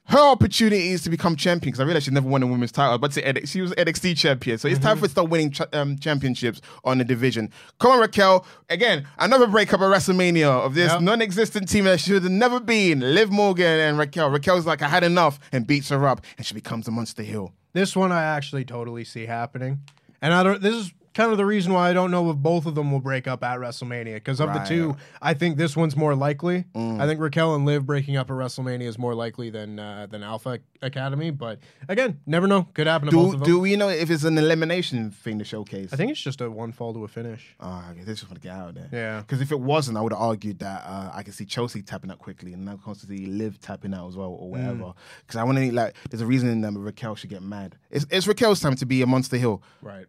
her 0.05 0.19
opportunities 0.19 1.03
to 1.03 1.09
become 1.09 1.35
champion. 1.35 1.69
Because 1.71 1.79
I 1.79 1.83
realized 1.85 2.05
she 2.05 2.11
never 2.11 2.27
won 2.27 2.41
a 2.43 2.47
women's 2.47 2.71
title, 2.71 2.97
but 2.99 3.13
she 3.47 3.61
was 3.61 3.71
NXT 3.73 4.15
champion. 4.17 4.57
So 4.59 4.67
it's 4.67 4.79
time 4.79 4.97
for 4.97 5.01
her 5.01 5.07
to 5.07 5.11
start 5.11 5.29
winning 5.29 5.51
ch- 5.51 5.61
um, 5.73 5.97
championships 5.97 6.61
on 6.83 6.97
the 6.99 7.03
division. 7.03 7.51
Come 7.79 7.91
on, 7.91 7.99
Raquel. 7.99 8.45
Again, 8.69 9.07
another 9.17 9.47
breakup 9.47 9.81
at 9.81 9.85
WrestleMania 9.85 10.47
of 10.65 10.73
this 10.75 10.91
Yep. 10.91 11.01
non-existent 11.01 11.67
team 11.69 11.85
that 11.85 11.99
should 11.99 12.21
have 12.23 12.31
never 12.31 12.59
been. 12.59 12.99
Liv 13.01 13.31
Morgan 13.31 13.79
and 13.79 13.97
Raquel. 13.97 14.29
Raquel's 14.29 14.65
like, 14.65 14.81
I 14.81 14.87
had 14.87 15.03
enough, 15.03 15.39
and 15.51 15.65
beats 15.65 15.89
her 15.89 16.07
up, 16.07 16.21
and 16.37 16.45
she 16.45 16.53
becomes 16.53 16.87
a 16.87 16.91
monster 16.91 17.21
heel. 17.23 17.53
This 17.73 17.95
one 17.95 18.11
I 18.11 18.23
actually 18.23 18.65
totally 18.65 19.03
see 19.03 19.27
happening, 19.27 19.81
and 20.23 20.33
I 20.33 20.41
don't. 20.41 20.59
This 20.59 20.73
is 20.73 20.91
kind 21.19 21.31
of 21.33 21.37
the 21.37 21.45
reason 21.45 21.73
why 21.73 21.89
I 21.89 21.93
don't 21.93 22.11
know 22.11 22.29
if 22.31 22.37
both 22.37 22.65
of 22.65 22.75
them 22.75 22.91
will 22.93 23.01
break 23.01 23.27
up 23.27 23.43
at 23.43 23.59
WrestleMania. 23.59 24.15
Because 24.15 24.39
of 24.39 24.47
Right. 24.49 24.63
the 24.63 24.69
two, 24.69 24.95
I 25.21 25.33
think 25.33 25.57
this 25.57 25.75
one's 25.75 25.97
more 25.97 26.15
likely. 26.15 26.63
Mm. 26.73 27.01
I 27.01 27.05
think 27.07 27.19
Raquel 27.19 27.55
and 27.55 27.65
Liv 27.65 27.85
breaking 27.85 28.15
up 28.15 28.29
at 28.29 28.33
WrestleMania 28.37 28.83
is 28.87 28.97
more 28.97 29.13
likely 29.13 29.49
than 29.49 29.79
uh, 29.79 30.07
than 30.09 30.23
Alpha 30.23 30.59
Academy. 30.81 31.31
But 31.31 31.59
again, 31.89 32.19
never 32.25 32.47
know. 32.47 32.63
Could 32.73 32.87
happen 32.87 33.09
to 33.09 33.15
both 33.15 33.31
Do, 33.31 33.33
of 33.33 33.39
them. 33.41 33.47
do 33.49 33.59
we 33.59 33.75
know 33.75 33.89
if 33.89 34.09
it's 34.09 34.23
an 34.23 34.37
elimination 34.37 35.11
thing 35.11 35.39
to 35.39 35.45
showcase? 35.45 35.91
I 35.91 35.97
think 35.97 36.11
it's 36.11 36.21
just 36.21 36.39
a 36.39 36.49
one 36.49 36.71
fall 36.71 36.93
to 36.93 37.03
a 37.03 37.07
finish. 37.09 37.55
Oh, 37.59 37.83
okay, 37.91 38.03
they 38.03 38.13
just 38.13 38.23
want 38.29 38.35
to 38.41 38.47
get 38.47 38.55
out 38.55 38.69
of 38.69 38.75
there. 38.75 38.89
Yeah. 38.93 39.19
Because 39.19 39.41
if 39.41 39.51
it 39.51 39.59
wasn't, 39.59 39.97
I 39.97 40.01
would 40.01 40.13
have 40.13 40.21
argued 40.21 40.59
that 40.59 40.83
uh, 40.85 41.11
I 41.13 41.23
could 41.23 41.33
see 41.33 41.45
Chelsea 41.45 41.81
tapping 41.81 42.11
out 42.11 42.19
quickly, 42.19 42.53
and 42.53 42.63
now 42.63 42.77
constantly 42.77 43.25
Liv 43.25 43.59
tapping 43.59 43.93
out 43.93 44.07
as 44.07 44.15
well, 44.15 44.31
or 44.39 44.49
whatever. 44.51 44.83
Mm. 44.83 44.95
Because 45.25 45.35
I 45.35 45.43
want 45.43 45.57
to 45.57 45.71
like, 45.73 45.95
there's 46.09 46.21
a 46.21 46.25
reason 46.25 46.47
in 46.49 46.61
them 46.61 46.75
that 46.75 46.79
Raquel 46.79 47.15
should 47.15 47.29
get 47.29 47.41
mad. 47.43 47.75
It's, 47.91 48.05
it's 48.09 48.25
Raquel's 48.25 48.61
time 48.61 48.75
to 48.77 48.85
be 48.85 49.01
a 49.01 49.05
monster 49.07 49.35
heel. 49.37 49.61
Right. 49.81 50.05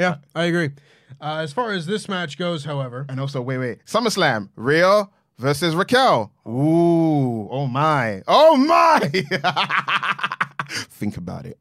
Yeah, 0.00 0.16
I 0.34 0.44
agree. 0.44 0.70
Uh, 1.20 1.40
as 1.42 1.52
far 1.52 1.72
as 1.72 1.84
this 1.84 2.08
match 2.08 2.38
goes, 2.38 2.64
however, 2.64 3.04
And 3.10 3.20
also, 3.20 3.42
wait, 3.42 3.58
wait, 3.58 3.84
SummerSlam, 3.84 4.48
Rhea 4.56 5.10
versus 5.36 5.74
Raquel. 5.74 6.32
Ooh, 6.48 7.46
oh 7.50 7.66
my, 7.66 8.22
oh 8.26 8.56
my. 8.56 8.98
Think 10.70 11.18
about 11.18 11.44
it. 11.44 11.58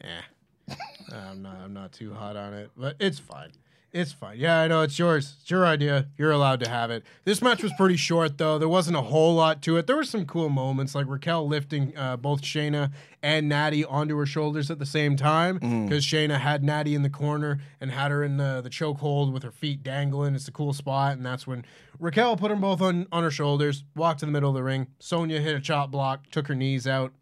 Eh. 0.00 0.76
I'm 1.12 1.42
not. 1.42 1.56
I'm 1.56 1.74
not 1.74 1.90
too 1.90 2.14
hot 2.14 2.36
on 2.36 2.54
it, 2.54 2.70
but 2.76 2.94
it's 3.00 3.18
fine. 3.18 3.50
It's 3.90 4.12
fine. 4.12 4.36
Yeah, 4.38 4.60
I 4.60 4.68
know 4.68 4.82
it's 4.82 4.98
yours. 4.98 5.36
It's 5.40 5.50
your 5.50 5.64
idea. 5.64 6.08
You're 6.18 6.30
allowed 6.30 6.60
to 6.60 6.68
have 6.68 6.90
it. 6.90 7.04
This 7.24 7.40
match 7.40 7.62
was 7.62 7.72
pretty 7.78 7.96
short, 7.96 8.36
though. 8.36 8.58
There 8.58 8.68
wasn't 8.68 8.98
a 8.98 9.02
whole 9.02 9.34
lot 9.34 9.62
to 9.62 9.78
it. 9.78 9.86
There 9.86 9.96
were 9.96 10.04
some 10.04 10.26
cool 10.26 10.50
moments, 10.50 10.94
like 10.94 11.06
Raquel 11.08 11.48
lifting 11.48 11.96
uh, 11.96 12.18
both 12.18 12.42
Shayna 12.42 12.92
and 13.22 13.48
Natty 13.48 13.86
onto 13.86 14.14
her 14.18 14.26
shoulders 14.26 14.70
at 14.70 14.78
the 14.78 14.84
same 14.84 15.16
time, 15.16 15.58
because 15.86 16.04
Shayna 16.04 16.38
had 16.38 16.62
Natty 16.62 16.94
in 16.94 17.00
the 17.02 17.08
corner 17.08 17.60
and 17.80 17.90
had 17.90 18.10
her 18.10 18.22
in 18.22 18.36
the 18.36 18.60
the 18.62 18.68
chokehold 18.68 19.32
with 19.32 19.42
her 19.42 19.50
feet 19.50 19.82
dangling. 19.82 20.34
It's 20.34 20.48
a 20.48 20.52
cool 20.52 20.74
spot, 20.74 21.16
and 21.16 21.24
that's 21.24 21.46
when 21.46 21.64
Raquel 21.98 22.36
put 22.36 22.50
them 22.50 22.60
both 22.60 22.82
on 22.82 23.06
on 23.10 23.22
her 23.22 23.30
shoulders, 23.30 23.84
walked 23.96 24.20
to 24.20 24.26
the 24.26 24.32
middle 24.32 24.50
of 24.50 24.54
the 24.54 24.62
ring. 24.62 24.88
Sonya 24.98 25.40
hit 25.40 25.56
a 25.56 25.60
chop 25.60 25.90
block, 25.90 26.28
took 26.30 26.46
her 26.48 26.54
knees 26.54 26.86
out. 26.86 27.14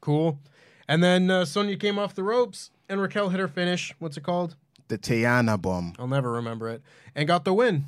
Cool. 0.00 0.38
And 0.88 1.02
then 1.02 1.30
uh, 1.30 1.44
Sonya 1.44 1.76
came 1.76 1.98
off 1.98 2.14
the 2.14 2.22
ropes, 2.22 2.70
and 2.88 3.02
Raquel 3.02 3.28
hit 3.28 3.38
her 3.38 3.48
finish. 3.48 3.94
What's 3.98 4.16
it 4.16 4.22
called? 4.22 4.56
The 4.88 4.98
Tejana 4.98 5.60
bomb. 5.60 5.94
I'll 5.98 6.06
never 6.08 6.32
remember 6.32 6.68
it. 6.68 6.82
And 7.14 7.26
got 7.28 7.44
the 7.44 7.52
win. 7.52 7.84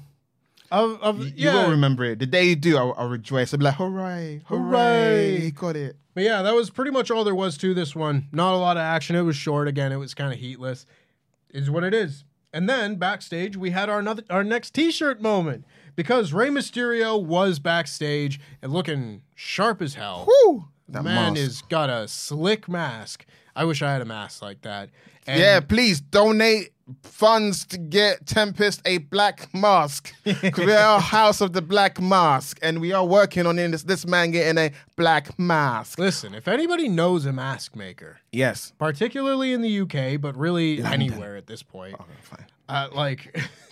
Of, 0.71 1.03
of 1.03 1.19
You 1.25 1.33
yeah. 1.37 1.65
will 1.65 1.71
remember 1.73 2.05
it. 2.05 2.19
The 2.21 2.27
day 2.27 2.45
you 2.45 2.57
do, 2.57 2.77
I'll, 2.77 2.95
I'll 2.97 3.09
rejoice. 3.09 3.53
I'll 3.53 3.59
be 3.59 3.65
like, 3.65 3.75
hooray, 3.75 4.43
hooray, 4.45 5.39
Hooray. 5.41 5.51
got 5.51 5.77
it. 5.77 5.97
But 6.15 6.25
yeah, 6.25 6.43
that 6.43 6.55
was 6.55 6.71
pretty 6.71 6.91
much 6.93 7.11
all 7.11 7.25
there 7.25 7.35
was 7.35 7.57
to 7.59 7.75
this 7.75 7.97
one. 7.97 8.29
Not 8.33 8.55
a 8.55 8.59
lot 8.59 8.77
of 8.77 8.83
action. 8.83 9.17
It 9.17 9.23
was 9.23 9.35
short 9.37 9.67
again. 9.69 9.91
It 9.93 9.97
was 9.97 10.15
kind 10.15 10.33
of 10.33 10.39
heatless. 10.39 10.87
Is 11.51 11.69
what 11.71 11.83
it 11.83 11.93
is. 11.95 12.25
And 12.53 12.69
then 12.69 12.97
backstage, 12.97 13.57
we 13.57 13.71
had 13.71 13.89
our 13.89 13.99
another, 13.99 14.23
our 14.31 14.45
next 14.45 14.71
T-shirt 14.75 15.21
moment 15.21 15.65
because 15.97 16.33
Rey 16.33 16.49
Mysterio 16.49 17.21
was 17.21 17.59
backstage 17.59 18.39
and 18.63 18.73
looking 18.73 19.23
sharp 19.35 19.81
as 19.83 19.95
hell. 19.95 20.27
The 20.87 20.95
That 20.95 21.05
man 21.05 21.35
mask. 21.35 21.47
is 21.47 21.63
got 21.63 21.91
a 21.91 22.07
slick 22.09 22.69
mask. 22.69 23.25
I 23.57 23.65
wish 23.65 23.83
I 23.83 23.93
had 23.93 24.03
a 24.03 24.05
mask 24.05 24.43
like 24.43 24.63
that. 24.63 24.91
And 25.27 25.39
yeah, 25.41 25.61
please 25.61 26.01
donate 26.01 26.71
funds 27.03 27.65
to 27.67 27.79
get 27.79 28.27
Tempest 28.27 28.83
a 28.85 28.99
black 28.99 29.53
mask. 29.55 30.13
We 30.25 30.73
are 30.73 31.01
house 31.01 31.41
of 31.41 31.53
the 31.53 31.63
black 31.63 32.01
mask. 32.01 32.59
And 32.63 32.81
we 32.81 32.93
are 32.93 33.05
working 33.05 33.47
on 33.47 33.57
this, 33.57 33.83
this 33.83 34.07
man 34.07 34.31
getting 34.31 34.59
a 34.59 34.73
black 34.97 35.39
mask. 35.39 35.99
Listen, 35.99 36.35
if 36.35 36.47
anybody 36.49 36.89
knows 36.89 37.27
a 37.27 37.33
mask 37.33 37.75
maker, 37.77 38.21
Yes. 38.33 38.73
particularly 38.79 39.53
in 39.53 39.63
the 39.63 39.81
UK, 39.81 40.21
but 40.21 40.37
really 40.37 40.79
London. 40.79 41.01
anywhere 41.03 41.37
at 41.37 41.47
this 41.47 41.63
point, 41.63 41.97
fine. 42.23 42.47
uh, 42.69 42.89
like 42.93 43.37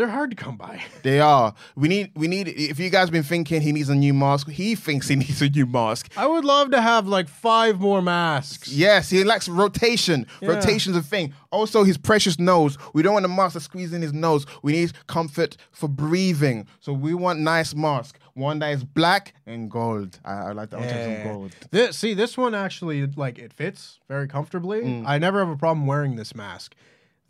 they're 0.00 0.08
hard 0.08 0.30
to 0.30 0.36
come 0.36 0.56
by. 0.56 0.82
They 1.02 1.20
are. 1.20 1.54
We 1.76 1.88
need, 1.88 2.12
we 2.14 2.28
need, 2.28 2.48
if 2.48 2.78
you 2.78 2.90
guys 2.90 3.10
been 3.10 3.22
thinking 3.22 3.60
he 3.62 3.72
needs 3.72 3.88
a 3.88 3.94
new 3.94 4.12
mask, 4.12 4.48
he 4.50 4.74
thinks 4.74 5.08
he 5.08 5.16
needs 5.24 5.40
a 5.40 5.48
new 5.48 5.66
mask. 5.66 6.10
I 6.16 6.26
would 6.26 6.44
love 6.44 6.70
to 6.72 6.80
have 6.80 7.06
like 7.06 7.28
five 7.28 7.80
more 7.80 8.02
masks. 8.02 8.68
Yes, 8.68 9.10
he 9.10 9.24
likes 9.24 9.48
rotation. 9.48 10.26
Yeah. 10.40 10.50
Rotation's 10.50 10.96
a 10.96 11.02
thing. 11.02 11.34
Also, 11.50 11.84
his 11.84 11.96
precious 11.98 12.38
nose. 12.38 12.76
We 12.94 13.02
don't 13.02 13.14
want 13.14 13.24
a 13.24 13.28
mask 13.28 13.54
to 13.54 13.60
squeeze 13.60 13.92
in 13.92 14.02
his 14.02 14.12
nose. 14.12 14.46
We 14.62 14.72
need 14.72 14.92
comfort 15.06 15.56
for 15.70 15.88
breathing. 15.88 16.66
So 16.80 16.92
we 16.92 17.14
want 17.14 17.40
nice 17.40 17.74
mask. 17.74 18.18
One 18.34 18.58
that 18.60 18.72
is 18.72 18.84
black 18.84 19.34
and 19.46 19.70
gold. 19.70 20.18
I, 20.24 20.32
I 20.32 20.52
like 20.52 20.70
that. 20.70 20.76
I 20.76 20.80
want 20.80 20.90
to 20.90 20.96
have 20.96 21.22
some 21.24 21.32
gold. 21.32 21.52
This, 21.70 21.96
see, 21.96 22.14
this 22.14 22.38
one 22.38 22.54
actually 22.54 23.06
like 23.06 23.38
it 23.38 23.52
fits 23.52 24.00
very 24.08 24.28
comfortably. 24.28 24.82
Mm. 24.82 25.04
I 25.06 25.18
never 25.18 25.40
have 25.40 25.50
a 25.50 25.56
problem 25.56 25.86
wearing 25.86 26.16
this 26.16 26.34
mask. 26.34 26.74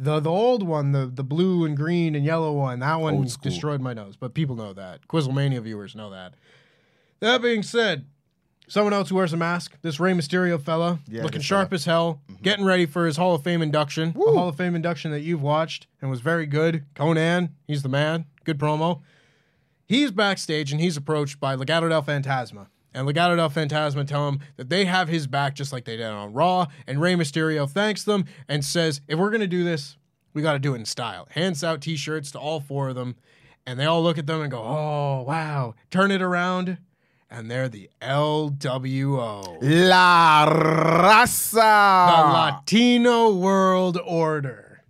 The 0.03 0.19
the 0.19 0.31
old 0.31 0.63
one, 0.63 0.93
the 0.93 1.05
the 1.07 1.23
blue 1.23 1.65
and 1.67 1.77
green 1.77 2.15
and 2.15 2.25
yellow 2.25 2.53
one, 2.55 2.81
that 2.81 3.01
one 3.01 3.15
Old 3.17 3.31
school. 3.31 3.51
destroyed 3.51 3.81
my 3.83 3.93
nose. 3.93 4.17
But 4.17 4.33
people 4.33 4.57
know 4.57 4.73
that. 4.73 5.07
Quizzlemania 5.09 5.61
viewers 5.63 5.95
know 5.95 6.09
that. 6.11 6.33
That 7.21 7.43
being 7.43 7.63
said, 7.63 8.07
someone 8.67 8.95
else 8.95 9.11
who 9.11 9.17
wears 9.17 9.35
a 9.35 9.37
mask, 9.37 9.77
this 9.83 10.01
Rey 10.01 10.13
Mysterio 10.15 10.59
fella, 10.59 11.01
Yeah, 11.07 11.23
looking 11.23 11.43
sharp 11.43 11.69
fella. 11.69 11.75
as 11.77 11.85
hell, 11.85 12.21
mm-hmm. 12.33 12.43
getting 12.43 12.65
ready 12.65 12.87
for 12.87 13.05
his 13.05 13.19
Hall 13.19 13.35
of 13.35 13.45
Fame 13.45 13.61
induction. 13.61 14.15
A 14.17 14.33
Hall 14.33 14.49
of 14.49 14.57
Fame 14.57 14.75
induction 14.75 15.11
that 15.11 15.21
you've 15.21 15.43
watched 15.43 15.87
and 16.01 16.11
was 16.11 16.23
very 16.23 16.47
good. 16.47 16.87
Konnan, 16.95 17.51
he's 17.67 17.83
the 17.83 17.91
man. 17.91 18.25
Good 18.45 18.59
promo. 18.59 19.03
He's 19.87 20.11
backstage 20.13 20.73
and 20.73 20.81
he's 20.81 20.97
approached 20.97 21.41
by 21.41 21.57
Legado 21.57 21.91
del 21.91 22.03
Fantasma. 22.03 22.69
And 22.93 23.07
Legado 23.07 23.37
del 23.37 23.51
Fantasma 23.51 24.07
tell 24.07 24.29
him 24.29 24.41
that 24.57 24.69
they 24.69 24.85
have 24.85 25.09
his 25.09 25.27
back 25.27 25.55
just 25.55 25.73
like 25.73 25.85
they 25.85 25.97
did 25.97 26.07
on 26.07 26.33
Raw. 26.33 26.67
And 26.87 27.01
Rey 27.01 27.15
Mysterio 27.15 27.69
thanks 27.69 28.03
them 28.05 28.25
and 28.49 28.65
says, 28.65 29.01
if 29.07 29.19
we're 29.19 29.31
going 29.31 29.41
to 29.41 29.47
do 29.47 29.63
this, 29.63 29.97
we 30.35 30.43
got 30.43 30.55
to 30.55 30.59
do 30.59 30.75
it 30.75 30.79
in 30.79 30.85
style. 30.85 31.29
Hands 31.31 31.63
out 31.63 31.81
t 31.81 31.97
shirts 31.97 32.31
to 32.33 32.39
all 32.39 32.61
four 32.61 32.89
of 32.89 32.97
them. 32.97 33.17
And 33.67 33.79
they 33.79 33.85
all 33.85 34.03
look 34.03 34.19
at 34.19 34.27
them 34.27 34.41
and 34.41 34.51
go, 34.51 34.59
oh, 34.59 35.23
wow. 35.27 35.75
Turn 35.91 36.11
it 36.11 36.23
around. 36.23 36.79
And 37.31 37.49
they're 37.49 37.69
the 37.69 37.89
LWO, 38.03 39.59
La 39.63 40.47
Raza. 40.49 41.53
the 41.55 42.33
Latino 42.33 43.33
World 43.37 44.01
Order. 44.05 44.83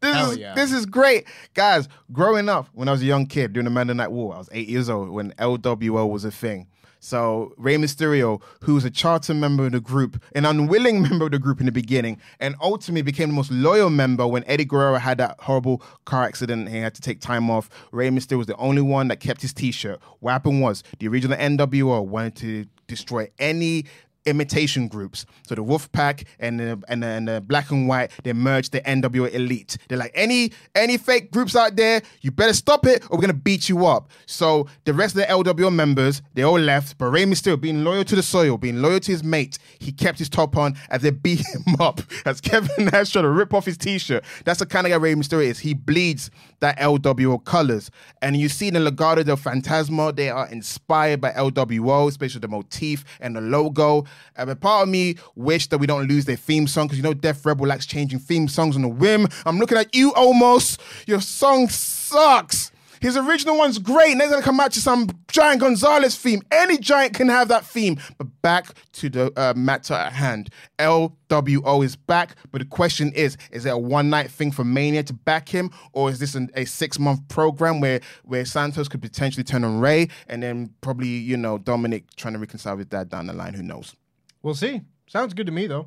This 0.00 0.14
Hell 0.14 0.30
is 0.30 0.38
yeah. 0.38 0.54
this 0.54 0.70
is 0.70 0.86
great, 0.86 1.26
guys. 1.54 1.88
Growing 2.12 2.48
up, 2.48 2.68
when 2.72 2.86
I 2.86 2.92
was 2.92 3.02
a 3.02 3.04
young 3.04 3.26
kid 3.26 3.52
during 3.52 3.64
the 3.64 3.70
Monday 3.70 3.94
Night 3.94 4.12
War, 4.12 4.36
I 4.36 4.38
was 4.38 4.48
eight 4.52 4.68
years 4.68 4.88
old 4.88 5.08
when 5.08 5.32
LWO 5.32 6.08
was 6.08 6.24
a 6.24 6.30
thing. 6.30 6.68
So 7.00 7.52
Rey 7.56 7.76
Mysterio, 7.76 8.42
who 8.62 8.74
was 8.74 8.84
a 8.84 8.90
charter 8.90 9.34
member 9.34 9.66
of 9.66 9.72
the 9.72 9.80
group, 9.80 10.22
an 10.34 10.44
unwilling 10.44 11.02
member 11.08 11.26
of 11.26 11.32
the 11.32 11.38
group 11.38 11.60
in 11.60 11.66
the 11.66 11.72
beginning, 11.72 12.20
and 12.40 12.54
ultimately 12.60 13.02
became 13.02 13.28
the 13.28 13.34
most 13.34 13.50
loyal 13.50 13.90
member 13.90 14.26
when 14.26 14.44
Eddie 14.46 14.64
Guerrero 14.64 14.98
had 14.98 15.18
that 15.18 15.36
horrible 15.40 15.82
car 16.04 16.24
accident 16.24 16.66
and 16.66 16.74
he 16.74 16.80
had 16.80 16.94
to 16.94 17.00
take 17.00 17.20
time 17.20 17.50
off. 17.50 17.68
Rey 17.92 18.08
Mysterio 18.10 18.38
was 18.38 18.46
the 18.46 18.56
only 18.56 18.82
one 18.82 19.08
that 19.08 19.20
kept 19.20 19.42
his 19.42 19.52
T-shirt. 19.52 20.00
What 20.20 20.32
happened 20.32 20.60
was 20.60 20.82
the 20.98 21.08
original 21.08 21.36
NWO 21.38 22.04
wanted 22.04 22.36
to 22.36 22.66
destroy 22.86 23.28
any 23.38 23.84
imitation 24.26 24.88
groups. 24.88 25.26
So 25.46 25.54
the 25.54 25.64
Wolfpack 25.64 26.26
and 26.38 26.60
the, 26.60 26.82
and 26.88 27.02
the, 27.02 27.06
and 27.06 27.28
the 27.28 27.40
Black 27.40 27.70
and 27.70 27.88
White, 27.88 28.10
they 28.22 28.32
merged 28.32 28.72
the 28.72 28.80
NWO 28.80 29.32
Elite. 29.32 29.78
They're 29.88 29.98
like 29.98 30.12
any 30.14 30.52
any 30.74 30.98
fake 30.98 31.30
groups 31.30 31.56
out 31.56 31.76
there, 31.76 32.02
you 32.20 32.30
better 32.30 32.52
stop 32.52 32.86
it 32.86 33.04
or 33.10 33.16
we're 33.16 33.22
gonna 33.22 33.34
beat 33.34 33.68
you 33.68 33.86
up. 33.86 34.10
So 34.26 34.66
the 34.84 34.94
rest 34.94 35.16
of 35.16 35.22
the 35.22 35.26
LWO 35.26 35.72
members, 35.72 36.22
they 36.34 36.42
all 36.42 36.58
left, 36.58 36.98
but 36.98 37.06
Rey 37.06 37.24
Mysterio, 37.24 37.60
being 37.60 37.84
loyal 37.84 38.04
to 38.04 38.16
the 38.16 38.22
soil, 38.22 38.58
being 38.58 38.82
loyal 38.82 39.00
to 39.00 39.12
his 39.12 39.24
mate, 39.24 39.58
he 39.78 39.92
kept 39.92 40.18
his 40.18 40.28
top 40.28 40.56
on 40.56 40.76
as 40.90 41.02
they 41.02 41.10
beat 41.28 41.40
him 41.40 41.76
up. 41.80 42.00
As 42.24 42.40
Kevin 42.40 42.86
Nash 42.86 43.10
tried 43.10 43.22
to 43.22 43.28
rip 43.28 43.54
off 43.54 43.64
his 43.64 43.78
t-shirt. 43.78 44.24
That's 44.44 44.58
the 44.58 44.66
kind 44.66 44.86
of 44.86 44.90
guy 44.90 44.96
Rey 44.96 45.14
Mysterio 45.14 45.44
is. 45.44 45.60
He 45.60 45.74
bleeds 45.74 46.30
that 46.60 46.78
LWO 46.78 47.42
colors. 47.44 47.90
And 48.22 48.36
you 48.36 48.48
see 48.48 48.70
the 48.70 48.78
Legado 48.78 49.24
del 49.24 49.36
Fantasma, 49.36 50.14
they 50.14 50.30
are 50.30 50.48
inspired 50.48 51.20
by 51.20 51.30
LWO, 51.32 52.08
especially 52.08 52.40
the 52.40 52.48
motif 52.48 53.04
and 53.20 53.36
the 53.36 53.40
logo. 53.40 54.04
Uh, 54.36 54.46
but 54.46 54.60
part 54.60 54.84
of 54.84 54.88
me 54.88 55.16
wish 55.34 55.66
that 55.68 55.78
we 55.78 55.86
don't 55.86 56.08
lose 56.08 56.24
their 56.24 56.36
theme 56.36 56.66
song 56.66 56.86
because 56.86 56.98
you 56.98 57.02
know 57.02 57.14
Def 57.14 57.44
Rebel 57.44 57.66
likes 57.66 57.86
changing 57.86 58.18
theme 58.18 58.48
songs 58.48 58.76
on 58.76 58.84
a 58.84 58.88
whim. 58.88 59.26
I'm 59.44 59.58
looking 59.58 59.78
at 59.78 59.94
you 59.94 60.12
Omos. 60.12 60.78
Your 61.06 61.20
song 61.20 61.68
sucks. 61.68 62.72
His 63.00 63.16
original 63.16 63.56
one's 63.56 63.78
great, 63.78 64.12
and 64.12 64.20
they're 64.20 64.28
gonna 64.28 64.42
come 64.42 64.60
out 64.60 64.72
to 64.72 64.80
some 64.80 65.08
Giant 65.28 65.60
Gonzalez 65.60 66.16
theme. 66.16 66.42
Any 66.50 66.78
giant 66.78 67.14
can 67.14 67.28
have 67.28 67.48
that 67.48 67.64
theme. 67.64 67.98
But 68.16 68.28
back 68.42 68.74
to 68.94 69.08
the 69.08 69.32
uh, 69.36 69.54
matter 69.54 69.94
at 69.94 70.12
hand. 70.12 70.50
LWO 70.78 71.84
is 71.84 71.96
back, 71.96 72.36
but 72.50 72.60
the 72.60 72.66
question 72.66 73.12
is: 73.12 73.36
Is 73.52 73.66
it 73.66 73.70
a 73.70 73.78
one 73.78 74.10
night 74.10 74.30
thing 74.30 74.50
for 74.50 74.64
Mania 74.64 75.02
to 75.04 75.12
back 75.12 75.48
him, 75.48 75.70
or 75.92 76.10
is 76.10 76.18
this 76.18 76.34
an, 76.34 76.50
a 76.54 76.64
six 76.64 76.98
month 76.98 77.28
program 77.28 77.80
where 77.80 78.00
where 78.24 78.44
Santos 78.44 78.88
could 78.88 79.02
potentially 79.02 79.44
turn 79.44 79.64
on 79.64 79.80
Rey, 79.80 80.08
and 80.26 80.42
then 80.42 80.74
probably 80.80 81.08
you 81.08 81.36
know 81.36 81.58
Dominik 81.58 82.04
trying 82.16 82.34
to 82.34 82.40
reconcile 82.40 82.76
with 82.76 82.90
that 82.90 83.08
down 83.08 83.26
the 83.26 83.32
line? 83.32 83.54
Who 83.54 83.62
knows? 83.62 83.94
We'll 84.42 84.54
see. 84.54 84.82
Sounds 85.06 85.34
good 85.34 85.46
to 85.46 85.52
me 85.52 85.66
though. 85.66 85.86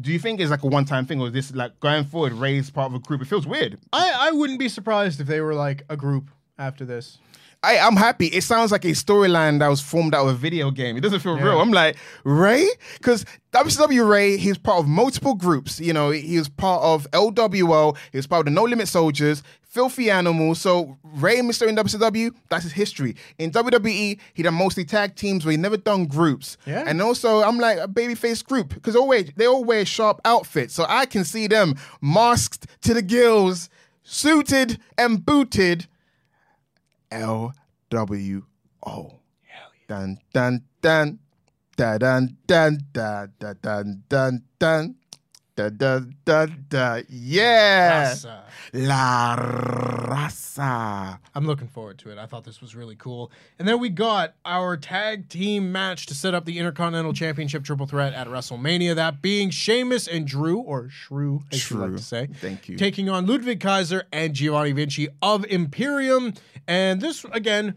Do 0.00 0.10
you 0.12 0.18
think 0.18 0.40
it's 0.40 0.50
like 0.50 0.62
a 0.64 0.66
one 0.66 0.84
time 0.84 1.06
thing, 1.06 1.20
or 1.20 1.28
is 1.28 1.32
this 1.32 1.54
like 1.54 1.78
going 1.80 2.04
forward? 2.04 2.32
Rey's 2.32 2.70
part 2.70 2.90
of 2.90 2.94
a 2.94 2.98
group. 2.98 3.22
It 3.22 3.26
feels 3.28 3.46
weird. 3.46 3.78
I, 3.92 4.28
I 4.28 4.30
wouldn't 4.32 4.58
be 4.58 4.68
surprised 4.68 5.20
if 5.20 5.26
they 5.28 5.40
were 5.40 5.54
like 5.54 5.84
a 5.88 5.96
group 5.96 6.30
after 6.58 6.84
this. 6.84 7.18
I, 7.62 7.78
I'm 7.78 7.96
happy. 7.96 8.26
It 8.26 8.42
sounds 8.42 8.70
like 8.72 8.84
a 8.84 8.88
storyline 8.88 9.58
that 9.60 9.68
was 9.68 9.80
formed 9.80 10.14
out 10.14 10.26
of 10.26 10.34
a 10.34 10.36
video 10.36 10.70
game. 10.70 10.98
It 10.98 11.00
doesn't 11.00 11.20
feel 11.20 11.38
Yeah. 11.38 11.44
real. 11.44 11.60
I'm 11.62 11.70
like, 11.72 11.96
Rey? 12.24 12.68
Because 12.98 13.24
WCW 13.52 14.06
Ray, 14.06 14.36
he's 14.36 14.58
part 14.58 14.80
of 14.80 14.86
multiple 14.88 15.34
groups. 15.34 15.80
You 15.80 15.94
know, 15.94 16.10
he 16.10 16.36
was 16.36 16.48
part 16.50 16.82
of 16.82 17.10
LWO, 17.12 17.96
he 18.12 18.18
was 18.18 18.26
part 18.26 18.40
of 18.40 18.44
the 18.46 18.50
No 18.50 18.64
Limit 18.64 18.86
Soldiers, 18.88 19.42
Filthy 19.74 20.08
Animals. 20.08 20.60
So 20.60 20.96
Rey 21.02 21.38
Mr. 21.38 21.66
in 21.66 21.74
WCW, 21.74 22.32
that's 22.48 22.62
his 22.62 22.72
history. 22.72 23.16
In 23.38 23.50
WWE, 23.50 24.20
he 24.32 24.42
done 24.44 24.54
mostly 24.54 24.84
tag 24.84 25.16
teams 25.16 25.44
where 25.44 25.50
he 25.50 25.56
never 25.56 25.76
done 25.76 26.06
groups. 26.06 26.56
Yeah. 26.64 26.84
And 26.86 27.02
also, 27.02 27.42
I'm 27.42 27.58
like 27.58 27.78
a 27.78 27.88
babyface 27.88 28.44
group 28.44 28.68
because 28.68 28.94
always 28.94 29.32
they 29.36 29.46
all 29.48 29.64
wear 29.64 29.84
sharp 29.84 30.20
outfits. 30.24 30.74
So 30.74 30.86
I 30.88 31.06
can 31.06 31.24
see 31.24 31.48
them 31.48 31.74
masked 32.00 32.68
to 32.82 32.94
the 32.94 33.02
gills, 33.02 33.68
suited 34.04 34.78
and 34.96 35.26
booted. 35.26 35.88
LWO. 37.10 38.44
Dun 39.88 40.18
dun 40.32 40.62
dun. 40.80 41.18
Da 41.76 41.98
dun 41.98 42.36
dun 42.46 42.78
da 42.92 43.26
da 43.40 43.52
dun 43.60 44.04
dun 44.08 44.42
dun. 44.60 44.94
Da 45.56 45.68
da 45.68 46.00
da 46.24 46.46
da. 46.68 47.02
Yeah. 47.08 48.10
Raza. 48.10 48.40
La 48.72 49.36
raza. 49.36 51.18
I'm 51.32 51.46
looking 51.46 51.68
forward 51.68 51.98
to 51.98 52.10
it. 52.10 52.18
I 52.18 52.26
thought 52.26 52.42
this 52.42 52.60
was 52.60 52.74
really 52.74 52.96
cool. 52.96 53.30
And 53.60 53.68
then 53.68 53.78
we 53.78 53.88
got 53.88 54.34
our 54.44 54.76
tag 54.76 55.28
team 55.28 55.70
match 55.70 56.06
to 56.06 56.14
set 56.14 56.34
up 56.34 56.44
the 56.44 56.58
Intercontinental 56.58 57.12
Championship 57.12 57.62
triple 57.62 57.86
threat 57.86 58.14
at 58.14 58.26
WrestleMania. 58.26 58.96
That 58.96 59.22
being 59.22 59.50
Sheamus 59.50 60.08
and 60.08 60.26
Drew, 60.26 60.58
or 60.58 60.88
Shrew, 60.88 61.42
as 61.52 61.70
you 61.70 61.76
like 61.76 61.88
Shrew. 61.90 61.96
to 61.98 62.02
say. 62.02 62.28
Thank 62.40 62.68
you. 62.68 62.76
Taking 62.76 63.08
on 63.08 63.26
Ludwig 63.26 63.60
Kaiser 63.60 64.08
and 64.12 64.34
Giovanni 64.34 64.72
Vinci 64.72 65.06
of 65.22 65.44
Imperium. 65.44 66.34
And 66.66 67.00
this, 67.00 67.24
again, 67.30 67.74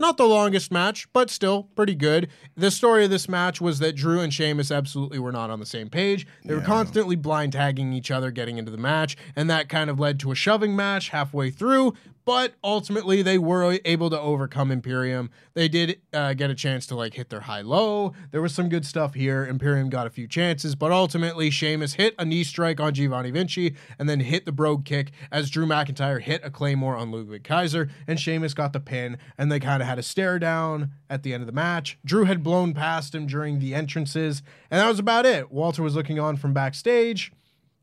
not 0.00 0.16
the 0.16 0.26
longest 0.26 0.70
match, 0.70 1.06
but 1.12 1.30
still 1.30 1.64
pretty 1.74 1.94
good. 1.94 2.28
The 2.56 2.70
story 2.70 3.04
of 3.04 3.10
this 3.10 3.28
match 3.28 3.60
was 3.60 3.78
that 3.78 3.96
Drew 3.96 4.20
and 4.20 4.32
Sheamus 4.32 4.70
absolutely 4.70 5.18
were 5.18 5.32
not 5.32 5.50
on 5.50 5.60
the 5.60 5.66
same 5.66 5.88
page. 5.88 6.26
They 6.44 6.54
were 6.54 6.60
constantly 6.60 7.16
blind 7.16 7.52
tagging 7.52 7.92
each 7.92 8.10
other 8.10 8.30
getting 8.30 8.58
into 8.58 8.70
the 8.70 8.78
match, 8.78 9.16
and 9.36 9.48
that 9.50 9.68
kind 9.68 9.90
of 9.90 9.98
led 9.98 10.20
to 10.20 10.32
a 10.32 10.34
shoving 10.34 10.76
match 10.76 11.10
halfway 11.10 11.50
through. 11.50 11.94
But 12.28 12.56
ultimately, 12.62 13.22
they 13.22 13.38
were 13.38 13.78
able 13.86 14.10
to 14.10 14.20
overcome 14.20 14.70
Imperium. 14.70 15.30
They 15.54 15.66
did 15.66 16.02
uh, 16.12 16.34
get 16.34 16.50
a 16.50 16.54
chance 16.54 16.86
to 16.88 16.94
like 16.94 17.14
hit 17.14 17.30
their 17.30 17.40
high 17.40 17.62
low. 17.62 18.12
There 18.32 18.42
was 18.42 18.54
some 18.54 18.68
good 18.68 18.84
stuff 18.84 19.14
here. 19.14 19.46
Imperium 19.46 19.88
got 19.88 20.06
a 20.06 20.10
few 20.10 20.28
chances, 20.28 20.74
but 20.74 20.92
ultimately, 20.92 21.48
Sheamus 21.48 21.94
hit 21.94 22.14
a 22.18 22.26
knee 22.26 22.44
strike 22.44 22.80
on 22.80 22.92
Giovanni 22.92 23.30
Vinci 23.30 23.76
and 23.98 24.10
then 24.10 24.20
hit 24.20 24.44
the 24.44 24.52
brogue 24.52 24.84
kick 24.84 25.10
as 25.32 25.48
Drew 25.48 25.64
McIntyre 25.64 26.20
hit 26.20 26.42
a 26.44 26.50
claymore 26.50 26.96
on 26.96 27.10
Ludwig 27.10 27.44
Kaiser, 27.44 27.88
and 28.06 28.20
Sheamus 28.20 28.52
got 28.52 28.74
the 28.74 28.80
pin. 28.80 29.16
And 29.38 29.50
they 29.50 29.58
kind 29.58 29.80
of 29.80 29.88
had 29.88 29.98
a 29.98 30.02
stare 30.02 30.38
down 30.38 30.90
at 31.08 31.22
the 31.22 31.32
end 31.32 31.42
of 31.42 31.46
the 31.46 31.52
match. 31.52 31.98
Drew 32.04 32.26
had 32.26 32.42
blown 32.42 32.74
past 32.74 33.14
him 33.14 33.26
during 33.26 33.58
the 33.58 33.74
entrances, 33.74 34.42
and 34.70 34.78
that 34.78 34.88
was 34.88 34.98
about 34.98 35.24
it. 35.24 35.50
Walter 35.50 35.82
was 35.82 35.96
looking 35.96 36.20
on 36.20 36.36
from 36.36 36.52
backstage. 36.52 37.32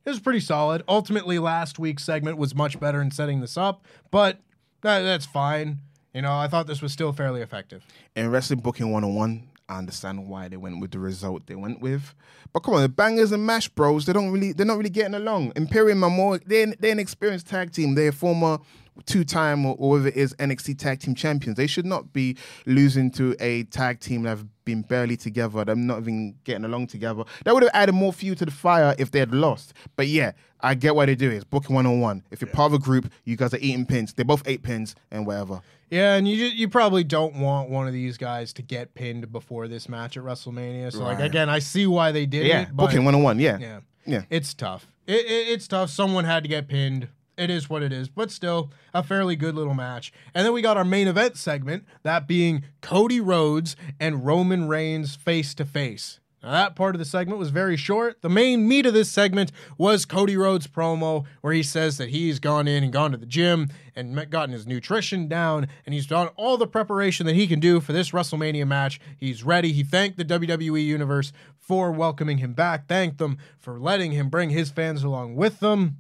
It 0.06 0.10
was 0.10 0.20
pretty 0.20 0.40
solid. 0.40 0.84
Ultimately, 0.88 1.40
last 1.40 1.80
week's 1.80 2.04
segment 2.04 2.38
was 2.38 2.54
much 2.54 2.80
better 2.80 3.02
in 3.02 3.10
setting 3.12 3.42
this 3.42 3.58
up, 3.58 3.84
but 4.12 4.40
that, 4.82 5.02
that's 5.02 5.26
fine. 5.26 5.80
You 6.14 6.22
know, 6.22 6.34
I 6.34 6.48
thought 6.48 6.68
this 6.68 6.82
was 6.82 6.94
still 6.94 7.12
fairly 7.12 7.42
effective. 7.42 7.84
in 8.16 8.30
wrestling 8.30 8.60
booking 8.60 8.92
101 8.92 9.50
i 9.68 9.78
understand 9.80 10.28
why 10.30 10.48
they 10.48 10.58
went 10.58 10.80
with 10.80 10.92
the 10.92 11.00
result 11.00 11.48
they 11.48 11.56
went 11.56 11.82
with 11.82 12.14
but 12.54 12.60
come 12.60 12.76
on 12.76 12.84
the 12.84 12.88
bangers 12.88 13.32
and 13.32 13.44
mash 13.44 13.68
bros 13.68 14.06
they 14.06 14.14
don't 14.14 14.30
really 14.32 14.54
they're 14.54 14.64
not 14.66 14.78
really 14.78 14.92
getting 14.92 15.16
along 15.16 15.52
imperium 15.56 16.04
are 16.04 16.10
more 16.12 16.38
they're, 16.46 16.68
they're 16.80 16.92
an 16.92 17.00
experienced 17.00 17.48
tag 17.48 17.72
team 17.72 17.96
they're 17.96 18.12
former 18.12 18.60
two-time 19.06 19.66
or, 19.66 19.76
or 19.78 19.92
whatever 19.92 20.08
it 20.10 20.16
is 20.16 20.34
nxt 20.36 20.78
tag 20.78 21.00
team 21.00 21.16
champions. 21.16 21.58
They 21.58 21.68
should 21.68 21.86
not 21.86 22.14
be 22.14 22.38
losing 22.66 23.12
to 23.12 23.36
a 23.40 23.64
tag 23.66 24.00
team 24.00 24.24
that 24.24 24.30
have 24.30 24.46
been 24.64 24.82
barely 24.82 25.16
together 25.16 25.64
They're 25.64 25.76
not 25.76 26.00
even 26.00 26.36
getting 26.44 26.66
along 26.66 26.88
together. 26.88 27.24
That 27.44 27.54
would 27.54 27.64
have 27.64 27.72
added 27.74 27.94
more 27.94 28.14
fuel 28.14 28.36
to 28.38 28.46
the 28.46 28.52
fire 28.52 28.96
if 28.98 29.12
they 29.12 29.20
had 29.20 29.34
lost. 29.34 29.74
But 29.96 30.08
yeah 30.08 30.32
i 30.66 30.74
get 30.74 30.96
why 30.96 31.06
they 31.06 31.16
do 31.16 31.30
it. 31.30 31.36
It's 31.36 31.44
booking 31.44 31.76
101 31.76 32.24
if 32.32 32.42
you're 32.42 32.50
part 32.50 32.72
of 32.72 32.74
a 32.74 32.80
group 32.80 33.12
you 33.24 33.36
guys 33.36 33.54
are 33.54 33.60
eating 33.60 33.86
pins. 33.86 34.14
They 34.14 34.24
both 34.24 34.42
ate 34.48 34.64
pins 34.64 34.96
and 35.12 35.26
whatever. 35.26 35.62
Yeah, 35.92 36.16
and 36.16 36.28
you 36.28 36.46
you 36.46 36.68
probably 36.68 37.04
don't 37.04 37.36
want 37.36 37.70
one 37.70 37.88
of 37.88 37.94
these 37.94 38.18
guys 38.18 38.52
to 38.54 38.64
get 38.64 38.96
pinned 38.96 39.32
before 39.32 39.68
this 39.68 39.88
match 39.88 40.18
at 40.18 40.24
WrestleMania. 40.24 40.92
So 40.92 41.04
like 41.04 41.20
again, 41.20 41.50
I 41.50 41.60
see 41.60 41.86
why 41.86 42.12
they 42.12 42.26
did 42.26 42.48
yeah 42.48 42.64
it. 42.64 42.70
but- 42.74 42.88
booking 42.88 43.06
101 43.06 43.40
yeah. 43.40 43.58
Yeah, 43.60 43.80
yeah. 44.06 44.22
It's 44.30 44.54
tough. 44.54 44.88
It, 45.06 45.26
it, 45.26 45.48
it's 45.50 45.68
tough. 45.68 45.92
Someone 45.92 46.26
had 46.26 46.44
to 46.44 46.50
get 46.50 46.68
pinned. 46.68 47.10
It 47.38 47.50
is 47.50 47.70
what 47.70 47.84
it 47.84 47.92
is, 47.92 48.08
but 48.08 48.32
still 48.32 48.72
a 48.94 49.04
fairly 49.04 49.36
good 49.36 49.56
little 49.56 49.74
match. 49.74 50.14
And 50.34 50.46
then 50.46 50.54
we 50.54 50.62
got 50.62 50.78
our 50.78 50.86
main 50.86 51.08
event 51.08 51.38
segment, 51.38 51.84
that 52.04 52.28
being 52.28 52.64
Cody 52.82 53.20
Rhodes 53.20 53.76
and 54.00 54.26
Roman 54.26 54.68
Reigns 54.68 55.16
face 55.16 55.54
to 55.56 55.66
face. 55.66 56.20
Now, 56.46 56.52
that 56.52 56.76
part 56.76 56.94
of 56.94 57.00
the 57.00 57.06
segment 57.06 57.40
was 57.40 57.50
very 57.50 57.76
short. 57.76 58.22
The 58.22 58.30
main 58.30 58.68
meat 58.68 58.86
of 58.86 58.94
this 58.94 59.10
segment 59.10 59.52
was 59.80 60.06
Cody 60.06 60.38
Rhodes' 60.38 60.68
promo, 60.68 61.26
where 61.42 61.54
he 61.54 61.64
says 61.64 61.98
that 61.98 62.10
he's 62.10 62.40
gone 62.40 62.68
in 62.68 62.84
and 62.84 62.94
gone 62.94 63.12
to 63.14 63.18
the 63.18 63.26
gym 63.26 63.70
and 63.96 64.30
gotten 64.30 64.54
his 64.54 64.68
nutrition 64.68 65.28
down, 65.28 65.68
and 65.88 65.96
he's 65.96 66.06
done 66.06 66.28
all 66.36 66.58
the 66.58 66.68
preparation 66.68 67.26
that 67.26 67.34
he 67.34 67.48
can 67.48 67.60
do 67.60 67.82
for 67.82 67.94
this 67.94 68.12
WrestleMania 68.12 68.68
match. 68.68 69.02
He's 69.18 69.44
ready. 69.44 69.72
He 69.72 69.84
thanked 69.84 70.18
the 70.18 70.26
WWE 70.26 70.86
Universe 70.86 71.34
for 71.58 71.92
welcoming 71.92 72.38
him 72.38 72.54
back, 72.54 72.88
thanked 72.88 73.18
them 73.18 73.40
for 73.58 73.80
letting 73.80 74.12
him 74.12 74.30
bring 74.30 74.52
his 74.52 74.70
fans 74.70 75.04
along 75.04 75.36
with 75.36 75.62
them. 75.62 75.98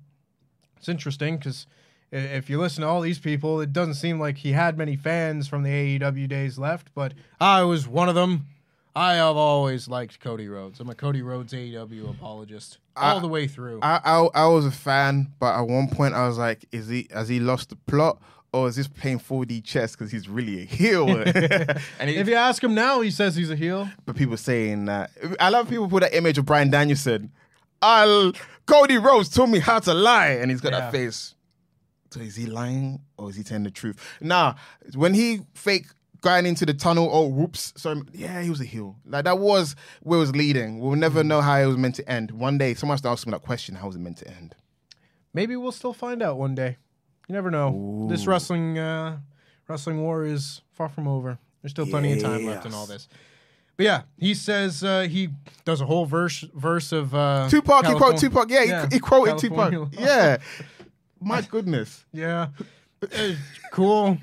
It's 0.85 0.89
interesting 0.91 1.37
because 1.37 1.65
if 2.11 2.47
you 2.47 2.59
listen 2.59 2.83
to 2.83 2.87
all 2.87 3.01
these 3.01 3.17
people, 3.17 3.59
it 3.59 3.73
doesn't 3.73 3.95
seem 3.95 4.19
like 4.19 4.37
he 4.37 4.51
had 4.51 4.77
many 4.77 4.95
fans 4.95 5.47
from 5.47 5.63
the 5.63 5.71
AEW 5.99 6.29
days 6.29 6.59
left, 6.59 6.93
but 6.93 7.15
I 7.41 7.63
was 7.63 7.87
one 7.87 8.07
of 8.07 8.13
them. 8.13 8.45
I 8.95 9.15
have 9.15 9.35
always 9.35 9.87
liked 9.87 10.19
Cody 10.19 10.47
Rhodes. 10.47 10.79
I'm 10.79 10.87
a 10.87 10.93
Cody 10.93 11.23
Rhodes 11.23 11.53
AEW 11.53 12.11
apologist 12.11 12.77
all 12.95 13.17
I- 13.17 13.19
the 13.19 13.27
way 13.27 13.47
through. 13.47 13.79
I, 13.81 13.99
I 14.05 14.43
I 14.43 14.45
was 14.45 14.67
a 14.67 14.71
fan, 14.71 15.33
but 15.39 15.55
at 15.59 15.61
one 15.67 15.87
point 15.89 16.13
I 16.13 16.27
was 16.27 16.37
like, 16.37 16.65
is 16.71 16.87
he 16.87 17.07
has 17.11 17.27
he 17.27 17.39
lost 17.39 17.69
the 17.69 17.77
plot 17.87 18.21
or 18.53 18.67
is 18.67 18.75
this 18.75 18.87
playing 18.87 19.19
4D 19.21 19.63
chess 19.63 19.93
because 19.95 20.11
he's 20.11 20.29
really 20.29 20.61
a 20.61 20.65
heel? 20.65 21.09
and 21.99 22.09
he, 22.11 22.15
if 22.17 22.27
you 22.27 22.35
ask 22.35 22.63
him 22.63 22.75
now, 22.75 23.01
he 23.01 23.09
says 23.09 23.35
he's 23.35 23.49
a 23.49 23.55
heel. 23.55 23.89
but 24.05 24.15
people 24.15 24.37
saying 24.37 24.85
that 24.85 25.09
I 25.39 25.49
love 25.49 25.67
people 25.67 25.89
put 25.89 26.01
that 26.01 26.13
image 26.13 26.37
of 26.37 26.45
Bryan 26.45 26.69
Danielson. 26.69 27.31
I'll 27.81 28.33
Cody 28.65 28.97
Rhodes 28.97 29.29
told 29.29 29.49
me 29.49 29.59
how 29.59 29.79
to 29.79 29.93
lie, 29.93 30.27
and 30.29 30.49
he's 30.49 30.61
got 30.61 30.71
Yeah. 30.73 30.79
that 30.81 30.91
face. 30.91 31.35
So 32.11 32.19
is 32.21 32.35
he 32.35 32.45
lying 32.45 33.01
or 33.17 33.29
is 33.29 33.35
he 33.35 33.43
telling 33.43 33.63
the 33.63 33.71
truth? 33.71 33.97
Nah, 34.21 34.55
when 34.93 35.13
he 35.13 35.41
fake 35.53 35.87
going 36.21 36.45
into 36.45 36.65
the 36.65 36.73
tunnel, 36.73 37.09
oh 37.11 37.27
whoops, 37.27 37.73
sorry, 37.75 38.01
yeah, 38.13 38.41
he 38.41 38.49
was 38.49 38.61
a 38.61 38.65
heel. 38.65 38.95
Like 39.05 39.25
that 39.25 39.37
was 39.39 39.75
where 40.01 40.17
it 40.17 40.21
was 40.21 40.35
leading. 40.35 40.79
We'll 40.79 40.95
never 40.95 41.23
Mm. 41.23 41.27
know 41.27 41.41
how 41.41 41.57
it 41.59 41.65
was 41.65 41.77
meant 41.77 41.95
to 41.95 42.09
end. 42.09 42.31
One 42.31 42.57
day, 42.57 42.73
someone 42.73 42.93
has 42.93 43.01
to 43.01 43.09
ask 43.09 43.27
me 43.27 43.31
that 43.31 43.41
question: 43.41 43.75
How 43.75 43.87
was 43.87 43.95
it 43.97 43.99
meant 43.99 44.17
to 44.17 44.27
end? 44.27 44.55
Maybe 45.33 45.55
we'll 45.57 45.73
still 45.73 45.93
find 45.93 46.23
out 46.23 46.37
one 46.37 46.55
day. 46.55 46.77
You 47.27 47.33
never 47.33 47.51
know. 47.51 48.07
This 48.09 48.25
wrestling 48.27 48.77
uh, 48.79 49.17
wrestling 49.67 50.01
war 50.01 50.23
is 50.25 50.61
far 50.71 50.87
from 50.89 51.07
over. 51.07 51.37
There's 51.61 51.71
still 51.71 51.87
plenty 51.87 52.13
of 52.13 52.21
time 52.21 52.45
left 52.45 52.65
in 52.65 52.73
all 52.73 52.85
this. 52.85 53.07
But 53.77 53.83
yeah, 53.83 54.01
he 54.17 54.33
says 54.33 54.83
uh, 54.83 55.01
he 55.01 55.29
does 55.65 55.81
a 55.81 55.85
whole 55.85 56.05
verse 56.05 56.45
verse 56.53 56.91
of 56.91 57.13
uh, 57.13 57.47
Tupac, 57.49 57.85
he 57.85 57.91
Californ- 57.91 57.97
quoted 57.97 58.19
Tupac. 58.19 58.49
Yeah, 58.49 58.87
he, 58.87 58.95
he 58.95 58.99
quoted 58.99 59.37
California 59.39 59.79
Tupac. 59.79 59.99
Love. 59.99 60.07
Yeah. 60.07 60.37
My 61.19 61.41
goodness. 61.41 62.05
yeah, 62.13 62.49
cool. 63.71 64.17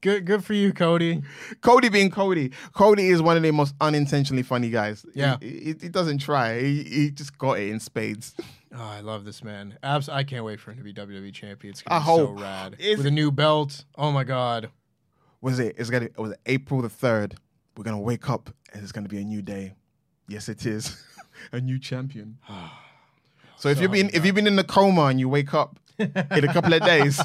Good, 0.00 0.24
good 0.24 0.44
for 0.44 0.52
you, 0.54 0.72
Cody. 0.72 1.22
Cody 1.60 1.88
being 1.88 2.10
Cody. 2.10 2.50
Cody 2.72 3.08
is 3.10 3.22
one 3.22 3.36
of 3.36 3.42
the 3.44 3.52
most 3.52 3.72
unintentionally 3.80 4.42
funny 4.42 4.68
guys. 4.68 5.06
Yeah. 5.14 5.36
He, 5.40 5.48
he, 5.60 5.74
he 5.82 5.88
doesn't 5.88 6.18
try. 6.18 6.58
He, 6.60 6.82
he 6.82 7.10
just 7.12 7.38
got 7.38 7.60
it 7.60 7.68
in 7.68 7.78
spades. 7.78 8.34
Oh, 8.74 8.82
I 8.82 8.98
love 9.00 9.24
this 9.24 9.44
man. 9.44 9.78
Abs- 9.82 10.08
I 10.08 10.24
can't 10.24 10.44
wait 10.44 10.58
for 10.58 10.72
him 10.72 10.78
to 10.78 10.82
be 10.82 10.92
WWE 10.92 11.32
champion. 11.32 11.70
It's 11.70 11.82
gonna 11.82 12.00
I 12.00 12.02
be 12.02 12.06
so 12.16 12.26
hope. 12.26 12.40
rad 12.40 12.76
Is- 12.80 12.96
with 12.98 13.06
a 13.06 13.12
new 13.12 13.30
belt. 13.30 13.84
Oh 13.96 14.10
my 14.10 14.24
god. 14.24 14.70
Was 15.40 15.60
it? 15.60 15.76
It's 15.78 15.90
gonna. 15.90 16.06
It 16.06 16.18
was 16.18 16.34
April 16.46 16.82
the 16.82 16.88
third. 16.88 17.36
We're 17.76 17.84
gonna 17.84 18.00
wake 18.00 18.28
up 18.28 18.50
and 18.72 18.82
it's 18.82 18.92
gonna 18.92 19.08
be 19.08 19.18
a 19.18 19.24
new 19.24 19.42
day. 19.42 19.74
Yes, 20.28 20.48
it 20.48 20.66
is. 20.66 21.02
a 21.52 21.60
new 21.60 21.78
champion. 21.78 22.38
Ah. 22.48 22.84
so 23.56 23.68
if 23.68 23.80
you've 23.80 23.92
been 23.92 24.10
if 24.12 24.24
you've 24.24 24.34
been 24.34 24.46
in 24.46 24.56
the 24.56 24.64
coma 24.64 25.06
and 25.06 25.20
you 25.20 25.28
wake 25.28 25.54
up 25.54 25.78
in 25.98 26.44
a 26.44 26.52
couple 26.52 26.72
of 26.72 26.82
days, 26.84 27.20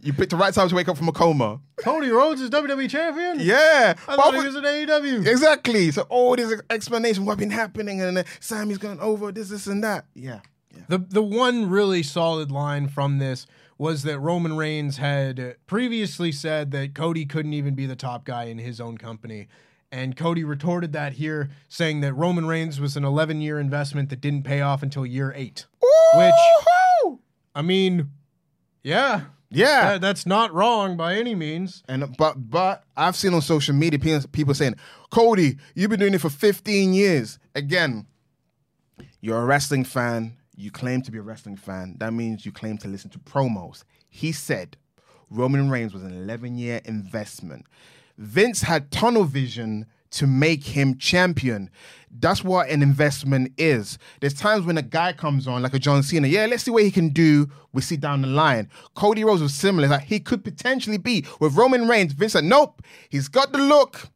you 0.00 0.12
picked 0.12 0.30
the 0.30 0.36
right 0.36 0.52
time 0.54 0.68
to 0.68 0.74
wake 0.74 0.88
up 0.88 0.96
from 0.96 1.08
a 1.08 1.12
coma. 1.12 1.60
Cody 1.76 2.08
Rhodes 2.08 2.40
is 2.40 2.50
WWE 2.50 2.88
champion. 2.88 3.38
Yeah. 3.40 3.94
I 4.08 4.16
thought 4.16 4.34
he 4.34 4.44
was 4.44 4.56
in 4.56 4.64
AEW. 4.64 5.26
Exactly. 5.26 5.90
So 5.90 6.02
all 6.08 6.36
this 6.36 6.60
explanation 6.70 7.24
what's 7.24 7.38
been 7.38 7.50
happening 7.50 8.00
and 8.00 8.16
then 8.16 8.24
Sami's 8.40 8.78
going 8.78 9.00
over 9.00 9.32
this, 9.32 9.50
this, 9.50 9.66
and 9.66 9.82
that. 9.84 10.06
Yeah. 10.14 10.40
Yeah. 10.74 10.82
The 10.88 10.98
the 10.98 11.22
one 11.22 11.68
really 11.68 12.02
solid 12.02 12.50
line 12.50 12.88
from 12.88 13.18
this 13.18 13.46
was 13.78 14.02
that 14.04 14.18
Roman 14.18 14.56
Reigns 14.56 14.96
had 14.96 15.56
previously 15.66 16.32
said 16.32 16.70
that 16.70 16.94
Cody 16.94 17.26
couldn't 17.26 17.52
even 17.52 17.74
be 17.74 17.86
the 17.86 17.96
top 17.96 18.24
guy 18.24 18.44
in 18.44 18.58
his 18.58 18.80
own 18.80 18.96
company. 18.96 19.48
And 19.96 20.14
Cody 20.14 20.44
retorted 20.44 20.92
that 20.92 21.14
here, 21.14 21.48
saying 21.68 22.02
that 22.02 22.12
Roman 22.12 22.44
Reigns 22.46 22.78
was 22.78 22.98
an 22.98 23.04
11 23.04 23.40
year 23.40 23.58
investment 23.58 24.10
that 24.10 24.20
didn't 24.20 24.42
pay 24.42 24.60
off 24.60 24.82
until 24.82 25.06
year 25.06 25.32
eight. 25.34 25.64
Which, 25.80 26.34
Woo-hoo! 27.04 27.20
I 27.54 27.62
mean, 27.62 28.10
yeah, 28.82 29.22
Yeah. 29.48 29.92
that- 29.92 30.00
that's 30.02 30.26
not 30.26 30.52
wrong 30.52 30.98
by 30.98 31.14
any 31.16 31.34
means. 31.34 31.82
And 31.88 32.14
but 32.18 32.50
but 32.50 32.84
I've 32.94 33.16
seen 33.16 33.32
on 33.32 33.40
social 33.40 33.74
media 33.74 33.98
people, 33.98 34.28
people 34.32 34.52
saying, 34.54 34.74
Cody, 35.10 35.56
you've 35.74 35.88
been 35.88 36.00
doing 36.00 36.12
it 36.12 36.20
for 36.20 36.28
15 36.30 36.92
years. 36.92 37.38
Again, 37.54 38.06
you're 39.22 39.40
a 39.40 39.46
wrestling 39.46 39.84
fan. 39.84 40.36
You 40.54 40.70
claim 40.70 41.00
to 41.02 41.10
be 41.10 41.16
a 41.18 41.22
wrestling 41.22 41.56
fan. 41.56 41.96
That 42.00 42.12
means 42.12 42.44
you 42.44 42.52
claim 42.52 42.76
to 42.78 42.88
listen 42.88 43.08
to 43.10 43.18
promos. 43.18 43.84
He 44.10 44.30
said 44.32 44.76
Roman 45.30 45.70
Reigns 45.70 45.94
was 45.94 46.02
an 46.02 46.12
11 46.12 46.58
year 46.58 46.82
investment. 46.84 47.64
Vince 48.18 48.62
had 48.62 48.90
tunnel 48.90 49.24
vision 49.24 49.86
to 50.10 50.26
make 50.26 50.64
him 50.64 50.96
champion. 50.96 51.70
That's 52.18 52.42
what 52.42 52.70
an 52.70 52.82
investment 52.82 53.52
is. 53.58 53.98
There's 54.20 54.32
times 54.32 54.64
when 54.64 54.78
a 54.78 54.82
guy 54.82 55.12
comes 55.12 55.46
on, 55.46 55.62
like 55.62 55.74
a 55.74 55.78
John 55.78 56.02
Cena, 56.02 56.26
yeah, 56.26 56.46
let's 56.46 56.62
see 56.62 56.70
what 56.70 56.84
he 56.84 56.90
can 56.90 57.10
do. 57.10 57.50
We 57.72 57.82
see 57.82 57.96
down 57.96 58.22
the 58.22 58.28
line. 58.28 58.70
Cody 58.94 59.24
Rhodes 59.24 59.42
was 59.42 59.54
similar. 59.54 59.88
Like 59.88 60.04
he 60.04 60.20
could 60.20 60.42
potentially 60.42 60.96
be 60.96 61.26
with 61.40 61.56
Roman 61.56 61.88
Reigns. 61.88 62.14
Vince 62.14 62.32
said, 62.32 62.44
nope, 62.44 62.82
he's 63.10 63.28
got 63.28 63.52
the 63.52 63.58
look. 63.58 64.08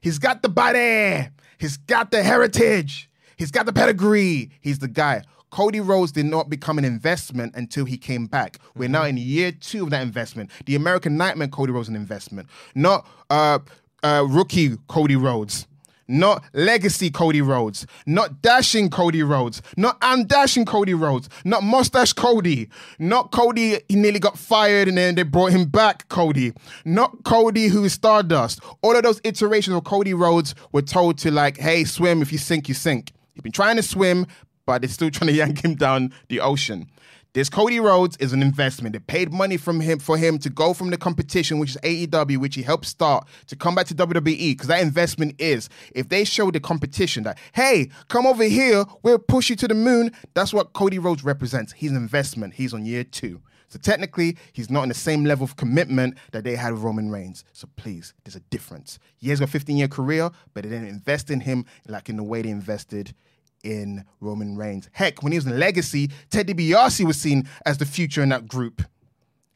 He's 0.00 0.18
got 0.18 0.42
the 0.42 0.48
body. 0.48 1.28
He's 1.58 1.76
got 1.76 2.10
the 2.10 2.22
heritage. 2.22 3.08
He's 3.36 3.50
got 3.50 3.66
the 3.66 3.72
pedigree. 3.72 4.50
He's 4.60 4.80
the 4.80 4.88
guy. 4.88 5.22
Cody 5.50 5.80
Rhodes 5.80 6.12
did 6.12 6.26
not 6.26 6.48
become 6.48 6.78
an 6.78 6.84
investment 6.84 7.54
until 7.56 7.84
he 7.84 7.96
came 7.96 8.26
back. 8.26 8.58
We're 8.76 8.88
now 8.88 9.04
in 9.04 9.16
year 9.16 9.52
two 9.52 9.84
of 9.84 9.90
that 9.90 10.02
investment. 10.02 10.50
The 10.66 10.76
American 10.76 11.16
Nightmare 11.16 11.48
Cody 11.48 11.72
Rhodes 11.72 11.88
an 11.88 11.96
investment, 11.96 12.48
not 12.74 13.06
uh, 13.28 13.58
uh, 14.02 14.26
rookie 14.28 14.76
Cody 14.88 15.16
Rhodes. 15.16 15.66
Not 16.12 16.42
legacy 16.54 17.08
Cody 17.08 17.40
Rhodes, 17.40 17.86
not 18.04 18.42
dashing 18.42 18.90
Cody 18.90 19.22
Rhodes, 19.22 19.62
not 19.76 19.96
I'm 20.02 20.24
dashing 20.24 20.64
Cody 20.64 20.92
Rhodes, 20.92 21.28
not 21.44 21.62
mustache 21.62 22.14
Cody, 22.14 22.68
not 22.98 23.30
Cody 23.30 23.78
he 23.88 23.94
nearly 23.94 24.18
got 24.18 24.36
fired 24.36 24.88
and 24.88 24.98
then 24.98 25.14
they 25.14 25.22
brought 25.22 25.52
him 25.52 25.66
back 25.66 26.08
Cody, 26.08 26.52
not 26.84 27.22
Cody 27.22 27.68
who 27.68 27.84
is 27.84 27.92
Stardust. 27.92 28.60
All 28.82 28.96
of 28.96 29.04
those 29.04 29.20
iterations 29.22 29.76
of 29.76 29.84
Cody 29.84 30.12
Rhodes 30.12 30.56
were 30.72 30.82
told 30.82 31.16
to 31.18 31.30
like, 31.30 31.58
hey, 31.58 31.84
swim 31.84 32.22
if 32.22 32.32
you 32.32 32.38
sink, 32.38 32.66
you 32.66 32.74
sink. 32.74 33.12
He's 33.34 33.42
been 33.42 33.52
trying 33.52 33.76
to 33.76 33.82
swim, 33.84 34.26
but 34.66 34.82
they're 34.82 34.88
still 34.88 35.10
trying 35.10 35.28
to 35.28 35.34
yank 35.34 35.64
him 35.64 35.74
down 35.74 36.12
the 36.28 36.40
ocean. 36.40 36.88
This 37.32 37.48
Cody 37.48 37.78
Rhodes 37.78 38.16
is 38.16 38.32
an 38.32 38.42
investment. 38.42 38.92
They 38.92 38.98
paid 38.98 39.32
money 39.32 39.56
from 39.56 39.78
him 39.78 40.00
for 40.00 40.18
him 40.18 40.36
to 40.40 40.50
go 40.50 40.74
from 40.74 40.90
the 40.90 40.96
competition, 40.96 41.60
which 41.60 41.70
is 41.70 41.76
AEW, 41.84 42.38
which 42.38 42.56
he 42.56 42.62
helped 42.62 42.86
start, 42.86 43.28
to 43.46 43.54
come 43.54 43.76
back 43.76 43.86
to 43.86 43.94
WWE. 43.94 44.24
Because 44.50 44.66
that 44.66 44.82
investment 44.82 45.40
is 45.40 45.68
if 45.94 46.08
they 46.08 46.24
show 46.24 46.50
the 46.50 46.58
competition 46.58 47.22
that, 47.22 47.38
hey, 47.52 47.88
come 48.08 48.26
over 48.26 48.42
here, 48.42 48.84
we'll 49.04 49.20
push 49.20 49.48
you 49.48 49.54
to 49.56 49.68
the 49.68 49.74
moon. 49.74 50.10
That's 50.34 50.52
what 50.52 50.72
Cody 50.72 50.98
Rhodes 50.98 51.22
represents. 51.22 51.72
He's 51.72 51.92
an 51.92 51.96
investment. 51.96 52.54
He's 52.54 52.74
on 52.74 52.84
year 52.84 53.04
two. 53.04 53.40
So 53.68 53.78
technically, 53.78 54.36
he's 54.52 54.68
not 54.68 54.82
in 54.82 54.88
the 54.88 54.96
same 54.96 55.24
level 55.24 55.44
of 55.44 55.54
commitment 55.54 56.18
that 56.32 56.42
they 56.42 56.56
had 56.56 56.72
with 56.72 56.82
Roman 56.82 57.12
Reigns. 57.12 57.44
So 57.52 57.68
please, 57.76 58.12
there's 58.24 58.34
a 58.34 58.40
difference. 58.40 58.98
He 59.18 59.30
has 59.30 59.38
got 59.38 59.48
a 59.48 59.52
15 59.52 59.76
year 59.76 59.86
career, 59.86 60.30
but 60.52 60.64
they 60.64 60.68
didn't 60.68 60.88
invest 60.88 61.30
in 61.30 61.38
him 61.38 61.64
like 61.86 62.08
in 62.08 62.16
the 62.16 62.24
way 62.24 62.42
they 62.42 62.50
invested 62.50 63.14
in 63.62 64.04
Roman 64.20 64.56
Reigns. 64.56 64.88
Heck, 64.92 65.22
when 65.22 65.32
he 65.32 65.38
was 65.38 65.46
in 65.46 65.58
Legacy, 65.58 66.10
Ted 66.30 66.46
DiBiase 66.46 67.04
was 67.04 67.16
seen 67.16 67.48
as 67.64 67.78
the 67.78 67.86
future 67.86 68.22
in 68.22 68.28
that 68.30 68.48
group. 68.48 68.82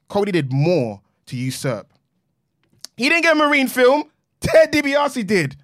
Cody 0.09 0.33
did 0.33 0.53
more 0.53 1.01
to 1.27 1.37
usurp. 1.37 1.93
He 2.97 3.09
didn't 3.09 3.23
get 3.23 3.37
a 3.37 3.39
Marine 3.39 3.69
film. 3.69 4.05
Ted 4.41 4.73
DiBiase 4.73 5.27
did. 5.27 5.57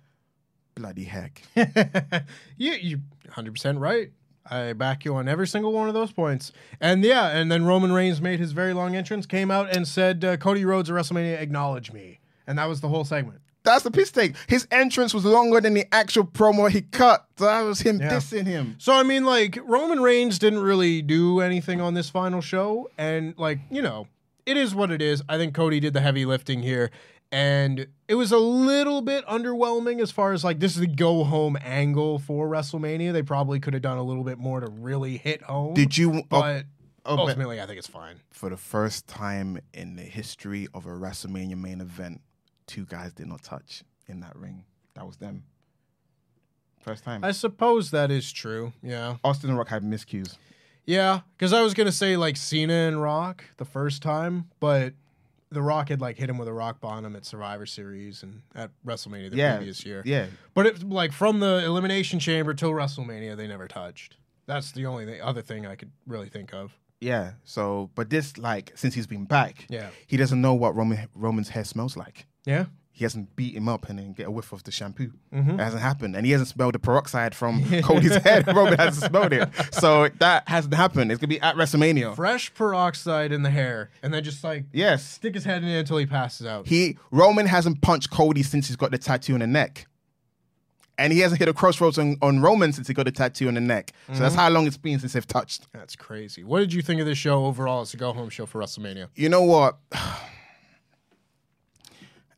Bloody 0.75 1.05
heck. 1.05 1.43
you 2.57 2.73
you 2.73 3.01
100% 3.29 3.81
right. 3.81 4.11
I 4.51 4.73
back 4.73 5.05
you 5.05 5.15
on 5.15 5.29
every 5.29 5.47
single 5.47 5.73
one 5.73 5.89
of 5.89 5.95
those 5.95 6.11
points. 6.11 6.53
And 6.81 7.05
yeah, 7.05 7.29
and 7.29 7.53
then 7.53 7.65
Roman 7.65 7.93
Reigns 7.93 8.21
made 8.21 8.41
his 8.41 8.53
very 8.53 8.73
long 8.73 8.97
entrance, 8.97 9.27
came 9.27 9.51
out 9.51 9.75
and 9.75 9.87
said, 9.87 10.25
uh, 10.25 10.37
Cody 10.39 10.65
Rhodes 10.65 10.91
at 10.91 10.97
WrestleMania, 10.97 11.41
acknowledge 11.41 11.93
me. 11.93 12.21
And 12.47 12.59
that 12.59 12.69
was 12.69 12.81
the 12.81 12.89
whole 12.89 13.05
segment. 13.05 13.43
That's 13.63 13.83
the 13.85 13.91
piss 13.91 14.11
take. 14.11 14.35
His 14.49 14.67
entrance 14.71 15.13
was 15.13 15.25
longer 15.25 15.61
than 15.61 15.75
the 15.75 15.85
actual 15.95 16.25
promo 16.25 16.71
he 16.71 16.83
cut. 16.83 17.27
So 17.37 17.45
that 17.45 17.61
was 17.63 17.81
him 17.81 18.01
Yeah. 18.01 18.11
dissing 18.11 18.47
him. 18.47 18.77
So 18.79 18.93
I 18.95 19.03
mean, 19.03 19.25
like 19.25 19.59
Roman 19.65 20.01
Reigns 20.01 20.39
didn't 20.39 20.61
really 20.61 21.03
do 21.03 21.41
anything 21.41 21.81
on 21.81 21.95
this 21.95 22.09
final 22.09 22.41
show, 22.41 22.89
and 22.97 23.35
like 23.39 23.59
you 23.71 23.83
know, 23.83 24.07
it 24.47 24.57
is 24.57 24.75
what 24.75 24.91
it 24.91 25.03
is. 25.03 25.23
I 25.29 25.37
think 25.37 25.55
Cody 25.55 25.79
did 25.81 25.93
the 25.93 26.01
heavy 26.01 26.25
lifting 26.25 26.63
here, 26.63 26.91
and 27.31 27.87
it 28.09 28.15
was 28.15 28.33
a 28.33 28.39
little 28.39 29.03
bit 29.03 29.27
underwhelming 29.27 30.01
as 30.01 30.11
far 30.11 30.33
as 30.33 30.43
like 30.43 30.59
this 30.61 30.75
is 30.75 30.81
the 30.81 30.87
go 30.87 31.25
home 31.25 31.59
angle 31.63 32.19
for 32.19 32.49
WrestleMania. 32.49 33.13
They 33.13 33.23
probably 33.23 33.61
could 33.61 33.75
have 33.75 33.83
done 33.83 33.99
a 33.99 34.03
little 34.03 34.25
bit 34.25 34.39
more 34.39 34.61
to 34.61 34.69
really 34.69 35.19
hit 35.19 35.43
home. 35.43 35.75
Did 35.75 35.97
you- 35.99 36.15
oh, 36.15 36.23
But 36.29 36.65
oh, 37.05 37.17
but- 37.17 37.23
ultimately, 37.29 37.61
I 37.61 37.67
think 37.67 37.79
it's 37.79 37.87
fine. 37.87 38.17
For 38.31 38.49
the 38.49 38.57
first 38.57 39.07
time 39.07 39.59
in 39.75 39.97
the 39.97 40.03
history 40.03 40.67
of 40.73 40.87
a 40.87 40.91
WrestleMania 40.91 41.57
main 41.57 41.81
event, 41.83 42.21
two 42.71 42.87
guys 42.87 43.13
did 43.13 43.27
not 43.27 43.43
touch 43.43 43.83
in 44.07 44.21
that 44.21 44.37
ring. 44.37 44.65
That 44.95 45.07
was 45.07 45.17
them. 45.17 45.43
First 46.81 47.05
time. 47.05 47.23
I 47.25 47.33
suppose 47.33 47.91
that 47.91 48.11
is 48.11 48.33
true. 48.33 48.73
Yeah. 48.83 49.17
Austin 49.23 49.51
and 49.51 49.59
Rock 49.59 49.69
had 49.69 49.83
miscues. 49.83 50.37
Yeah, 50.87 51.21
because 51.37 51.53
I 51.53 51.61
was 51.63 51.75
gonna 51.75 51.93
say 51.93 52.17
like 52.17 52.37
Cena 52.37 52.73
and 52.73 53.01
Rock 53.03 53.45
the 53.59 53.65
first 53.67 54.03
time, 54.03 54.47
but 54.61 54.95
the 55.51 55.61
Rock 55.63 55.91
had 55.91 56.01
like 56.01 56.17
hit 56.17 56.31
him 56.31 56.39
with 56.39 56.49
a 56.49 56.53
rock 56.53 56.81
bottom 56.81 57.15
at 57.17 57.27
Survivor 57.27 57.67
Series 57.67 58.23
and 58.23 58.41
at 58.55 58.71
WrestleMania 58.87 59.31
the 59.31 59.37
Yeah, 59.37 59.57
previous 59.57 59.85
year. 59.85 60.03
yeah. 60.07 60.27
but 60.55 60.67
it 60.67 60.83
like 60.89 61.13
from 61.13 61.41
the 61.41 61.65
Elimination 61.65 62.19
Chamber 62.19 62.55
till 62.55 62.71
WrestleMania, 62.71 63.37
they 63.37 63.47
never 63.47 63.69
touched. 63.69 64.17
That's 64.47 64.73
the 64.73 64.87
only 64.87 65.07
th- 65.07 65.21
other 65.21 65.43
thing 65.43 65.67
I 65.67 65.75
could 65.77 65.91
really 66.07 66.29
think 66.29 66.55
of. 66.55 66.73
Yeah. 67.01 67.33
So, 67.45 67.91
but 67.95 68.11
this, 68.11 68.37
like, 68.37 68.73
since 68.75 68.95
he's 68.95 69.07
been 69.07 69.25
back, 69.27 69.67
Yeah. 69.69 69.91
he 70.07 70.17
doesn't 70.17 70.41
know 70.41 70.55
what 70.55 70.75
Roman 70.75 71.09
Roman's 71.15 71.51
hair 71.51 71.65
smells 71.65 71.97
like. 71.97 72.27
Yeah. 72.45 72.67
He 72.93 73.05
hasn't 73.05 73.35
beat 73.35 73.55
him 73.55 73.67
up 73.67 73.89
and 73.89 73.99
then 73.99 74.13
get 74.13 74.27
a 74.27 74.31
whiff 74.31 74.53
of 74.53 74.65
the 74.65 74.71
shampoo. 74.71 75.13
Mhm. 75.33 75.55
It 75.55 75.61
hasn't 75.61 75.81
happened, 75.81 76.17
and 76.17 76.27
he 76.27 76.33
hasn't 76.33 76.49
smelled 76.49 76.75
the 76.75 76.79
peroxide 76.79 77.35
from 77.35 77.65
Cody's 77.83 78.17
head. 78.17 78.47
Roman 78.55 78.79
hasn't 78.79 79.07
smelled 79.11 79.33
it, 79.33 79.49
so 79.73 80.09
that 80.19 80.47
hasn't 80.49 80.75
happened. 80.75 81.11
It's 81.11 81.19
gonna 81.21 81.29
be 81.29 81.41
at 81.41 81.55
WrestleMania. 81.57 82.15
Fresh 82.15 82.53
peroxide 82.53 83.33
in 83.33 83.43
the 83.43 83.49
hair, 83.51 83.89
and 84.03 84.13
then 84.13 84.23
just 84.23 84.45
like 84.45 84.65
Yes, 84.73 85.03
stick 85.09 85.33
his 85.35 85.45
head 85.45 85.63
in 85.63 85.69
it 85.71 85.79
until 85.79 85.97
he 85.97 86.05
passes 86.05 86.47
out. 86.47 86.67
he 86.67 86.99
Roman 87.11 87.47
hasn't 87.47 87.81
punched 87.81 88.11
Cody 88.11 88.43
since 88.43 88.67
he's 88.67 88.77
got 88.77 88.91
the 88.91 88.99
tattoo 88.99 89.33
on 89.35 89.41
the 89.41 89.47
neck. 89.47 89.87
And 90.99 91.15
he 91.15 91.21
hasn't 91.21 91.39
hit 91.39 91.49
a 91.49 91.55
crossroads 91.55 91.97
on, 91.97 92.19
on 92.21 92.41
Roman 92.41 92.75
since 92.75 92.87
he 92.87 92.93
got 92.93 93.07
the 93.07 93.13
tattoo 93.13 93.49
on 93.49 93.55
the 93.55 93.61
neck. 93.63 93.93
So 94.13 94.19
that's 94.19 94.35
Mhm. 94.35 94.39
how 94.39 94.49
long 94.51 94.67
it's 94.67 94.77
been 94.77 94.99
since 94.99 95.15
they've 95.15 95.27
touched. 95.27 95.67
That's 95.73 95.97
crazy. 95.97 96.45
What 96.45 96.59
did 96.59 96.75
you 96.75 96.83
think 96.83 97.01
of 97.01 97.07
this 97.07 97.17
show 97.17 97.47
overall 97.47 97.81
as 97.81 97.95
a 97.95 97.97
go 97.97 98.13
home 98.13 98.29
show 98.29 98.45
for 98.45 98.61
WrestleMania? 98.61 99.07
You 99.15 99.31
know 99.31 99.41
what? 99.43 99.79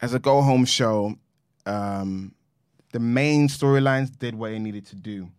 As 0.03 0.15
a 0.15 0.19
go 0.19 0.43
home 0.43 0.65
show, 0.65 1.15
um, 1.65 2.35
the 2.93 2.99
main 2.99 3.49
storylines 3.49 4.17
did 4.19 4.35
what 4.35 4.51
it 4.51 4.59
needed 4.59 4.85
to 4.87 4.97
do. 4.97 5.31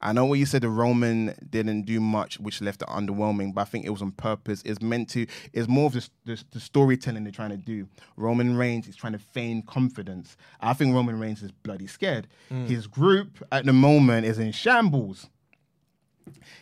I 0.00 0.12
know 0.12 0.26
what 0.26 0.38
you 0.38 0.44
said. 0.46 0.62
The 0.62 0.68
Roman 0.68 1.34
didn't 1.48 1.82
do 1.82 1.98
much, 1.98 2.38
which 2.38 2.60
left 2.60 2.82
it 2.82 2.88
underwhelming. 2.88 3.54
But 3.54 3.62
I 3.62 3.64
think 3.64 3.86
it 3.86 3.90
was 3.90 4.02
on 4.02 4.12
purpose. 4.12 4.62
It's 4.64 4.82
meant 4.82 5.08
to. 5.10 5.26
It's 5.54 5.66
more 5.66 5.86
of 5.86 5.94
the, 5.94 6.08
the, 6.26 6.44
the 6.52 6.60
storytelling 6.60 7.24
they're 7.24 7.32
trying 7.32 7.50
to 7.50 7.56
do. 7.56 7.88
Roman 8.16 8.56
Reigns 8.56 8.86
is 8.86 8.96
trying 8.96 9.14
to 9.14 9.18
feign 9.18 9.62
confidence. 9.62 10.36
I 10.60 10.74
think 10.74 10.94
Roman 10.94 11.18
Reigns 11.18 11.42
is 11.42 11.50
bloody 11.50 11.86
scared. 11.86 12.28
His 12.50 12.86
group 12.86 13.44
at 13.50 13.64
the 13.64 13.72
moment 13.72 14.26
is 14.26 14.38
in 14.38 14.52
shambles. 14.52 15.28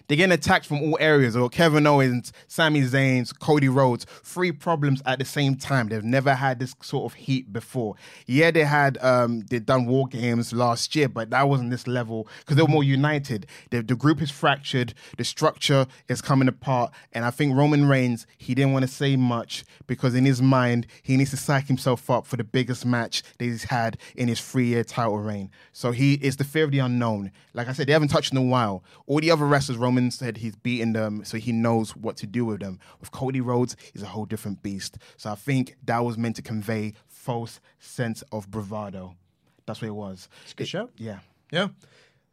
They're 0.08 0.16
getting 0.16 0.32
attacked 0.32 0.66
from 0.66 0.82
all 0.82 0.98
areas. 1.00 1.36
Or 1.36 1.48
Kevin 1.48 1.86
Owens, 1.86 2.32
Sami 2.48 2.82
Zayn, 2.82 3.26
Cody 3.38 3.68
Rhodes, 3.68 4.04
three 4.22 4.52
problems 4.52 5.02
at 5.06 5.18
the 5.18 5.24
same 5.24 5.56
time. 5.56 5.88
They've 5.88 6.04
never 6.04 6.34
had 6.34 6.58
this 6.58 6.74
sort 6.82 7.10
of 7.10 7.16
heat 7.18 7.52
before. 7.52 7.94
Yeah, 8.26 8.50
they 8.50 8.64
had 8.64 8.98
um 9.02 9.42
they 9.48 9.58
done 9.58 9.86
war 9.86 10.06
games 10.06 10.52
last 10.52 10.94
year, 10.94 11.08
but 11.08 11.30
that 11.30 11.48
wasn't 11.48 11.70
this 11.70 11.86
level 11.86 12.28
because 12.40 12.56
they 12.56 12.62
were 12.62 12.68
more 12.68 12.84
united. 12.84 13.46
The, 13.70 13.82
the 13.82 13.96
group 13.96 14.20
is 14.20 14.30
fractured, 14.30 14.94
the 15.16 15.24
structure 15.24 15.86
is 16.08 16.20
coming 16.20 16.48
apart, 16.48 16.92
and 17.12 17.24
I 17.24 17.30
think 17.30 17.56
Roman 17.56 17.86
Reigns 17.86 18.26
he 18.36 18.54
didn't 18.54 18.72
want 18.72 18.84
to 18.84 18.90
say 18.90 19.16
much 19.16 19.64
because 19.86 20.14
in 20.14 20.24
his 20.24 20.42
mind 20.42 20.86
he 21.02 21.16
needs 21.16 21.30
to 21.30 21.36
psych 21.36 21.66
himself 21.66 22.10
up 22.10 22.26
for 22.26 22.36
the 22.36 22.44
biggest 22.44 22.84
match 22.84 23.22
that 23.38 23.44
he's 23.44 23.64
had 23.64 23.98
in 24.16 24.28
his 24.28 24.40
three-year 24.40 24.84
title 24.84 25.18
reign. 25.18 25.50
So 25.72 25.92
he 25.92 26.14
is 26.14 26.36
the 26.36 26.44
fear 26.44 26.64
of 26.64 26.70
the 26.70 26.80
unknown. 26.80 27.30
Like 27.54 27.68
I 27.68 27.72
said, 27.72 27.86
they 27.86 27.92
haven't 27.92 28.08
touched 28.08 28.32
in 28.32 28.38
a 28.38 28.42
while. 28.42 28.82
All 29.06 29.20
the 29.20 29.30
other 29.30 29.46
wrestlers, 29.52 29.76
Roman 29.76 30.10
said 30.10 30.38
he's 30.38 30.56
beaten 30.56 30.94
them, 30.94 31.24
so 31.24 31.36
he 31.36 31.52
knows 31.52 31.94
what 31.94 32.16
to 32.16 32.26
do 32.26 32.46
with 32.46 32.60
them. 32.60 32.80
With 33.00 33.10
Cody 33.12 33.42
Rhodes, 33.42 33.76
he's 33.92 34.02
a 34.02 34.06
whole 34.06 34.24
different 34.24 34.62
beast. 34.62 34.96
So 35.18 35.30
I 35.30 35.34
think 35.34 35.76
that 35.84 35.98
was 35.98 36.16
meant 36.16 36.36
to 36.36 36.42
convey 36.42 36.94
false 37.06 37.60
sense 37.78 38.22
of 38.32 38.50
bravado. 38.50 39.14
That's 39.66 39.82
what 39.82 39.88
it 39.88 39.94
was. 39.94 40.30
It's 40.44 40.52
a 40.52 40.56
good 40.56 40.68
show. 40.68 40.88
Yeah. 40.96 41.18
Yeah. 41.50 41.68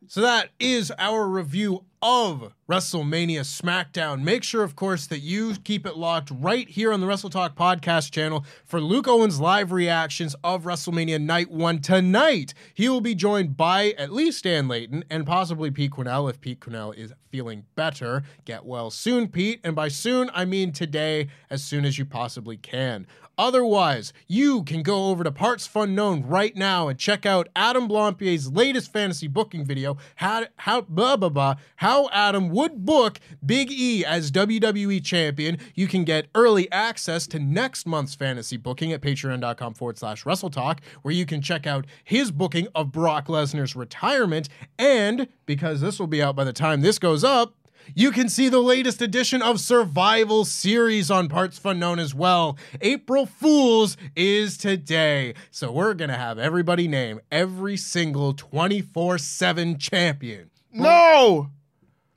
So 0.07 0.21
that 0.21 0.51
is 0.61 0.93
our 0.97 1.27
review 1.27 1.83
of 2.01 2.53
WrestleMania 2.69 3.41
SmackDown. 3.41 4.21
Make 4.21 4.43
sure, 4.43 4.63
of 4.63 4.75
course, 4.75 5.07
that 5.07 5.19
you 5.19 5.55
keep 5.63 5.85
it 5.85 5.97
locked 5.97 6.31
right 6.31 6.69
here 6.69 6.93
on 6.93 7.01
the 7.01 7.07
Wrestle 7.07 7.29
Talk 7.29 7.55
podcast 7.55 8.11
channel 8.11 8.45
for 8.63 8.79
Luke 8.79 9.07
Owen's 9.07 9.39
live 9.39 9.71
reactions 9.71 10.35
of 10.43 10.63
WrestleMania 10.63 11.19
Night 11.19 11.49
1 11.49 11.79
tonight. 11.79 12.53
He 12.73 12.87
will 12.87 13.01
be 13.01 13.15
joined 13.15 13.57
by 13.57 13.95
at 13.97 14.13
least 14.13 14.43
Dan 14.43 14.67
Layton 14.67 15.03
and 15.09 15.25
possibly 15.25 15.71
Pete 15.71 15.91
Quinnell 15.91 16.29
if 16.29 16.39
Pete 16.39 16.59
Quinnell 16.59 16.95
is 16.95 17.11
feeling 17.31 17.65
better. 17.75 18.23
Get 18.45 18.65
well 18.65 18.91
soon, 18.91 19.27
Pete. 19.27 19.59
And 19.63 19.75
by 19.75 19.87
soon, 19.87 20.29
I 20.33 20.45
mean 20.45 20.71
today, 20.71 21.27
as 21.49 21.63
soon 21.63 21.85
as 21.85 21.97
you 21.97 22.05
possibly 22.05 22.57
can. 22.57 23.07
Otherwise, 23.39 24.11
you 24.27 24.63
can 24.65 24.83
go 24.83 25.05
over 25.05 25.23
to 25.23 25.31
partsFUNknown 25.31 26.23
right 26.27 26.57
now 26.57 26.89
and 26.89 26.99
check 26.99 27.25
out 27.25 27.47
Adam 27.55 27.87
Blampied's 27.87 28.51
latest 28.51 28.91
fantasy 28.91 29.27
booking 29.27 29.63
video, 29.63 29.95
how 30.15 30.45
how 30.57 30.81
blah 30.81 31.15
blah 31.15 31.29
blah, 31.29 31.55
how 31.77 31.88
Adam 31.89 32.49
would 32.49 32.85
book 32.85 33.19
Big 33.43 33.71
E 33.71 34.05
as 34.05 34.31
WWE 34.31 35.03
champion. 35.03 35.57
You 35.73 35.87
can 35.87 36.03
get 36.03 36.27
early 36.35 36.71
access 36.71 37.25
to 37.27 37.39
next 37.39 37.87
month's 37.87 38.13
fantasy 38.13 38.57
booking 38.57 38.93
at 38.93 39.01
patreon.com 39.01 39.73
forward 39.73 39.97
slash 39.97 40.23
WrestleTalk, 40.23 40.79
where 41.01 41.13
you 41.13 41.25
can 41.25 41.41
check 41.41 41.65
out 41.65 41.87
his 42.03 42.31
booking 42.31 42.67
of 42.75 42.91
Brock 42.91 43.27
Lesnar's 43.27 43.75
retirement. 43.75 44.49
And 44.77 45.27
because 45.47 45.81
this 45.81 45.99
will 45.99 46.07
be 46.07 46.21
out 46.21 46.35
by 46.35 46.43
the 46.43 46.53
time 46.53 46.81
this 46.81 46.99
goes 46.99 47.23
up, 47.23 47.55
you 47.95 48.11
can 48.11 48.29
see 48.29 48.49
the 48.49 48.59
latest 48.59 49.01
edition 49.01 49.41
of 49.41 49.59
Survival 49.59 50.45
Series 50.45 51.09
on 51.09 51.27
partsFUNknown 51.27 51.99
as 51.99 52.13
well. 52.13 52.57
April 52.81 53.25
Fools 53.25 53.97
is 54.15 54.57
today. 54.57 55.33
So 55.49 55.71
we're 55.71 55.95
going 55.95 56.09
to 56.09 56.17
have 56.17 56.37
everybody 56.37 56.87
name 56.87 57.19
every 57.31 57.77
single 57.77 58.33
24 58.33 59.17
7 59.17 59.77
champion. 59.79 60.51
No, 60.71 61.49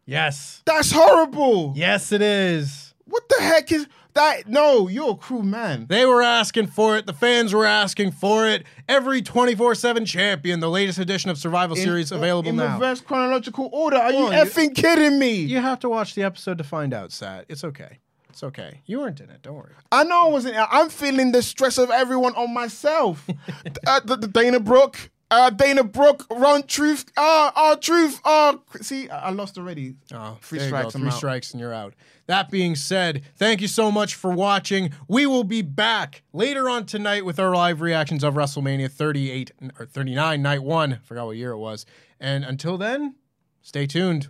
Yes. 0.07 0.63
that's 0.67 0.91
horrible. 0.93 1.73
Yes, 1.77 2.13
it 2.13 2.23
is. 2.23 2.95
What 3.05 3.29
the 3.29 3.43
heck 3.43 3.71
is 3.73 3.87
that? 4.15 4.49
No, 4.49 4.89
you're 4.89 5.11
a 5.13 5.15
cruel 5.17 5.43
man. 5.43 5.87
They 5.89 6.05
were 6.07 6.23
asking 6.23 6.69
for 6.69 6.97
it. 6.97 7.07
The 7.07 7.13
fans 7.13 7.53
were 7.55 7.67
asking 7.67 8.13
for 8.13 8.47
it. 8.49 8.65
Every 8.89 9.23
24 9.23 9.75
7 9.75 10.05
champion, 10.07 10.61
the 10.61 10.71
latest 10.71 10.99
edition 10.99 11.31
of 11.31 11.39
Survival 11.39 11.77
Series 11.77 12.11
available 12.13 12.49
in 12.51 12.57
now. 12.57 12.75
reverse 12.75 13.01
chronological 13.01 13.69
order. 13.73 13.97
Are 13.97 14.11
you 14.13 14.25
Well, 14.25 14.33
you- 14.33 14.51
effing 14.51 14.75
kidding 14.75 15.19
me? 15.19 15.35
You 15.35 15.59
have 15.59 15.79
to 15.81 15.89
watch 15.89 16.15
the 16.15 16.23
episode 16.25 16.59
to 16.59 16.65
find 16.65 16.93
out, 16.95 17.13
Sat. 17.13 17.45
It's 17.49 17.65
okay. 17.65 17.99
It's 18.31 18.43
okay. 18.43 18.81
You 18.87 19.01
weren't 19.01 19.21
in 19.21 19.29
it. 19.29 19.43
Don't 19.43 19.57
worry. 19.57 19.75
I 19.93 20.05
know 20.05 20.27
I 20.27 20.31
wasn't. 20.31 20.57
I'm 20.59 20.89
feeling 20.89 21.33
the 21.33 21.43
stress 21.43 21.77
of 21.77 21.91
everyone 21.91 22.35
on 22.35 22.53
myself. 22.55 23.29
uh, 23.87 24.01
the, 24.01 24.17
the 24.17 24.27
Dana 24.27 24.59
Brooke, 24.59 25.11
uh, 25.33 25.49
Dana 25.51 25.83
Brooke, 25.83 26.27
Ron 26.31 26.63
Truth, 26.65 27.07
uh, 27.17 27.51
our 27.57 27.77
Truth. 27.77 28.21
Uh, 28.25 28.57
see, 28.83 29.09
I 29.09 29.31
lost 29.31 29.57
already. 29.57 29.95
Oh, 30.13 30.37
Three 30.43 30.59
there 30.59 30.69
you 30.69 30.73
go. 30.73 30.79
strikes, 30.79 30.95
I'm 30.95 31.01
Three 31.01 31.11
out. 31.11 31.17
strikes, 31.17 31.51
and 31.53 31.61
you're 31.61 31.73
out. 31.75 31.95
That 32.27 32.51
being 32.51 32.77
said, 32.77 33.23
thank 33.37 33.61
you 33.63 33.69
so 33.69 33.91
much 33.91 34.15
for 34.15 34.31
watching. 34.31 34.93
We 35.09 35.27
will 35.27 35.45
be 35.45 35.63
back 35.63 36.23
later 36.33 36.69
on 36.69 36.85
tonight 36.87 37.25
with 37.25 37.41
our 37.41 37.55
live 37.55 37.81
reactions 37.81 38.23
of 38.23 38.35
WrestleMania 38.35 38.91
38 38.91 39.53
or 39.79 39.87
39, 39.87 40.43
night 40.43 40.63
one. 40.63 41.01
Forgot 41.03 41.27
what 41.27 41.37
year 41.37 41.53
it 41.53 41.59
was. 41.59 41.87
And 42.21 42.45
until 42.45 42.77
then, 42.77 43.15
stay 43.63 43.87
tuned. 43.87 44.29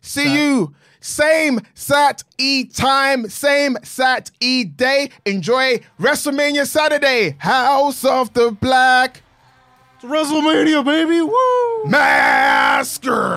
See 0.00 0.34
you. 0.34 0.74
Same 1.00 1.60
Sat 1.74 2.22
E 2.38 2.64
time, 2.64 3.28
same 3.28 3.76
Sat 3.82 4.30
E 4.40 4.64
day. 4.64 5.10
Enjoy 5.26 5.80
WrestleMania 5.98 6.66
Saturday. 6.66 7.36
House 7.38 8.04
of 8.04 8.32
the 8.34 8.50
Black 8.52 9.22
WrestleMania, 10.04 10.84
baby. 10.84 11.22
Woo! 11.22 11.84
Masker. 11.86 13.36